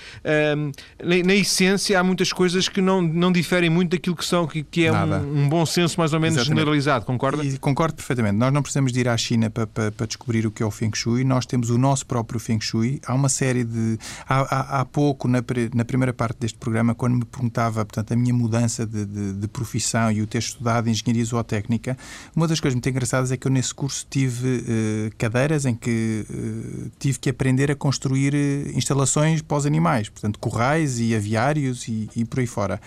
na, 1.03 1.17
na, 1.25 1.35
essência 1.35 1.99
há 1.99 2.03
muitas 2.05 2.33
coisas 2.33 2.69
que 2.69 2.81
não, 2.81 3.01
não 3.03 3.31
diferem 3.31 3.71
muito 3.71 3.91
daquilo 3.91 4.17
que 4.17 4.25
são, 4.25 4.47
que, 4.47 4.63
que 4.63 4.87
é 4.87 4.93
um, 4.93 5.45
um, 5.45 5.49
bom 5.49 5.65
senso 5.65 5.99
mais 5.99 6.13
ou 6.13 6.21
menos 6.21 6.37
Exatamente. 6.37 6.59
generalizado, 6.59 7.05
concorda? 7.05 7.45
E 7.45 7.59
concordo 7.59 7.95
perfeitamente. 7.95 8.37
Nós 8.37 8.53
não 8.53 8.63
precisamos 8.63 8.93
de 8.93 9.01
ir 9.01 9.09
à 9.09 9.17
China 9.17 9.51
para, 9.51 9.67
para, 9.67 9.93
para, 9.93 10.07
descobrir 10.07 10.47
o 10.47 10.51
que 10.51 10.63
é 10.63 10.67
o 10.67 10.71
Feng 10.71 10.95
Shui, 10.95 11.25
nós 11.25 11.47
temos 11.47 11.71
o 11.71 11.79
nosso 11.79 12.07
próprio 12.07 12.41
Feng 12.41 12.61
Shui. 12.61 13.01
Há 13.07 13.15
uma 13.15 13.29
série 13.29 13.65
de. 13.65 13.99
Há, 14.29 14.41
há, 14.41 14.81
há 14.81 14.85
pouco, 14.85 15.29
na, 15.29 15.43
na 15.75 15.85
primeira 15.85 16.13
parte 16.13 16.39
deste 16.41 16.59
programa, 16.59 16.95
quando 16.95 17.17
me 17.17 17.25
perguntava 17.25 17.85
portanto, 17.85 18.13
a 18.13 18.17
minha 18.17 18.35
mudança 18.35 18.87
de, 18.87 19.05
de, 19.05 19.33
de 19.35 19.49
profissão 19.49 20.11
e 20.11 20.23
o 20.23 20.27
ter 20.27 20.39
estudado 20.39 20.89
engenharia 20.89 21.25
zootécnica, 21.25 21.97
uma 22.35 22.49
das 22.49 22.61
coisas 22.61 22.75
muito 22.75 22.89
engraçadas 22.89 23.31
é 23.31 23.37
que 23.37 23.47
eu 23.47 23.53
nesse 23.53 23.75
curso 23.75 24.07
tive 24.09 24.59
uh, 24.59 25.17
em 25.65 25.75
que 25.75 26.25
uh, 26.29 26.91
tive 26.99 27.19
que 27.19 27.31
aprender 27.31 27.71
a 27.71 27.75
construir 27.75 28.35
eh, 28.35 28.73
instalações 28.75 29.43
para 29.43 29.57
os 29.57 29.67
animais, 29.67 30.09
portanto, 30.09 30.39
corrais 30.39 30.99
e 30.99 31.15
aviários 31.15 31.87
e, 31.89 32.09
e 32.17 32.25
por 32.25 32.41
aí 32.41 32.47
fora. 32.47 32.81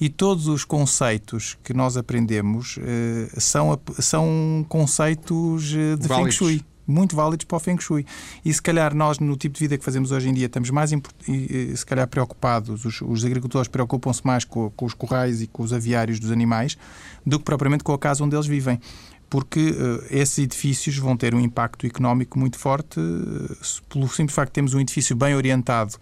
E 0.00 0.08
todos 0.08 0.46
os 0.46 0.64
conceitos 0.64 1.56
que 1.64 1.72
nós 1.72 1.96
aprendemos 1.96 2.76
uh, 2.76 3.40
são, 3.40 3.78
são 3.98 4.64
conceitos 4.68 5.64
de 5.64 5.96
Válidos. 6.06 6.16
Feng 6.16 6.30
Shui 6.30 6.64
muito 6.88 7.14
válidos 7.14 7.44
para 7.44 7.56
o 7.56 7.60
Feng 7.60 7.78
Shui. 7.78 8.06
E 8.42 8.52
se 8.52 8.62
calhar 8.62 8.94
nós, 8.94 9.18
no 9.18 9.36
tipo 9.36 9.54
de 9.54 9.60
vida 9.60 9.76
que 9.76 9.84
fazemos 9.84 10.10
hoje 10.10 10.30
em 10.30 10.32
dia, 10.32 10.46
estamos 10.46 10.70
mais, 10.70 10.90
se 10.90 11.86
calhar, 11.86 12.08
preocupados, 12.08 12.86
os, 12.86 13.02
os 13.02 13.24
agricultores 13.26 13.68
preocupam-se 13.68 14.26
mais 14.26 14.44
com, 14.44 14.70
com, 14.70 14.86
os 14.86 14.94
corrais 14.94 15.42
e 15.42 15.46
com 15.46 15.62
os 15.62 15.72
aviários 15.74 16.18
dos 16.18 16.32
animais 16.32 16.78
do 17.26 17.38
que 17.38 17.44
propriamente 17.44 17.84
com 17.84 17.92
a 17.92 17.98
casa 17.98 18.24
onde 18.24 18.34
eles 18.34 18.46
vivem 18.46 18.80
porque 19.28 19.70
uh, 19.70 20.04
esses 20.10 20.38
edifícios 20.38 20.96
vão 20.96 21.16
ter 21.16 21.34
um 21.34 21.40
impacto 21.40 21.86
económico 21.86 22.38
muito 22.38 22.58
forte 22.58 22.98
uh, 22.98 23.56
pelo 23.88 24.08
simples 24.08 24.34
facto 24.34 24.50
de 24.50 24.54
termos 24.54 24.74
um 24.74 24.80
edifício 24.80 25.14
bem 25.14 25.34
orientado 25.34 25.96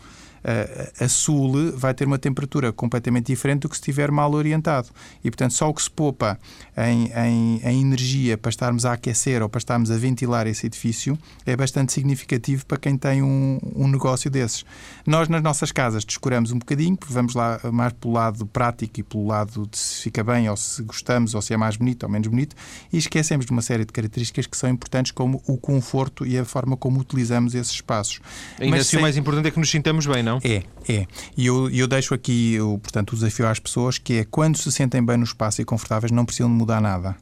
a 1.01 1.09
sul 1.09 1.73
vai 1.77 1.93
ter 1.93 2.07
uma 2.07 2.19
temperatura 2.19 2.73
completamente 2.73 3.27
diferente 3.27 3.63
do 3.63 3.69
que 3.69 3.77
se 3.77 3.81
estiver 3.81 4.11
mal 4.11 4.33
orientado. 4.33 4.89
E, 5.25 5.31
portanto, 5.31 5.53
só 5.53 5.69
o 5.69 5.75
que 5.75 5.83
se 5.83 5.91
poupa 5.91 6.39
em, 6.77 7.11
em, 7.13 7.61
em, 7.65 7.81
energia 7.83 8.39
para 8.39 8.51
estarmos 8.51 8.85
a 8.85 8.93
aquecer 8.93 9.43
ou 9.43 9.49
para 9.49 9.59
estarmos 9.59 9.91
a 9.91 9.97
ventilar 9.97 10.47
esse 10.47 10.67
edifício 10.67 11.19
é 11.45 11.57
bastante 11.57 11.93
significativo 11.93 12.65
para 12.65 12.79
quem 12.79 12.97
tem 12.97 13.23
um, 13.23 13.59
um 13.75 13.89
negócio 13.89 14.31
desses. 14.31 14.65
Nós, 15.05 15.29
nas 15.29 15.43
nossas 15.43 15.73
casas, 15.73 16.05
descuramos 16.05 16.53
um 16.53 16.59
bocadinho, 16.59 16.97
vamos 17.09 17.35
lá 17.35 17.61
mais 17.73 17.93
pelo 17.95 18.15
lado 18.15 18.47
prático 18.47 19.01
e 19.01 19.03
pelo 19.03 19.27
lado 19.27 19.67
de 19.67 19.79
se 19.79 20.03
fica 20.03 20.23
bem 20.23 20.49
ou 20.49 20.57
se 20.57 20.83
gostamos 20.83 21.35
ou 21.35 21.43
se 21.43 21.55
é 21.55 21.57
mais 21.57 21.77
bonito 21.77 22.05
ou 22.05 22.09
menos 22.09 22.29
bonito 22.29 22.55
e 22.93 22.99
esquecemos 22.99 23.47
de 23.47 23.53
uma 23.53 23.63
série 23.63 23.85
de 23.85 23.93
características 23.93 24.47
que 24.47 24.57
são 24.57 24.71
importantes, 24.71 25.13
como 25.13 25.43
o 25.47 25.57
conforto 25.57 26.25
e 26.27 26.39
a 26.39 26.45
forma 26.45 26.77
como 26.77 27.01
utilizamos 27.01 27.55
esses 27.55 27.73
espaços. 27.73 28.21
Ainda 28.61 28.77
Mas 28.77 28.83
assim, 28.83 28.91
sem... 28.91 28.99
o 28.99 29.03
mais 29.03 29.17
importante 29.17 29.49
é 29.49 29.51
que 29.51 29.59
nos 29.59 29.71
sintamos 29.71 30.07
bem, 30.07 30.23
não? 30.23 30.36
Não? 30.45 30.51
É, 30.51 30.63
é. 30.89 31.07
E 31.37 31.47
eu, 31.47 31.71
eu 31.71 31.87
deixo 31.87 32.15
aqui, 32.15 32.57
portanto, 32.83 33.13
o 33.13 33.17
desafio 33.17 33.47
às 33.47 33.59
pessoas 33.59 33.99
que 33.99 34.19
é 34.19 34.25
quando 34.25 34.57
se 34.57 34.71
sentem 34.71 35.05
bem 35.05 35.17
no 35.17 35.25
espaço 35.25 35.61
e 35.61 35.65
confortáveis, 35.65 36.11
não 36.11 36.25
precisam 36.25 36.49
de 36.51 36.55
mudar 36.55 36.81
nada 36.81 37.17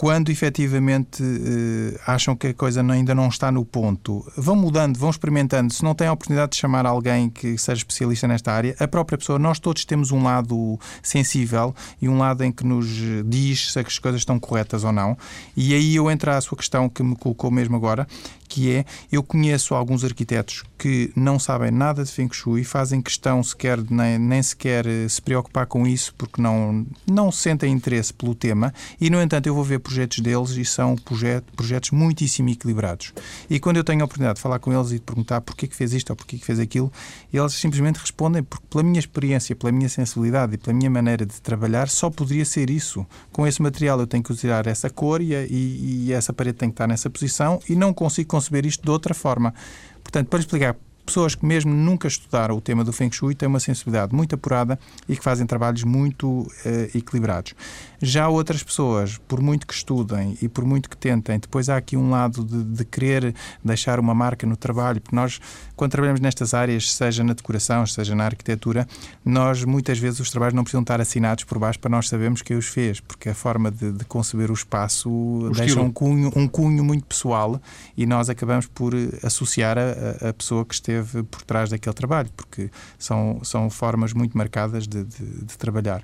quando 0.00 0.30
efetivamente 0.30 1.22
eh, 1.22 2.00
acham 2.06 2.34
que 2.34 2.46
a 2.46 2.54
coisa 2.54 2.80
ainda 2.80 3.14
não 3.14 3.28
está 3.28 3.52
no 3.52 3.66
ponto, 3.66 4.26
vão 4.34 4.56
mudando, 4.56 4.98
vão 4.98 5.10
experimentando. 5.10 5.74
Se 5.74 5.84
não 5.84 5.94
têm 5.94 6.06
a 6.06 6.12
oportunidade 6.14 6.52
de 6.52 6.56
chamar 6.56 6.86
alguém 6.86 7.28
que 7.28 7.58
seja 7.58 7.80
especialista 7.80 8.26
nesta 8.26 8.50
área, 8.50 8.74
a 8.80 8.88
própria 8.88 9.18
pessoa, 9.18 9.38
nós 9.38 9.58
todos 9.58 9.84
temos 9.84 10.10
um 10.10 10.22
lado 10.22 10.80
sensível 11.02 11.74
e 12.00 12.08
um 12.08 12.16
lado 12.16 12.42
em 12.42 12.50
que 12.50 12.64
nos 12.64 12.86
diz 13.26 13.74
se 13.74 13.78
as 13.78 13.98
coisas 13.98 14.22
estão 14.22 14.40
corretas 14.40 14.84
ou 14.84 14.92
não. 14.92 15.18
E 15.54 15.74
aí 15.74 15.96
eu 15.96 16.10
entro 16.10 16.30
à 16.30 16.40
sua 16.40 16.56
questão 16.56 16.88
que 16.88 17.02
me 17.02 17.14
colocou 17.14 17.50
mesmo 17.50 17.76
agora, 17.76 18.08
que 18.50 18.72
é, 18.72 18.84
eu 19.12 19.22
conheço 19.22 19.76
alguns 19.76 20.04
arquitetos 20.04 20.64
que 20.76 21.12
não 21.14 21.38
sabem 21.38 21.70
nada 21.70 22.02
de 22.02 22.10
Feng 22.10 22.28
Shui, 22.32 22.64
fazem 22.64 23.00
questão 23.00 23.42
sequer 23.44 23.78
nem, 23.88 24.18
nem 24.18 24.42
sequer 24.42 24.86
eh, 24.86 25.08
se 25.08 25.22
preocupar 25.22 25.66
com 25.66 25.86
isso 25.86 26.12
porque 26.18 26.42
não, 26.42 26.84
não 27.06 27.30
sentem 27.30 27.72
interesse 27.72 28.12
pelo 28.12 28.34
tema 28.34 28.74
e, 29.00 29.08
no 29.08 29.22
entanto, 29.22 29.46
eu 29.46 29.54
vou 29.54 29.62
ver 29.62 29.78
projetos 29.78 30.18
deles 30.18 30.50
e 30.50 30.64
são 30.64 30.96
projeto, 30.96 31.44
projetos 31.54 31.92
muitíssimo 31.92 32.48
equilibrados. 32.48 33.12
E 33.48 33.60
quando 33.60 33.76
eu 33.76 33.84
tenho 33.84 34.02
a 34.02 34.04
oportunidade 34.04 34.36
de 34.36 34.42
falar 34.42 34.58
com 34.58 34.72
eles 34.72 34.90
e 34.90 34.94
de 34.94 35.02
perguntar 35.02 35.40
porquê 35.42 35.68
que 35.68 35.76
fez 35.76 35.92
isto 35.92 36.10
ou 36.10 36.16
porquê 36.16 36.36
que 36.36 36.44
fez 36.44 36.58
aquilo, 36.58 36.90
eles 37.32 37.52
simplesmente 37.52 37.98
respondem 37.98 38.42
porque, 38.42 38.66
pela 38.68 38.82
minha 38.82 38.98
experiência, 38.98 39.54
pela 39.54 39.70
minha 39.70 39.88
sensibilidade 39.88 40.54
e 40.54 40.58
pela 40.58 40.76
minha 40.76 40.90
maneira 40.90 41.24
de 41.24 41.40
trabalhar, 41.40 41.88
só 41.88 42.10
poderia 42.10 42.44
ser 42.44 42.68
isso. 42.68 43.06
Com 43.30 43.46
esse 43.46 43.62
material 43.62 44.00
eu 44.00 44.06
tenho 44.08 44.24
que 44.24 44.32
usar 44.32 44.66
essa 44.66 44.90
cor 44.90 45.20
e, 45.20 45.34
e, 45.34 46.06
e 46.06 46.12
essa 46.12 46.32
parede 46.32 46.58
tem 46.58 46.68
que 46.68 46.74
estar 46.74 46.88
nessa 46.88 47.08
posição 47.08 47.60
e 47.68 47.76
não 47.76 47.92
consigo 47.92 48.28
conceber 48.40 48.64
isto 48.64 48.82
de 48.82 48.90
outra 48.90 49.14
forma. 49.14 49.54
Portanto, 50.02 50.28
para 50.28 50.40
explicar 50.40 50.76
pessoas 51.04 51.34
que 51.34 51.44
mesmo 51.44 51.72
nunca 51.72 52.08
estudaram 52.08 52.56
o 52.56 52.60
tema 52.60 52.84
do 52.84 52.92
Feng 52.92 53.10
Shui 53.12 53.34
têm 53.34 53.48
uma 53.48 53.60
sensibilidade 53.60 54.14
muito 54.14 54.34
apurada 54.34 54.78
e 55.08 55.16
que 55.16 55.22
fazem 55.22 55.46
trabalhos 55.46 55.84
muito 55.84 56.42
uh, 56.42 56.48
equilibrados. 56.96 57.54
Já 58.00 58.28
outras 58.28 58.62
pessoas, 58.62 59.18
por 59.28 59.40
muito 59.40 59.66
que 59.66 59.74
estudem 59.74 60.36
e 60.40 60.48
por 60.48 60.64
muito 60.64 60.88
que 60.88 60.96
tentem, 60.96 61.38
depois 61.38 61.68
há 61.68 61.76
aqui 61.76 61.96
um 61.96 62.10
lado 62.10 62.44
de, 62.44 62.62
de 62.62 62.84
querer 62.84 63.34
deixar 63.64 63.98
uma 63.98 64.14
marca 64.14 64.46
no 64.46 64.56
trabalho, 64.56 65.00
porque 65.00 65.16
nós, 65.16 65.40
quando 65.74 65.90
trabalhamos 65.90 66.20
nestas 66.20 66.54
áreas, 66.54 66.92
seja 66.92 67.24
na 67.24 67.32
decoração, 67.32 67.86
seja 67.86 68.14
na 68.14 68.24
arquitetura, 68.24 68.86
nós 69.24 69.64
muitas 69.64 69.98
vezes 69.98 70.20
os 70.20 70.30
trabalhos 70.30 70.54
não 70.54 70.62
precisam 70.62 70.82
estar 70.82 71.00
assinados 71.00 71.44
por 71.44 71.58
baixo 71.58 71.78
para 71.78 71.90
nós 71.90 72.08
sabermos 72.08 72.42
quem 72.42 72.56
os 72.56 72.66
fez, 72.66 73.00
porque 73.00 73.28
a 73.28 73.34
forma 73.34 73.70
de, 73.70 73.92
de 73.92 74.04
conceber 74.04 74.50
o 74.50 74.54
espaço 74.54 75.10
o 75.10 75.50
deixa 75.50 75.80
um 75.80 75.90
cunho, 75.90 76.30
um 76.36 76.46
cunho 76.46 76.84
muito 76.84 77.04
pessoal 77.04 77.60
e 77.96 78.06
nós 78.06 78.30
acabamos 78.30 78.66
por 78.66 78.94
associar 79.22 79.76
a, 79.78 80.28
a 80.28 80.32
pessoa 80.32 80.64
que 80.64 80.74
esteve 80.74 81.00
esteve 81.00 81.22
por 81.24 81.42
trás 81.42 81.70
daquele 81.70 81.94
trabalho, 81.94 82.30
porque 82.36 82.70
são, 82.98 83.40
são 83.42 83.70
formas 83.70 84.12
muito 84.12 84.36
marcadas 84.36 84.86
de, 84.86 85.04
de, 85.04 85.44
de 85.44 85.58
trabalhar. 85.58 86.02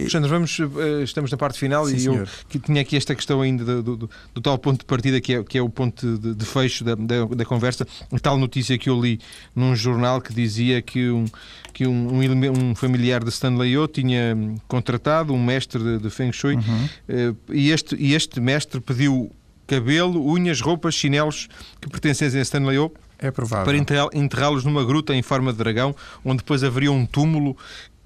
Alexandre, 0.00 0.30
vamos, 0.30 0.58
eh, 0.60 1.02
estamos 1.02 1.30
na 1.30 1.36
parte 1.36 1.58
final 1.58 1.86
Sim, 1.86 1.96
e 1.96 2.00
senhor. 2.00 2.18
eu 2.20 2.26
que 2.48 2.58
tinha 2.58 2.80
aqui 2.80 2.96
esta 2.96 3.14
questão 3.14 3.40
ainda 3.40 3.64
do, 3.82 3.96
do, 3.96 4.10
do, 4.34 4.40
tal 4.40 4.58
ponto 4.58 4.80
de 4.80 4.84
partida 4.84 5.20
que 5.20 5.34
é, 5.34 5.42
que 5.42 5.58
é 5.58 5.62
o 5.62 5.68
ponto 5.68 6.18
de, 6.18 6.34
de 6.34 6.44
fecho 6.44 6.84
da, 6.84 6.94
da, 6.94 7.24
da, 7.24 7.44
conversa, 7.44 7.86
a 8.12 8.18
tal 8.18 8.38
notícia 8.38 8.76
que 8.78 8.88
eu 8.88 9.00
li 9.00 9.20
num 9.54 9.74
jornal 9.74 10.20
que 10.20 10.32
dizia 10.32 10.80
que 10.80 11.10
um, 11.10 11.24
que 11.72 11.86
um, 11.86 12.08
um, 12.08 12.70
um 12.70 12.74
familiar 12.74 13.22
de 13.22 13.30
Stanley 13.30 13.76
O 13.78 13.88
tinha 13.88 14.36
contratado 14.66 15.32
um 15.32 15.42
mestre 15.42 15.82
de, 15.82 15.98
de 15.98 16.10
Feng 16.10 16.32
Shui 16.32 16.54
uhum. 16.54 16.88
Eh, 17.08 17.34
e, 17.50 17.70
este, 17.70 17.96
e 17.96 18.14
este 18.14 18.40
mestre 18.40 18.80
pediu 18.80 19.30
cabelo, 19.66 20.24
unhas, 20.26 20.60
roupas, 20.60 20.94
chinelos 20.94 21.48
que 21.80 21.88
pertencessem 21.88 22.40
a 22.40 22.42
Stanley 22.42 22.78
O 22.78 22.92
é 23.18 23.30
provável. 23.30 23.64
Para 23.64 24.08
enterrá-los 24.16 24.64
numa 24.64 24.84
gruta 24.84 25.14
em 25.14 25.22
forma 25.22 25.52
de 25.52 25.58
dragão, 25.58 25.94
onde 26.24 26.38
depois 26.38 26.62
haveria 26.62 26.92
um 26.92 27.04
túmulo 27.04 27.56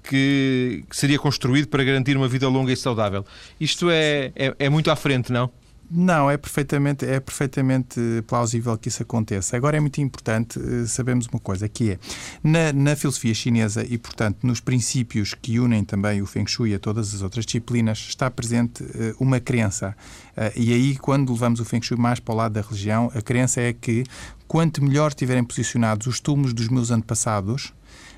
que, 0.03 0.83
que 0.89 0.95
seria 0.95 1.17
construído 1.17 1.67
para 1.67 1.83
garantir 1.83 2.17
uma 2.17 2.27
vida 2.27 2.47
longa 2.47 2.71
e 2.71 2.77
saudável. 2.77 3.25
Isto 3.59 3.89
é, 3.89 4.31
é, 4.35 4.55
é 4.59 4.69
muito 4.69 4.91
à 4.91 4.95
frente, 4.95 5.31
não? 5.31 5.49
Não, 5.95 6.31
é 6.31 6.37
perfeitamente, 6.37 7.05
é 7.05 7.19
perfeitamente 7.19 7.99
plausível 8.25 8.75
que 8.77 8.87
isso 8.87 9.03
aconteça. 9.03 9.55
Agora 9.55 9.77
é 9.77 9.79
muito 9.79 10.01
importante 10.01 10.57
uh, 10.57 10.87
sabermos 10.87 11.27
uma 11.27 11.39
coisa, 11.39 11.69
que 11.69 11.91
é, 11.91 11.99
na, 12.43 12.73
na, 12.73 12.95
filosofia 12.95 13.33
chinesa 13.33 13.85
e, 13.87 13.97
portanto, 13.99 14.39
nos 14.41 14.59
princípios 14.59 15.35
que 15.39 15.59
unem 15.59 15.83
também 15.83 16.19
o 16.19 16.25
Feng 16.25 16.47
Shui 16.47 16.73
a 16.73 16.79
todas 16.79 17.13
as 17.13 17.21
outras 17.21 17.45
disciplinas, 17.45 17.99
está 18.09 18.31
presente 18.31 18.81
uh, 18.81 19.15
uma 19.19 19.39
crença. 19.39 19.95
Uh, 20.35 20.59
e 20.59 20.73
aí, 20.73 20.95
quando 20.95 21.31
levamos 21.31 21.59
o 21.59 21.65
Feng 21.65 21.83
Shui 21.83 21.97
mais 21.97 22.19
para 22.19 22.33
o 22.33 22.37
lado 22.37 22.53
da 22.53 22.61
religião, 22.61 23.11
a 23.13 23.21
crença 23.21 23.61
é 23.61 23.71
que 23.71 24.03
quanto 24.47 24.83
melhor 24.83 25.09
estiverem 25.09 25.43
posicionados 25.43 26.07
os 26.07 26.19
túmulos 26.19 26.53
dos 26.53 26.69
meus 26.69 26.89
antepassados, 26.89 27.71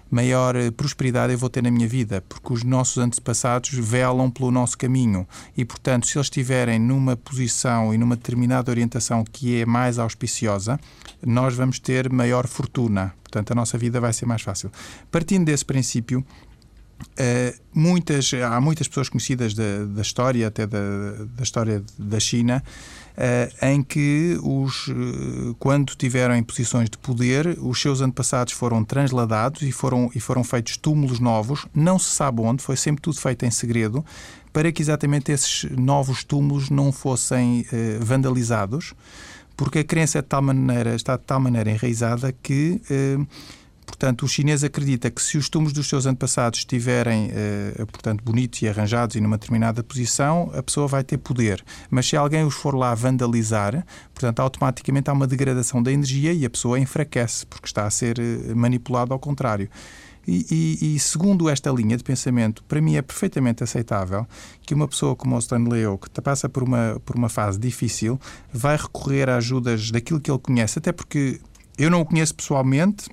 maior 0.10 0.56
eh, 0.56 0.72
prosperidade 0.72 1.34
eu 1.34 1.40
vou 1.40 1.50
ter 1.50 1.62
na 1.62 1.72
minha 1.72 1.88
vida, 1.88 2.24
porque 2.28 2.54
os 2.54 2.64
nossos 2.64 2.98
antepassados 2.98 3.72
velam 3.74 4.30
pelo 4.30 4.52
nosso 4.52 4.78
caminho 4.78 5.28
e, 5.58 5.66
portanto, 5.66 6.08
se 6.08 6.18
eles 6.18 6.28
estiverem 6.28 6.80
numa 6.80 7.16
posição 7.16 7.94
e 7.94 7.98
numa 7.98 8.16
determinada 8.16 8.72
orientação 8.72 9.24
que 9.24 9.62
é 9.62 9.66
mais 9.66 10.00
auspiciosa, 10.00 10.80
nós 11.26 11.56
vamos 11.56 11.80
ter 11.80 12.12
maior 12.12 12.48
fortuna. 12.48 13.14
Portanto, 13.24 13.52
a 13.52 13.56
nossa 13.56 13.78
vida 13.78 14.00
vai 14.00 14.14
ser 14.14 14.26
mais 14.26 14.42
fácil. 14.42 14.72
Partindo 15.12 15.46
desse 15.46 15.66
princípio, 15.66 16.26
Uh, 17.02 17.58
muitas, 17.74 18.34
há 18.34 18.60
muitas 18.60 18.88
pessoas 18.88 19.08
conhecidas 19.08 19.54
da, 19.54 19.86
da 19.86 20.02
história, 20.02 20.48
até 20.48 20.68
da, 20.68 20.80
da 21.36 21.44
história 21.44 21.84
da 21.98 22.20
China, 22.20 22.62
uh, 23.14 23.66
em 23.66 23.82
que 23.82 24.38
os, 24.44 24.88
uh, 24.88 25.56
quando 25.58 25.96
tiveram 25.96 26.36
em 26.36 26.44
posições 26.44 26.90
de 26.90 26.98
poder, 26.98 27.58
os 27.62 27.82
seus 27.82 28.02
antepassados 28.02 28.54
foram 28.54 28.84
transladados 28.84 29.62
e 29.62 29.72
foram, 29.72 30.10
e 30.14 30.20
foram 30.20 30.44
feitos 30.44 30.76
túmulos 30.76 31.20
novos, 31.20 31.66
não 31.74 31.98
se 31.98 32.10
sabe 32.10 32.42
onde, 32.42 32.62
foi 32.62 32.76
sempre 32.76 33.02
tudo 33.02 33.18
feito 33.20 33.46
em 33.46 33.52
segredo, 33.52 34.04
para 34.52 34.72
que 34.72 34.82
exatamente 34.82 35.32
esses 35.32 35.70
novos 35.72 36.24
túmulos 36.24 36.70
não 36.70 36.92
fossem 36.92 37.66
vandalizados, 38.00 38.94
porque 39.58 39.80
a 39.80 39.84
crença 39.84 40.20
é 40.20 40.22
de 40.22 40.28
tal 40.30 40.42
maneira, 40.42 40.96
está 40.96 41.18
de 41.18 41.24
tal 41.24 41.42
maneira 41.42 41.70
enraizada 41.70 42.34
que 42.42 42.82
Portanto, 43.86 44.24
o 44.24 44.28
chinês 44.28 44.64
acredita 44.64 45.12
que 45.12 45.22
se 45.22 45.38
os 45.38 45.48
túmulos 45.48 45.74
dos 45.74 45.88
seus 45.88 46.06
antepassados 46.06 46.60
estiverem, 46.60 47.30
eh, 47.32 47.86
portanto, 47.92 48.24
bonitos 48.24 48.62
e 48.62 48.68
arranjados 48.68 49.16
e 49.16 49.22
numa 49.22 49.38
determinada 49.38 49.84
posição, 49.84 50.52
a 50.54 50.64
pessoa 50.64 50.88
vai 50.88 51.04
ter 51.04 51.18
poder. 51.18 51.64
Mas 51.90 52.08
se 52.08 52.18
alguém 52.18 52.44
os 52.44 52.56
for 52.56 52.76
lá 52.76 52.94
vandalizar, 52.96 53.86
portanto, 54.14 54.40
automaticamente 54.40 55.10
há 55.10 55.14
uma 55.14 55.28
degradação 55.28 55.82
da 55.82 55.92
energia 55.92 56.34
e 56.34 56.46
a 56.46 56.50
pessoa 56.50 56.80
enfraquece, 56.80 57.46
porque 57.46 57.68
está 57.68 57.86
a 57.86 57.90
ser 57.90 58.20
eh, 58.20 58.54
manipulado 58.56 59.14
ao 59.14 59.20
contrário. 59.20 59.70
E, 60.28 60.80
e, 60.82 60.96
e, 60.96 61.00
segundo 61.00 61.48
esta 61.48 61.70
linha 61.70 61.96
de 61.96 62.04
pensamento, 62.04 62.64
para 62.64 62.82
mim 62.82 62.96
é 62.96 63.02
perfeitamente 63.02 63.64
aceitável 63.64 64.26
que 64.66 64.74
uma 64.74 64.88
pessoa 64.88 65.16
como 65.16 65.36
o 65.36 65.40
Stanley 65.40 65.86
Oak, 65.86 66.10
que 66.10 66.22
passa 66.22 66.50
por 66.50 66.64
uma, 66.64 67.00
por 67.06 67.16
uma 67.16 67.30
fase 67.30 67.60
difícil, 67.60 68.20
vai 68.52 68.76
recorrer 68.76 69.30
a 69.30 69.36
ajudas 69.36 69.92
daquilo 69.92 70.20
que 70.20 70.32
ele 70.32 70.40
conhece, 70.40 70.80
até 70.80 70.92
porque 70.92 71.40
eu 71.78 71.92
não 71.92 72.02
o 72.02 72.06
conheço 72.06 72.34
pessoalmente, 72.34 73.08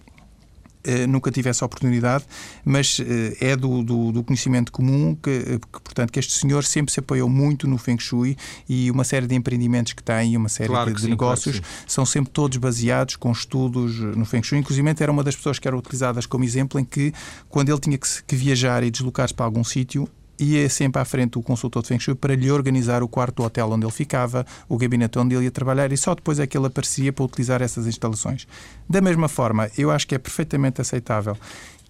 nunca 1.09 1.30
tive 1.30 1.49
essa 1.49 1.64
oportunidade, 1.64 2.24
mas 2.64 2.99
uh, 2.99 3.05
é 3.41 3.57
do, 3.57 3.83
do, 3.83 4.12
do, 4.12 4.24
conhecimento 4.24 4.72
comum 4.72 5.14
que, 5.14 5.30
uh, 5.30 5.61
que, 5.61 5.80
portanto, 5.80 6.12
que 6.12 6.18
este 6.18 6.33
senhor 6.33 6.64
sempre 6.64 6.93
se 6.93 7.01
apoiou 7.01 7.28
muito 7.28 7.66
no 7.66 7.78
Feng 7.78 7.99
Shui 7.99 8.37
e 8.68 8.91
uma 8.91 9.05
série 9.05 9.26
de 9.26 9.35
empreendimentos 9.35 9.93
que 9.93 10.03
tem, 10.03 10.37
uma 10.37 10.49
série 10.49 10.68
claro 10.68 10.93
de, 10.93 11.01
sim, 11.01 11.09
negócios, 11.09 11.61
claro 11.61 11.72
são 11.87 12.05
sempre 12.05 12.33
todos 12.33 12.57
baseados 12.59 13.16
com 13.16 13.30
estudos 13.30 13.99
no 13.99 14.24
Feng 14.24 14.43
Shui. 14.43 14.59
Inclusive, 14.59 14.83
era 15.01 15.12
uma 15.12 15.22
das 15.22 15.37
pessoas 15.37 15.59
que 15.59 15.68
eram 15.68 15.78
utilizadas 15.78 16.26
como 16.26 16.45
exemplo 16.45 16.78
em 16.78 16.85
que, 16.85 17.12
quando 17.49 17.68
ele 17.70 17.80
tinha 17.80 17.99
que, 17.99 18.09
que 18.26 18.37
viajar 18.37 18.83
e 18.83 18.91
deslocar-se 18.91 19.35
para 19.35 19.47
algum 19.47 19.64
sítio, 19.64 20.09
ia 20.39 20.68
sempre 20.68 21.01
à 21.01 21.05
frente 21.05 21.39
o 21.39 21.43
consultor 21.43 21.83
de 21.83 21.89
Feng 21.89 22.01
Shui 22.01 22.14
para 22.14 22.35
lhe 22.35 22.51
organizar 22.51 23.03
o 23.03 23.09
quarto 23.09 23.37
do 23.37 23.43
hotel 23.45 23.70
onde 23.70 23.85
ele 23.85 23.93
ficava, 23.93 24.45
o 24.68 24.76
gabinete 24.76 25.18
onde 25.18 25.35
ele 25.35 25.45
ia 25.45 25.51
trabalhar 25.51 25.93
e 25.93 25.97
só 25.97 26.14
depois 26.14 26.39
é 26.39 26.47
que 26.47 26.57
ele 26.57 26.66
aparecia 26.66 27.12
para 27.12 27.24
utilizar 27.24 27.62
essas 27.62 27.87
instalações. 27.87 28.47
Da 28.89 29.01
mesma 29.01 29.28
forma, 29.28 29.70
eu 29.76 29.91
acho 29.91 30.07
que 30.07 30.14
é 30.14 30.18
perfeitamente 30.18 30.80
aceitável 30.80 31.37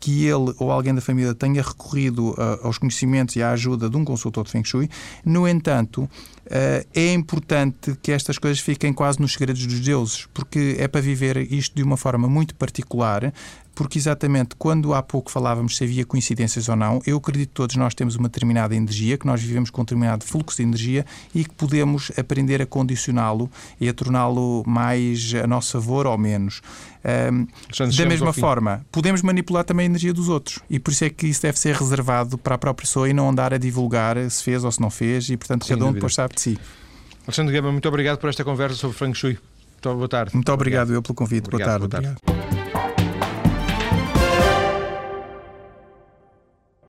que 0.02 0.26
ele 0.26 0.52
ou 0.58 0.72
alguém 0.72 0.92
da 0.92 1.00
família 1.00 1.32
tenha 1.32 1.62
recorrido 1.62 2.30
uh, 2.30 2.66
aos 2.66 2.76
conhecimentos 2.76 3.36
e 3.36 3.42
à 3.42 3.52
ajuda 3.52 3.88
de 3.88 3.96
um 3.96 4.04
consultor 4.04 4.42
de 4.42 4.50
Feng 4.50 4.64
Shui. 4.64 4.90
No 5.24 5.46
entanto, 5.46 6.10
é 6.46 7.12
importante 7.12 7.96
que 8.02 8.12
estas 8.12 8.38
coisas 8.38 8.60
fiquem 8.60 8.92
quase 8.92 9.20
nos 9.20 9.32
segredos 9.32 9.66
dos 9.66 9.80
deuses, 9.80 10.26
porque 10.34 10.76
é 10.78 10.88
para 10.88 11.00
viver 11.00 11.36
isto 11.52 11.74
de 11.74 11.82
uma 11.82 11.96
forma 11.96 12.28
muito 12.28 12.54
particular, 12.54 13.32
porque 13.74 13.98
exatamente 13.98 14.54
quando 14.56 14.94
há 14.94 15.02
pouco 15.02 15.30
falávamos 15.30 15.76
se 15.76 15.84
havia 15.84 16.04
coincidências 16.04 16.68
ou 16.68 16.76
não, 16.76 17.00
eu 17.06 17.16
acredito 17.16 17.48
que 17.48 17.54
todos 17.54 17.76
nós 17.76 17.94
temos 17.94 18.16
uma 18.16 18.28
determinada 18.28 18.74
energia, 18.74 19.16
que 19.16 19.26
nós 19.26 19.40
vivemos 19.42 19.70
com 19.70 19.80
um 19.80 19.84
determinado 19.84 20.24
fluxo 20.24 20.56
de 20.56 20.62
energia 20.62 21.06
e 21.34 21.44
que 21.44 21.54
podemos 21.54 22.12
aprender 22.16 22.60
a 22.60 22.66
condicioná-lo 22.66 23.50
e 23.80 23.88
a 23.88 23.94
torná-lo 23.94 24.62
mais 24.66 25.32
a 25.34 25.46
nosso 25.46 25.72
favor 25.72 26.06
ou 26.06 26.18
menos. 26.18 26.60
Um, 27.04 27.48
da 27.96 28.06
mesma 28.06 28.32
forma, 28.32 28.86
podemos 28.92 29.22
manipular 29.22 29.64
também 29.64 29.84
a 29.84 29.86
energia 29.86 30.12
dos 30.12 30.28
outros 30.28 30.60
e 30.70 30.78
por 30.78 30.92
isso 30.92 31.04
é 31.04 31.10
que 31.10 31.26
isso 31.26 31.42
deve 31.42 31.58
ser 31.58 31.74
reservado 31.74 32.38
para 32.38 32.54
a 32.54 32.58
própria 32.58 32.86
pessoa 32.86 33.08
e 33.08 33.12
não 33.12 33.28
andar 33.28 33.52
a 33.52 33.58
divulgar 33.58 34.16
se 34.30 34.44
fez 34.44 34.62
ou 34.62 34.70
se 34.70 34.80
não 34.80 34.88
fez 34.88 35.28
e 35.28 35.36
portanto 35.36 35.66
Sem 35.66 35.76
cada 35.76 35.88
um 35.88 35.92
depois 35.92 36.14
sabe 36.14 36.31
de 36.32 36.40
si. 36.40 36.58
Alexandre 37.24 37.52
Guema, 37.54 37.70
muito 37.70 37.88
obrigado 37.88 38.18
por 38.18 38.28
esta 38.28 38.44
conversa 38.44 38.76
sobre 38.76 38.96
Feng 38.96 39.14
Shui. 39.14 39.38
Muito 39.84 39.96
boa 39.96 40.08
tarde. 40.08 40.34
Muito 40.34 40.52
obrigado, 40.52 40.82
obrigado. 40.84 40.98
eu 40.98 41.02
pelo 41.02 41.14
convite. 41.14 41.46
Obrigado, 41.46 41.80
boa 41.80 41.88
tarde. 41.88 42.08
Boa 42.08 42.20
tarde. 42.20 42.41